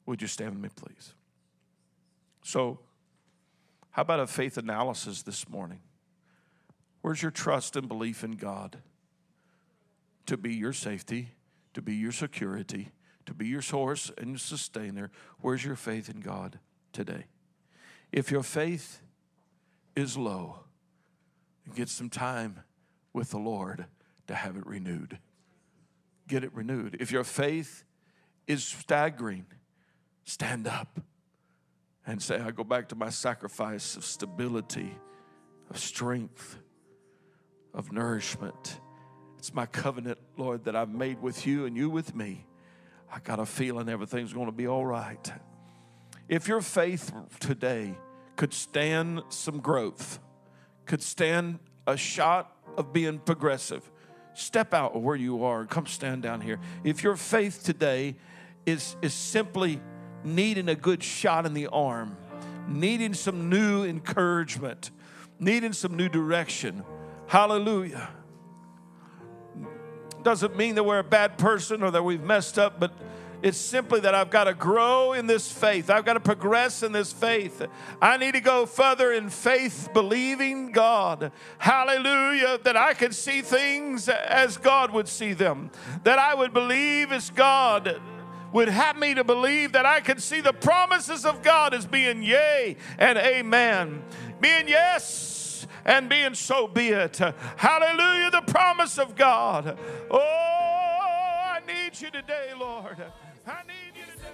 Would 0.05 0.21
you 0.21 0.27
stand 0.27 0.51
with 0.51 0.61
me, 0.63 0.69
please? 0.75 1.13
So, 2.49 2.79
how 3.91 4.01
about 4.01 4.21
a 4.21 4.25
faith 4.25 4.57
analysis 4.57 5.21
this 5.21 5.47
morning? 5.47 5.81
Where's 7.03 7.21
your 7.21 7.29
trust 7.29 7.75
and 7.75 7.87
belief 7.87 8.23
in 8.23 8.37
God 8.37 8.79
to 10.25 10.35
be 10.35 10.55
your 10.55 10.73
safety, 10.73 11.29
to 11.75 11.81
be 11.83 11.93
your 11.93 12.11
security, 12.11 12.89
to 13.27 13.35
be 13.35 13.45
your 13.45 13.61
source 13.61 14.11
and 14.17 14.29
your 14.29 14.39
sustainer? 14.39 15.11
Where's 15.41 15.63
your 15.63 15.75
faith 15.75 16.09
in 16.09 16.21
God 16.21 16.57
today? 16.91 17.25
If 18.11 18.31
your 18.31 18.41
faith 18.41 19.03
is 19.95 20.17
low, 20.17 20.61
get 21.75 21.87
some 21.87 22.09
time 22.09 22.61
with 23.13 23.29
the 23.29 23.37
Lord 23.37 23.85
to 24.25 24.33
have 24.33 24.57
it 24.57 24.65
renewed. 24.65 25.19
Get 26.27 26.43
it 26.43 26.55
renewed. 26.55 26.97
If 26.99 27.11
your 27.11 27.23
faith 27.23 27.83
is 28.47 28.63
staggering, 28.63 29.45
stand 30.23 30.65
up 30.65 30.99
and 32.09 32.19
say, 32.21 32.39
I 32.39 32.49
go 32.49 32.63
back 32.63 32.89
to 32.89 32.95
my 32.95 33.09
sacrifice 33.11 33.95
of 33.95 34.03
stability, 34.03 34.95
of 35.69 35.77
strength, 35.77 36.57
of 37.71 37.91
nourishment. 37.91 38.79
It's 39.37 39.53
my 39.53 39.67
covenant, 39.67 40.17
Lord, 40.35 40.65
that 40.65 40.75
I've 40.75 40.89
made 40.89 41.21
with 41.21 41.45
you 41.45 41.65
and 41.65 41.77
you 41.77 41.87
with 41.87 42.15
me. 42.15 42.47
I 43.13 43.19
got 43.19 43.39
a 43.39 43.45
feeling 43.45 43.89
everything's 43.89 44.33
going 44.33 44.47
to 44.47 44.51
be 44.51 44.67
all 44.67 44.87
right. 44.87 45.31
If 46.27 46.47
your 46.47 46.61
faith 46.61 47.11
today 47.39 47.95
could 48.35 48.55
stand 48.55 49.21
some 49.29 49.59
growth, 49.59 50.19
could 50.87 51.03
stand 51.03 51.59
a 51.85 51.95
shot 51.95 52.55
of 52.75 52.91
being 52.91 53.19
progressive, 53.19 53.89
step 54.33 54.73
out 54.73 54.99
where 54.99 55.15
you 55.15 55.43
are 55.43 55.61
and 55.61 55.69
come 55.69 55.85
stand 55.85 56.23
down 56.23 56.41
here. 56.41 56.59
If 56.83 57.03
your 57.03 57.15
faith 57.15 57.63
today 57.63 58.15
is, 58.65 58.95
is 59.03 59.13
simply 59.13 59.79
needing 60.23 60.69
a 60.69 60.75
good 60.75 61.03
shot 61.03 61.45
in 61.45 61.53
the 61.53 61.67
arm, 61.67 62.17
needing 62.67 63.13
some 63.13 63.49
new 63.49 63.83
encouragement, 63.83 64.91
needing 65.39 65.73
some 65.73 65.95
new 65.95 66.09
direction. 66.09 66.83
Hallelujah. 67.27 68.09
Doesn't 70.23 70.57
mean 70.57 70.75
that 70.75 70.83
we're 70.83 70.99
a 70.99 71.03
bad 71.03 71.37
person 71.37 71.81
or 71.81 71.91
that 71.91 72.03
we've 72.03 72.23
messed 72.23 72.59
up, 72.59 72.79
but 72.79 72.91
it's 73.41 73.57
simply 73.57 74.01
that 74.01 74.13
I've 74.13 74.29
got 74.29 74.45
to 74.45 74.53
grow 74.53 75.13
in 75.13 75.25
this 75.25 75.49
faith. 75.49 75.89
I've 75.89 76.03
got 76.03 76.15
to 76.15 76.19
progress 76.19 76.83
in 76.83 76.91
this 76.91 77.13
faith. 77.13 77.65
I 78.01 78.17
need 78.17 78.33
to 78.33 78.41
go 78.41 78.65
further 78.65 79.13
in 79.13 79.29
faith, 79.29 79.89
believing 79.93 80.73
God. 80.73 81.31
Hallelujah. 81.57 82.59
That 82.63 82.75
I 82.75 82.93
can 82.93 83.13
see 83.13 83.41
things 83.41 84.09
as 84.09 84.57
God 84.57 84.91
would 84.91 85.07
see 85.07 85.31
them. 85.31 85.71
That 86.03 86.19
I 86.19 86.35
would 86.35 86.53
believe 86.53 87.13
as 87.13 87.29
God 87.29 88.01
would 88.53 88.69
have 88.69 88.97
me 88.97 89.13
to 89.13 89.23
believe 89.23 89.73
that 89.73 89.85
I 89.85 90.01
can 90.01 90.19
see 90.19 90.41
the 90.41 90.53
promises 90.53 91.25
of 91.25 91.41
God 91.43 91.73
as 91.73 91.85
being 91.85 92.23
yea 92.23 92.77
and 92.97 93.17
amen, 93.17 94.03
being 94.41 94.67
yes 94.67 95.67
and 95.85 96.09
being 96.09 96.33
so 96.33 96.67
be 96.67 96.89
it. 96.89 97.17
Hallelujah, 97.57 98.31
the 98.31 98.43
promise 98.47 98.97
of 98.97 99.15
God. 99.15 99.77
Oh, 100.09 100.17
I 100.19 101.59
need 101.67 101.99
you 101.99 102.09
today, 102.11 102.51
Lord. 102.59 102.97
I 103.47 103.61
need 103.67 103.95
you 103.95 104.03
today. 104.03 104.29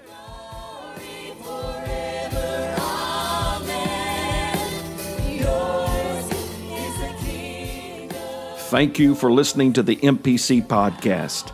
Thank 8.70 9.00
you 9.00 9.16
for 9.16 9.32
listening 9.32 9.74
to 9.74 9.84
the 9.84 9.96
MPC 9.98 10.66
podcast. 10.66 11.54